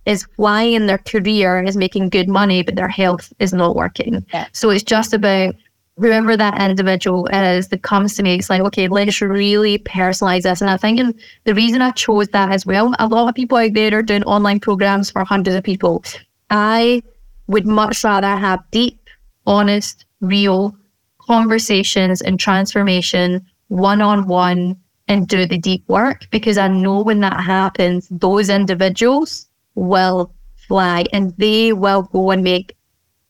is 0.09 0.27
why 0.37 0.63
in 0.63 0.87
their 0.87 0.99
career 0.99 1.63
is 1.63 1.77
making 1.77 2.09
good 2.09 2.29
money, 2.29 2.63
but 2.63 2.77
their 2.77 2.89
health 2.89 3.31
is 3.41 3.53
not 3.53 3.77
working. 3.77 4.25
Yeah. 4.33 4.47
So 4.53 4.71
it's 4.71 4.83
just 4.83 5.13
about 5.13 5.55
whoever 5.99 6.35
that 6.35 6.59
individual 6.63 7.27
is 7.27 7.69
that 7.69 7.83
comes 7.83 8.17
to 8.17 8.23
me, 8.23 8.37
it's 8.37 8.49
like, 8.49 8.63
okay, 8.63 8.89
let's 8.89 9.21
really 9.21 9.79
personalize 9.81 10.45
this. 10.45 10.63
And 10.63 10.71
I 10.71 10.79
think 10.79 10.99
and 10.99 11.15
the 11.45 11.55
reason 11.55 11.83
I 11.83 11.91
chose 11.91 12.29
that 12.29 12.51
as 12.51 12.65
well, 12.65 12.95
a 12.99 13.07
lot 13.07 13.29
of 13.29 13.35
people 13.35 13.59
out 13.59 13.75
there 13.75 13.99
are 13.99 14.03
doing 14.03 14.23
online 14.25 14.61
programs 14.61 15.11
for 15.11 15.25
hundreds 15.25 15.57
of 15.57 15.63
people. 15.63 16.03
I 16.49 17.03
would 17.49 17.67
much 17.67 18.03
rather 18.03 18.35
have 18.35 18.61
deep, 18.71 19.11
honest, 19.47 20.07
real 20.23 20.75
conversations 21.21 22.23
and 22.23 22.41
transformation 22.41 23.45
one 23.69 24.01
on 24.01 24.27
one 24.27 24.75
and 25.09 25.29
do 25.29 25.45
the 25.45 25.59
deep 25.59 25.87
work 25.87 26.27
because 26.31 26.57
I 26.57 26.69
know 26.69 27.03
when 27.03 27.21
that 27.21 27.41
happens, 27.41 28.09
those 28.11 28.49
individuals 28.49 29.48
will 29.79 30.33
flag 30.69 31.09
and 31.13 31.35
they 31.39 31.73
will 31.73 32.03
go 32.03 32.31
and 32.31 32.43
make 32.43 32.77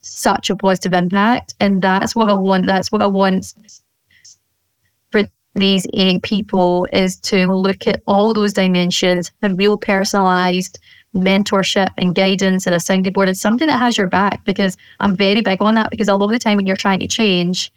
such 0.01 0.49
a 0.49 0.55
positive 0.55 0.93
impact. 0.93 1.53
And 1.59 1.81
that's 1.81 2.15
what 2.15 2.29
I 2.29 2.33
want. 2.33 2.65
That's 2.65 2.91
what 2.91 3.01
I 3.01 3.07
want 3.07 3.53
for 5.11 5.23
these 5.55 5.85
eight 5.93 6.23
people 6.23 6.87
is 6.91 7.17
to 7.21 7.47
look 7.47 7.87
at 7.87 8.01
all 8.07 8.33
those 8.33 8.53
dimensions, 8.53 9.31
and 9.41 9.57
real 9.57 9.77
personalized 9.77 10.79
mentorship 11.15 11.89
and 11.97 12.13
guidance 12.13 12.67
and 12.67 12.75
a 12.75 12.79
sounding 12.79 13.13
board. 13.13 13.29
It's 13.29 13.41
something 13.41 13.67
that 13.67 13.79
has 13.79 13.97
your 13.97 14.07
back 14.07 14.45
because 14.45 14.77
I'm 14.99 15.15
very 15.15 15.41
big 15.41 15.61
on 15.61 15.75
that 15.75 15.89
because 15.89 16.07
a 16.07 16.15
lot 16.15 16.25
of 16.25 16.31
the 16.31 16.39
time 16.39 16.57
when 16.57 16.67
you're 16.67 16.75
trying 16.75 16.99
to 16.99 17.07
change, 17.07 17.71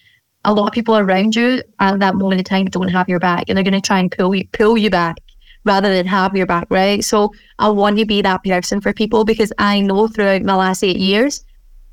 a 0.44 0.52
lot 0.52 0.66
of 0.66 0.72
people 0.72 0.98
around 0.98 1.34
you 1.34 1.62
at 1.78 1.98
that 2.00 2.14
moment 2.14 2.40
in 2.40 2.44
time 2.44 2.66
don't 2.66 2.88
have 2.88 3.08
your 3.08 3.20
back 3.20 3.44
and 3.48 3.56
they're 3.56 3.64
going 3.64 3.72
to 3.72 3.80
try 3.80 4.00
and 4.00 4.12
pull 4.12 4.34
you 4.34 4.46
pull 4.52 4.76
you 4.76 4.90
back 4.90 5.16
rather 5.64 5.92
than 5.92 6.06
have 6.06 6.36
your 6.36 6.46
back, 6.46 6.66
right? 6.70 7.04
So 7.04 7.32
I 7.58 7.68
want 7.68 7.98
to 7.98 8.04
be 8.04 8.22
that 8.22 8.42
person 8.42 8.80
for 8.80 8.92
people 8.92 9.24
because 9.24 9.52
I 9.58 9.80
know 9.80 10.08
throughout 10.08 10.42
my 10.42 10.54
last 10.54 10.82
eight 10.82 10.96
years, 10.96 11.44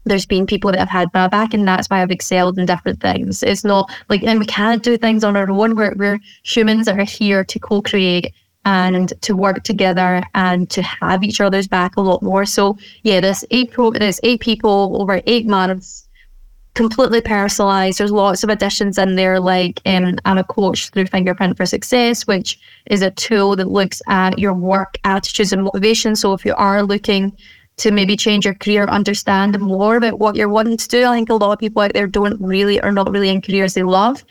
there's 0.05 0.25
been 0.25 0.45
people 0.45 0.71
that 0.71 0.79
have 0.79 0.89
had 0.89 1.09
my 1.13 1.27
back, 1.27 1.53
and 1.53 1.67
that's 1.67 1.89
why 1.89 2.01
I've 2.01 2.11
excelled 2.11 2.57
in 2.57 2.65
different 2.65 3.01
things. 3.01 3.43
It's 3.43 3.63
not 3.63 3.91
like, 4.09 4.23
and 4.23 4.39
we 4.39 4.45
can't 4.45 4.81
do 4.81 4.97
things 4.97 5.23
on 5.23 5.35
our 5.35 5.49
own. 5.49 5.75
We're, 5.75 5.93
we're 5.95 6.19
humans 6.43 6.85
that 6.85 6.99
are 6.99 7.03
here 7.03 7.43
to 7.43 7.59
co 7.59 7.81
create 7.81 8.33
and 8.65 9.13
to 9.21 9.35
work 9.35 9.63
together 9.63 10.23
and 10.35 10.69
to 10.69 10.81
have 10.81 11.23
each 11.23 11.41
other's 11.41 11.67
back 11.67 11.95
a 11.95 12.01
lot 12.01 12.21
more. 12.23 12.45
So, 12.45 12.77
yeah, 13.03 13.19
this 13.19 13.45
eight, 13.51 13.71
pro, 13.71 13.91
this 13.91 14.19
eight 14.23 14.41
people 14.41 15.01
over 15.01 15.21
eight 15.25 15.47
months 15.47 16.08
completely 16.73 17.21
personalized. 17.21 17.99
There's 17.99 18.11
lots 18.11 18.43
of 18.43 18.49
additions 18.49 18.97
in 18.97 19.15
there, 19.15 19.39
like 19.39 19.81
um, 19.85 20.17
I'm 20.25 20.37
a 20.37 20.43
coach 20.43 20.89
through 20.89 21.07
Fingerprint 21.07 21.57
for 21.57 21.65
Success, 21.65 22.27
which 22.27 22.59
is 22.87 23.01
a 23.01 23.11
tool 23.11 23.55
that 23.55 23.69
looks 23.69 24.01
at 24.07 24.39
your 24.39 24.53
work 24.53 24.97
attitudes 25.03 25.51
and 25.51 25.63
motivation. 25.63 26.15
So 26.15 26.33
if 26.33 26.45
you 26.45 26.53
are 26.55 26.83
looking 26.83 27.35
to 27.77 27.91
maybe 27.91 28.15
change 28.15 28.45
your 28.45 28.53
career, 28.53 28.83
understand 28.85 29.59
more 29.59 29.95
about 29.97 30.19
what 30.19 30.35
you're 30.35 30.49
wanting 30.49 30.77
to 30.77 30.87
do. 30.87 31.05
I 31.05 31.15
think 31.15 31.29
a 31.29 31.35
lot 31.35 31.53
of 31.53 31.59
people 31.59 31.81
out 31.81 31.93
there 31.93 32.07
don't 32.07 32.39
really 32.41 32.79
are 32.81 32.91
not 32.91 33.11
really 33.11 33.29
in 33.29 33.41
careers 33.41 33.73
they 33.73 33.83
love. 33.83 34.23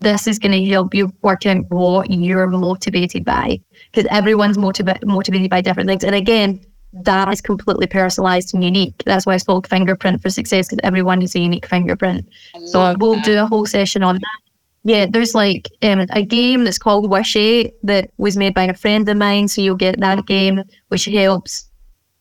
This 0.00 0.26
is 0.26 0.38
going 0.38 0.52
to 0.52 0.64
help 0.70 0.94
you 0.94 1.10
work 1.22 1.46
out 1.46 1.64
what 1.70 2.10
you're 2.10 2.46
motivated 2.48 3.24
by 3.24 3.58
because 3.90 4.06
everyone's 4.10 4.58
motiva- 4.58 5.02
motivated 5.04 5.50
by 5.50 5.62
different 5.62 5.88
things. 5.88 6.04
And 6.04 6.14
again, 6.14 6.60
that 7.02 7.32
is 7.32 7.40
completely 7.40 7.86
personalized 7.86 8.54
and 8.54 8.64
unique. 8.64 9.02
That's 9.04 9.26
why 9.26 9.34
it's 9.34 9.44
called 9.44 9.66
fingerprint 9.66 10.22
for 10.22 10.30
success 10.30 10.68
because 10.68 10.80
everyone 10.82 11.22
is 11.22 11.34
a 11.34 11.40
unique 11.40 11.66
fingerprint. 11.66 12.28
So 12.66 12.94
we'll 12.98 13.20
do 13.20 13.38
a 13.38 13.46
whole 13.46 13.66
session 13.66 14.02
on 14.02 14.16
that. 14.16 14.40
Yeah, 14.84 15.06
there's 15.10 15.34
like 15.34 15.68
um, 15.82 16.06
a 16.10 16.24
game 16.24 16.64
that's 16.64 16.78
called 16.78 17.10
Wishy 17.10 17.72
that 17.82 18.10
was 18.18 18.36
made 18.36 18.54
by 18.54 18.64
a 18.64 18.74
friend 18.74 19.08
of 19.08 19.16
mine. 19.16 19.48
So 19.48 19.60
you'll 19.60 19.74
get 19.74 19.98
that 20.00 20.26
game, 20.26 20.62
which 20.88 21.06
helps 21.06 21.68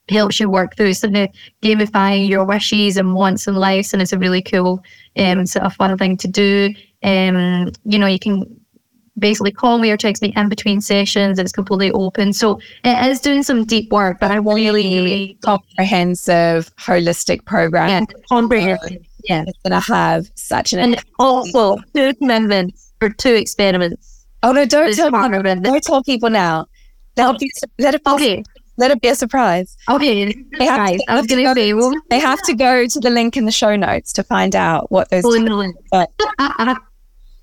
helps 0.10 0.40
you 0.40 0.50
work 0.50 0.76
through 0.76 0.94
sort 0.94 1.16
of 1.16 1.30
gamifying 1.64 2.30
your 2.30 2.46
wishes 2.46 2.98
and 2.98 3.16
wants 3.16 3.48
in 3.48 3.56
life, 3.56 3.94
and 3.94 4.02
it's 4.02 4.14
a 4.14 4.20
really 4.20 4.42
cool 4.42 4.84
um, 5.18 5.46
sort 5.46 5.66
of 5.66 5.74
fun 5.74 5.98
thing 5.98 6.18
to 6.18 6.28
do. 6.28 6.74
Um, 7.04 7.72
you 7.86 8.00
know, 8.00 8.08
you 8.08 8.20
can 8.20 8.65
basically 9.18 9.52
call 9.52 9.78
me 9.78 9.92
or 9.92 9.98
text 9.98 10.22
me 10.22 10.34
in 10.36 10.50
between 10.50 10.82
sessions. 10.82 11.40
It's 11.40 11.52
completely 11.52 11.92
open. 11.92 12.34
So 12.34 12.60
it 12.84 13.08
is 13.10 13.20
doing 13.20 13.44
some 13.44 13.66
deep 13.66 13.92
work, 13.92 14.20
but 14.20 14.32
I 14.32 14.36
really, 14.36 14.84
really 14.84 15.38
comprehensive, 15.44 16.76
holistic 16.78 17.46
program. 17.46 17.90
Yeah, 17.90 18.20
comprehensive. 18.30 19.06
Yeah. 19.24 19.46
It's 19.48 19.58
going 19.60 19.80
to 19.80 19.92
have 19.92 20.30
such 20.36 20.74
an. 20.74 20.80
And 20.80 21.04
also 21.20 21.78
two 21.94 22.14
commitments 22.16 22.94
or 23.02 23.10
two 23.10 23.34
experiments. 23.34 24.26
Oh, 24.44 24.52
no, 24.52 24.66
don't 24.66 24.94
tell, 24.94 25.10
don't 25.10 25.84
tell 25.84 26.04
people 26.04 26.30
now. 26.30 26.68
Let 27.18 27.42
it, 27.42 27.52
let 27.80 27.96
it, 27.96 28.02
okay. 28.06 28.44
let 28.78 28.92
it 28.92 29.02
be 29.02 29.08
a 29.08 29.16
surprise. 29.16 29.76
Okay. 29.90 30.36
They 30.60 30.66
have 30.66 30.90
to, 30.90 31.04
I 31.08 31.16
was 31.16 31.26
going 31.26 31.44
to 31.44 31.54
say, 31.56 31.74
well, 31.74 31.94
they 32.10 32.20
have 32.20 32.42
to 32.44 32.54
go 32.54 32.86
to 32.86 33.00
the 33.00 33.10
link 33.10 33.38
in 33.38 33.46
the 33.46 33.52
show 33.52 33.76
notes 33.76 34.14
to 34.14 34.24
find 34.24 34.56
out 34.56 34.92
what 34.92 35.10
those. 35.10 35.24
But, 35.92 36.12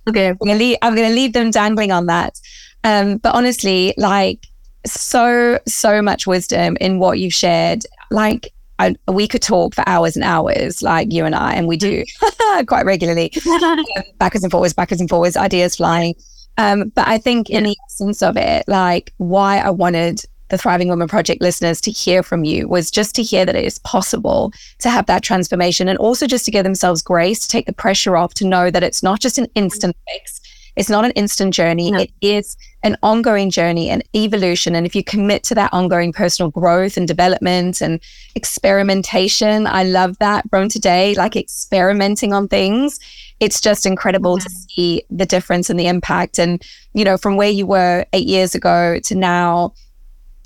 Okay, 0.09 0.29
I'm 0.29 0.37
gonna 0.37 0.59
leave, 0.59 0.77
I'm 0.83 0.95
gonna 0.95 1.15
leave 1.15 1.33
them 1.33 1.51
dangling 1.51 1.93
on 1.93 2.07
that. 2.07 2.41
Um, 2.85 3.19
but 3.19 3.35
honestly, 3.35 3.95
like 3.97 4.47
so 4.87 5.59
so 5.67 6.03
much 6.03 6.27
wisdom 6.27 6.77
in 6.81 6.99
what 6.99 7.19
you've 7.19 7.35
shared. 7.35 7.85
Like 8.11 8.53
I, 8.79 8.97
we 9.07 9.29
could 9.29 9.43
talk 9.43 9.75
for 9.75 9.85
hours 9.87 10.17
and 10.17 10.25
hours, 10.25 10.83
like 10.83 11.13
you 11.13 11.25
and 11.25 11.35
I, 11.35 11.55
and 11.55 11.69
we 11.69 11.77
do 11.77 12.05
quite 12.67 12.85
regularly, 12.85 13.33
backwards 14.19 14.43
and 14.43 14.51
forwards, 14.51 14.75
backwards 14.75 15.01
and 15.01 15.09
forwards, 15.09 15.37
ideas 15.37 15.77
flying. 15.77 16.15
Um, 16.59 16.91
but 16.95 17.07
I 17.07 17.19
think 17.19 17.49
in 17.49 17.65
the 17.65 17.77
essence 17.87 18.23
of 18.23 18.37
it, 18.37 18.65
like 18.69 19.13
why 19.19 19.59
I 19.59 19.71
wanted 19.71 20.23
the 20.53 20.59
Thriving 20.59 20.89
Woman 20.89 21.09
Project 21.09 21.41
listeners 21.41 21.81
to 21.81 21.91
hear 21.91 22.23
from 22.23 22.45
you 22.45 22.69
was 22.69 22.91
just 22.91 23.15
to 23.15 23.23
hear 23.23 23.47
that 23.47 23.57
it 23.57 23.65
is 23.65 23.79
possible 23.79 24.53
to 24.81 24.91
have 24.91 25.07
that 25.07 25.23
transformation 25.23 25.89
and 25.89 25.99
also 25.99 26.27
just 26.27 26.45
to 26.45 26.51
give 26.51 26.63
themselves 26.63 27.01
grace 27.01 27.41
to 27.41 27.49
take 27.49 27.65
the 27.65 27.73
pressure 27.73 28.19
off 28.19 28.35
to 28.35 28.47
know 28.47 28.71
that 28.71 28.83
it's 28.83 29.03
not 29.03 29.19
just 29.19 29.39
an 29.39 29.47
instant 29.55 29.97
fix. 30.13 30.43
It's 30.77 30.91
not 30.91 31.07
an 31.07 31.13
instant 31.13 31.55
journey. 31.55 31.91
No. 31.91 32.01
It 32.01 32.11
is 32.21 32.55
an 32.83 32.99
ongoing 33.03 33.49
journey 33.49 33.89
and 33.89 34.05
evolution. 34.15 34.75
And 34.75 34.85
if 34.85 34.95
you 34.95 35.03
commit 35.03 35.43
to 35.45 35.55
that 35.55 35.73
ongoing 35.73 36.13
personal 36.13 36.51
growth 36.51 36.99
and 36.99 37.09
development 37.09 37.81
and 37.81 37.99
experimentation, 38.35 39.67
I 39.67 39.85
love 39.85 40.19
that 40.19 40.49
from 40.51 40.69
today, 40.69 41.15
like 41.15 41.35
experimenting 41.35 42.35
on 42.35 42.47
things. 42.47 43.01
It's 43.41 43.61
just 43.61 43.87
incredible 43.87 44.37
to 44.37 44.51
see 44.51 45.03
the 45.09 45.27
difference 45.27 45.71
and 45.71 45.81
the 45.81 45.87
impact. 45.87 46.39
And, 46.39 46.63
you 46.93 47.07
know, 47.07 47.17
from 47.17 47.37
where 47.37 47.51
you 47.51 47.67
were 47.67 48.05
eight 48.13 48.27
years 48.27 48.55
ago 48.55 48.99
to 49.05 49.15
now, 49.15 49.73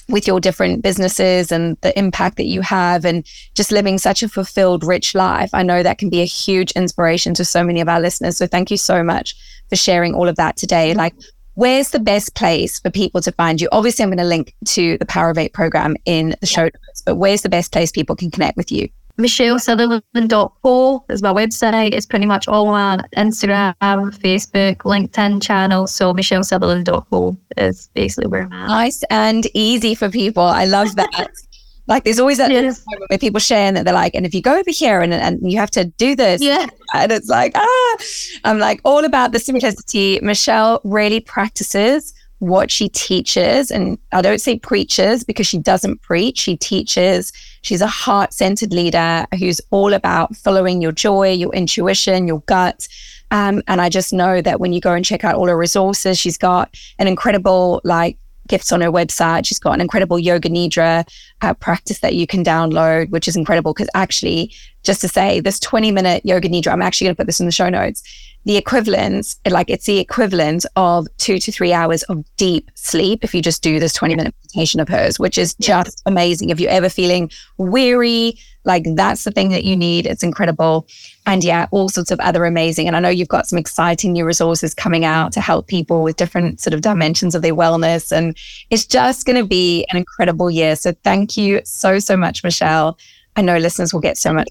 with 0.09 0.27
your 0.27 0.41
different 0.41 0.83
businesses 0.83 1.51
and 1.51 1.77
the 1.81 1.97
impact 1.99 2.37
that 2.37 2.47
you 2.47 2.61
have 2.61 3.05
and 3.05 3.27
just 3.55 3.73
living 3.73 3.99
such 3.99 4.23
a 4.23 4.29
fulfilled, 4.29 4.85
rich 4.85 5.15
life. 5.15 5.51
I 5.53 5.63
know 5.63 5.83
that 5.83 5.99
can 5.99 6.09
be 6.09 6.21
a 6.21 6.27
huge 6.27 6.71
inspiration 6.73 7.35
to 7.35 7.45
so 7.45 7.65
many 7.65 7.81
of 7.81 7.89
our 7.89 8.01
listeners. 8.01 8.37
So 8.37 8.47
thank 8.47 8.71
you 8.71 8.77
so 8.77 9.03
much 9.03 9.35
for 9.69 9.77
sharing 9.77 10.15
all 10.15 10.29
of 10.29 10.37
that 10.37 10.57
today. 10.57 10.95
Like, 10.95 11.15
where's 11.55 11.91
the 11.91 11.99
best 11.99 12.35
place 12.35 12.79
for 12.79 12.91
people 12.91 13.21
to 13.23 13.33
find 13.33 13.61
you? 13.61 13.69
Obviously, 13.73 14.05
I'm 14.05 14.11
going 14.11 14.19
to 14.19 14.25
link 14.25 14.55
to 14.67 14.97
the 14.99 15.07
Power 15.07 15.31
of 15.31 15.39
Eight 15.39 15.53
program 15.53 15.97
in 16.05 16.37
the 16.41 16.47
show 16.47 16.65
notes, 16.65 17.03
but 17.05 17.17
where's 17.17 17.43
the 17.43 17.49
best 17.49 17.73
place 17.73 17.91
people 17.91 18.15
can 18.15 18.31
connect 18.31 18.57
with 18.57 18.71
you? 18.71 18.89
michellesutherland.co 19.19 21.05
is 21.09 21.23
my 21.23 21.33
website. 21.33 21.93
It's 21.93 22.07
pretty 22.07 22.27
much 22.27 22.49
all 22.49 22.69
on 22.69 23.03
Instagram, 23.17 23.75
Facebook, 23.81 24.77
LinkedIn 24.79 25.43
channel. 25.43 25.87
So 25.87 26.13
michellesutherland.co 26.13 27.37
is 27.57 27.89
basically 27.95 28.29
where 28.29 28.43
I'm 28.43 28.53
at. 28.53 28.69
Nice 28.69 29.03
and 29.11 29.47
easy 29.55 29.95
for 29.95 30.11
people. 30.11 30.43
I 30.43 30.65
love 30.65 30.97
that. 30.97 31.31
like 31.87 32.05
there's 32.05 32.19
always 32.19 32.39
that 32.39 32.51
yes. 32.51 32.85
moment 32.87 33.11
where 33.11 33.19
people 33.19 33.41
share 33.41 33.69
and 33.69 33.77
that 33.77 33.85
they're 33.85 33.95
like, 33.95 34.15
and 34.15 34.27
if 34.27 34.35
you 34.35 34.43
go 34.43 34.59
over 34.59 34.71
here 34.71 35.01
and, 35.01 35.15
and 35.15 35.51
you 35.51 35.59
have 35.59 35.71
to 35.73 35.85
do 35.85 36.15
this. 36.15 36.43
Yeah. 36.43 36.67
And 36.95 37.13
it's 37.13 37.29
like, 37.29 37.53
ah, 37.55 37.97
I'm 38.45 38.59
like 38.59 38.81
all 38.85 39.05
about 39.05 39.33
the 39.33 39.39
simplicity. 39.39 40.19
Michelle 40.23 40.81
really 40.85 41.21
practices 41.21 42.13
what 42.39 42.71
she 42.71 42.89
teaches. 42.89 43.71
And 43.71 43.99
I 44.13 44.23
don't 44.23 44.41
say 44.41 44.59
preaches 44.59 45.25
because 45.25 45.47
she 45.47 45.59
doesn't 45.59 46.03
preach, 46.03 46.39
she 46.39 46.57
teaches. 46.57 47.33
She's 47.63 47.81
a 47.81 47.87
heart 47.87 48.33
centered 48.33 48.73
leader 48.73 49.27
who's 49.39 49.61
all 49.71 49.95
about 49.95 50.37
following 50.37 50.81
your 50.81 50.93
joy, 50.93 51.33
your 51.33 51.53
intuition, 51.55 52.29
your 52.29 52.41
gut. 52.41 52.87
Um, 53.31 53.63
and 53.67 53.81
I 53.81 53.89
just 53.89 54.13
know 54.13 54.41
that 54.41 54.61
when 54.61 54.73
you 54.73 54.81
go 54.81 54.93
and 54.93 55.05
check 55.05 55.25
out 55.25 55.35
all 55.35 55.49
her 55.49 55.57
resources, 55.57 56.19
she's 56.19 56.39
got 56.39 56.77
an 56.99 57.09
incredible, 57.09 57.81
like, 57.83 58.19
gifts 58.47 58.71
on 58.71 58.81
her 58.81 58.93
website. 58.93 59.45
She's 59.45 59.59
got 59.59 59.73
an 59.73 59.81
incredible 59.81 60.21
yoga 60.21 60.49
nidra 60.49 61.09
uh, 61.43 61.55
practice 61.55 61.99
that 62.01 62.15
you 62.15 62.29
can 62.29 62.45
download, 62.45 63.11
which 63.11 63.27
is 63.27 63.37
incredible 63.37 63.73
because 63.73 63.89
actually, 63.95 64.55
just 64.85 65.01
to 65.01 65.09
say, 65.09 65.41
this 65.41 65.59
20 65.59 65.91
minute 65.91 66.25
yoga 66.25 66.49
nidra, 66.49 66.73
I'm 66.73 66.83
actually 66.83 67.07
going 67.07 67.17
to 67.17 67.21
put 67.21 67.27
this 67.27 67.41
in 67.41 67.47
the 67.47 67.53
show 67.53 67.69
notes 67.69 68.03
the 68.47 68.57
equivalent, 68.57 69.35
like 69.51 69.69
it's 69.69 69.87
the 69.87 69.99
equivalent 69.99 70.65
of 70.77 71.09
two 71.17 71.39
to 71.41 71.51
three 71.51 71.73
hours 71.73 72.05
of 72.05 72.25
deep 72.37 72.71
sleep 72.75 73.25
if 73.25 73.35
you 73.35 73.43
just 73.43 73.61
do 73.61 73.81
this 73.81 73.93
20 73.93 74.15
minute 74.15 74.35
meditation 74.45 74.79
of 74.79 74.89
hers, 74.89 75.19
which 75.19 75.37
is 75.37 75.55
just 75.55 76.01
amazing. 76.07 76.51
If 76.51 76.61
you're 76.61 76.71
ever 76.71 76.89
feeling 76.89 77.29
weary, 77.59 78.39
like 78.65 78.85
that's 78.95 79.25
the 79.25 79.33
thing 79.33 79.49
that 79.49 79.65
you 79.65 79.77
need. 79.77 80.07
It's 80.07 80.23
incredible. 80.23 80.87
And 81.27 81.43
yeah, 81.43 81.67
all 81.73 81.89
sorts 81.89 82.13
of 82.13 82.21
other 82.21 82.45
amazing. 82.45 82.87
And 82.87 82.95
I 82.95 83.01
know 83.01 83.09
you've 83.09 83.27
got 83.27 83.49
some 83.49 83.59
exciting 83.59 84.13
new 84.13 84.25
resources 84.25 84.75
coming 84.75 85.05
out 85.05 85.33
to 85.33 85.41
help 85.41 85.67
people 85.67 86.05
with 86.05 86.15
different 86.15 86.61
sort 86.61 86.73
of 86.73 86.83
dimensions 86.83 87.35
of 87.35 87.43
their 87.43 87.55
wellness. 87.55 88.13
And 88.13 88.37
it's 88.71 88.87
just 88.87 89.27
going 89.27 89.43
to 89.43 89.47
be 89.47 89.85
an 89.91 89.97
incredible 89.97 90.53
year. 90.53 90.77
So 90.77 90.93
thank 91.03 91.37
you 91.37 91.63
so, 91.65 91.99
so 91.99 92.17
much, 92.17 92.45
Michelle. 92.45 92.97
I 93.35 93.43
know 93.43 93.59
listeners 93.59 93.93
will 93.93 94.01
get 94.01 94.17
so 94.17 94.33
much. 94.33 94.49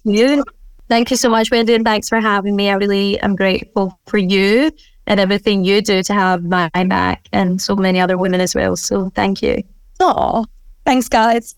Thank 0.88 1.10
you 1.10 1.18
so 1.18 1.30
much, 1.30 1.50
Wendy, 1.52 1.74
and 1.74 1.84
thanks 1.84 2.08
for 2.08 2.20
having 2.20 2.56
me. 2.56 2.70
I 2.70 2.74
really 2.74 3.20
am 3.22 3.36
grateful 3.36 4.00
for 4.06 4.18
you 4.18 4.72
and 5.08 5.20
everything 5.20 5.64
you 5.64 5.82
do 5.82 6.04
to 6.04 6.14
have 6.14 6.44
my 6.44 6.70
back 6.74 7.28
and 7.32 7.62
so 7.62 7.76
many 7.76 8.00
other 8.00 8.18
women 8.18 8.42
as 8.42 8.56
well. 8.56 8.76
So 8.76 9.10
thank 9.16 9.42
you. 9.42 9.64
Oh, 10.00 10.46
thanks, 10.86 11.10
guys. 11.10 11.56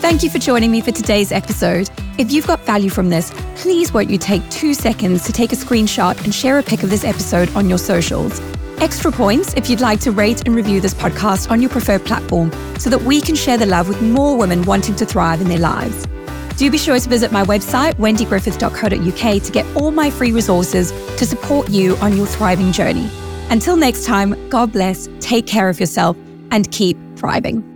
Thank 0.00 0.22
you 0.22 0.30
for 0.30 0.38
joining 0.38 0.72
me 0.72 0.80
for 0.80 0.90
today's 0.90 1.30
episode. 1.30 1.88
If 2.18 2.32
you've 2.32 2.46
got 2.46 2.60
value 2.60 2.90
from 2.90 3.08
this, 3.08 3.32
please 3.54 3.94
won't 3.94 4.10
you 4.10 4.18
take 4.18 4.48
two 4.50 4.74
seconds 4.74 5.24
to 5.24 5.32
take 5.32 5.52
a 5.52 5.56
screenshot 5.56 6.22
and 6.24 6.34
share 6.34 6.58
a 6.58 6.62
pic 6.62 6.82
of 6.82 6.90
this 6.90 7.04
episode 7.04 7.54
on 7.54 7.68
your 7.68 7.78
socials. 7.78 8.40
Extra 8.78 9.12
points 9.12 9.54
if 9.54 9.70
you'd 9.70 9.80
like 9.80 10.00
to 10.00 10.10
rate 10.10 10.44
and 10.44 10.56
review 10.56 10.80
this 10.80 10.92
podcast 10.92 11.50
on 11.50 11.60
your 11.60 11.70
preferred 11.70 12.04
platform 12.04 12.50
so 12.78 12.90
that 12.90 13.00
we 13.00 13.20
can 13.20 13.36
share 13.36 13.56
the 13.56 13.66
love 13.66 13.86
with 13.86 14.02
more 14.02 14.36
women 14.36 14.62
wanting 14.62 14.96
to 14.96 15.06
thrive 15.06 15.40
in 15.40 15.48
their 15.48 15.58
lives. 15.58 16.06
Do 16.62 16.70
be 16.70 16.78
sure 16.78 16.96
to 16.96 17.08
visit 17.08 17.32
my 17.32 17.42
website, 17.42 17.94
wendygriffith.co.uk, 17.94 19.42
to 19.42 19.50
get 19.50 19.66
all 19.76 19.90
my 19.90 20.10
free 20.10 20.30
resources 20.30 20.92
to 21.16 21.26
support 21.26 21.68
you 21.68 21.96
on 21.96 22.16
your 22.16 22.24
thriving 22.24 22.70
journey. 22.70 23.10
Until 23.50 23.74
next 23.74 24.04
time, 24.04 24.48
God 24.48 24.70
bless, 24.70 25.08
take 25.18 25.48
care 25.48 25.68
of 25.68 25.80
yourself, 25.80 26.16
and 26.52 26.70
keep 26.70 26.96
thriving. 27.16 27.71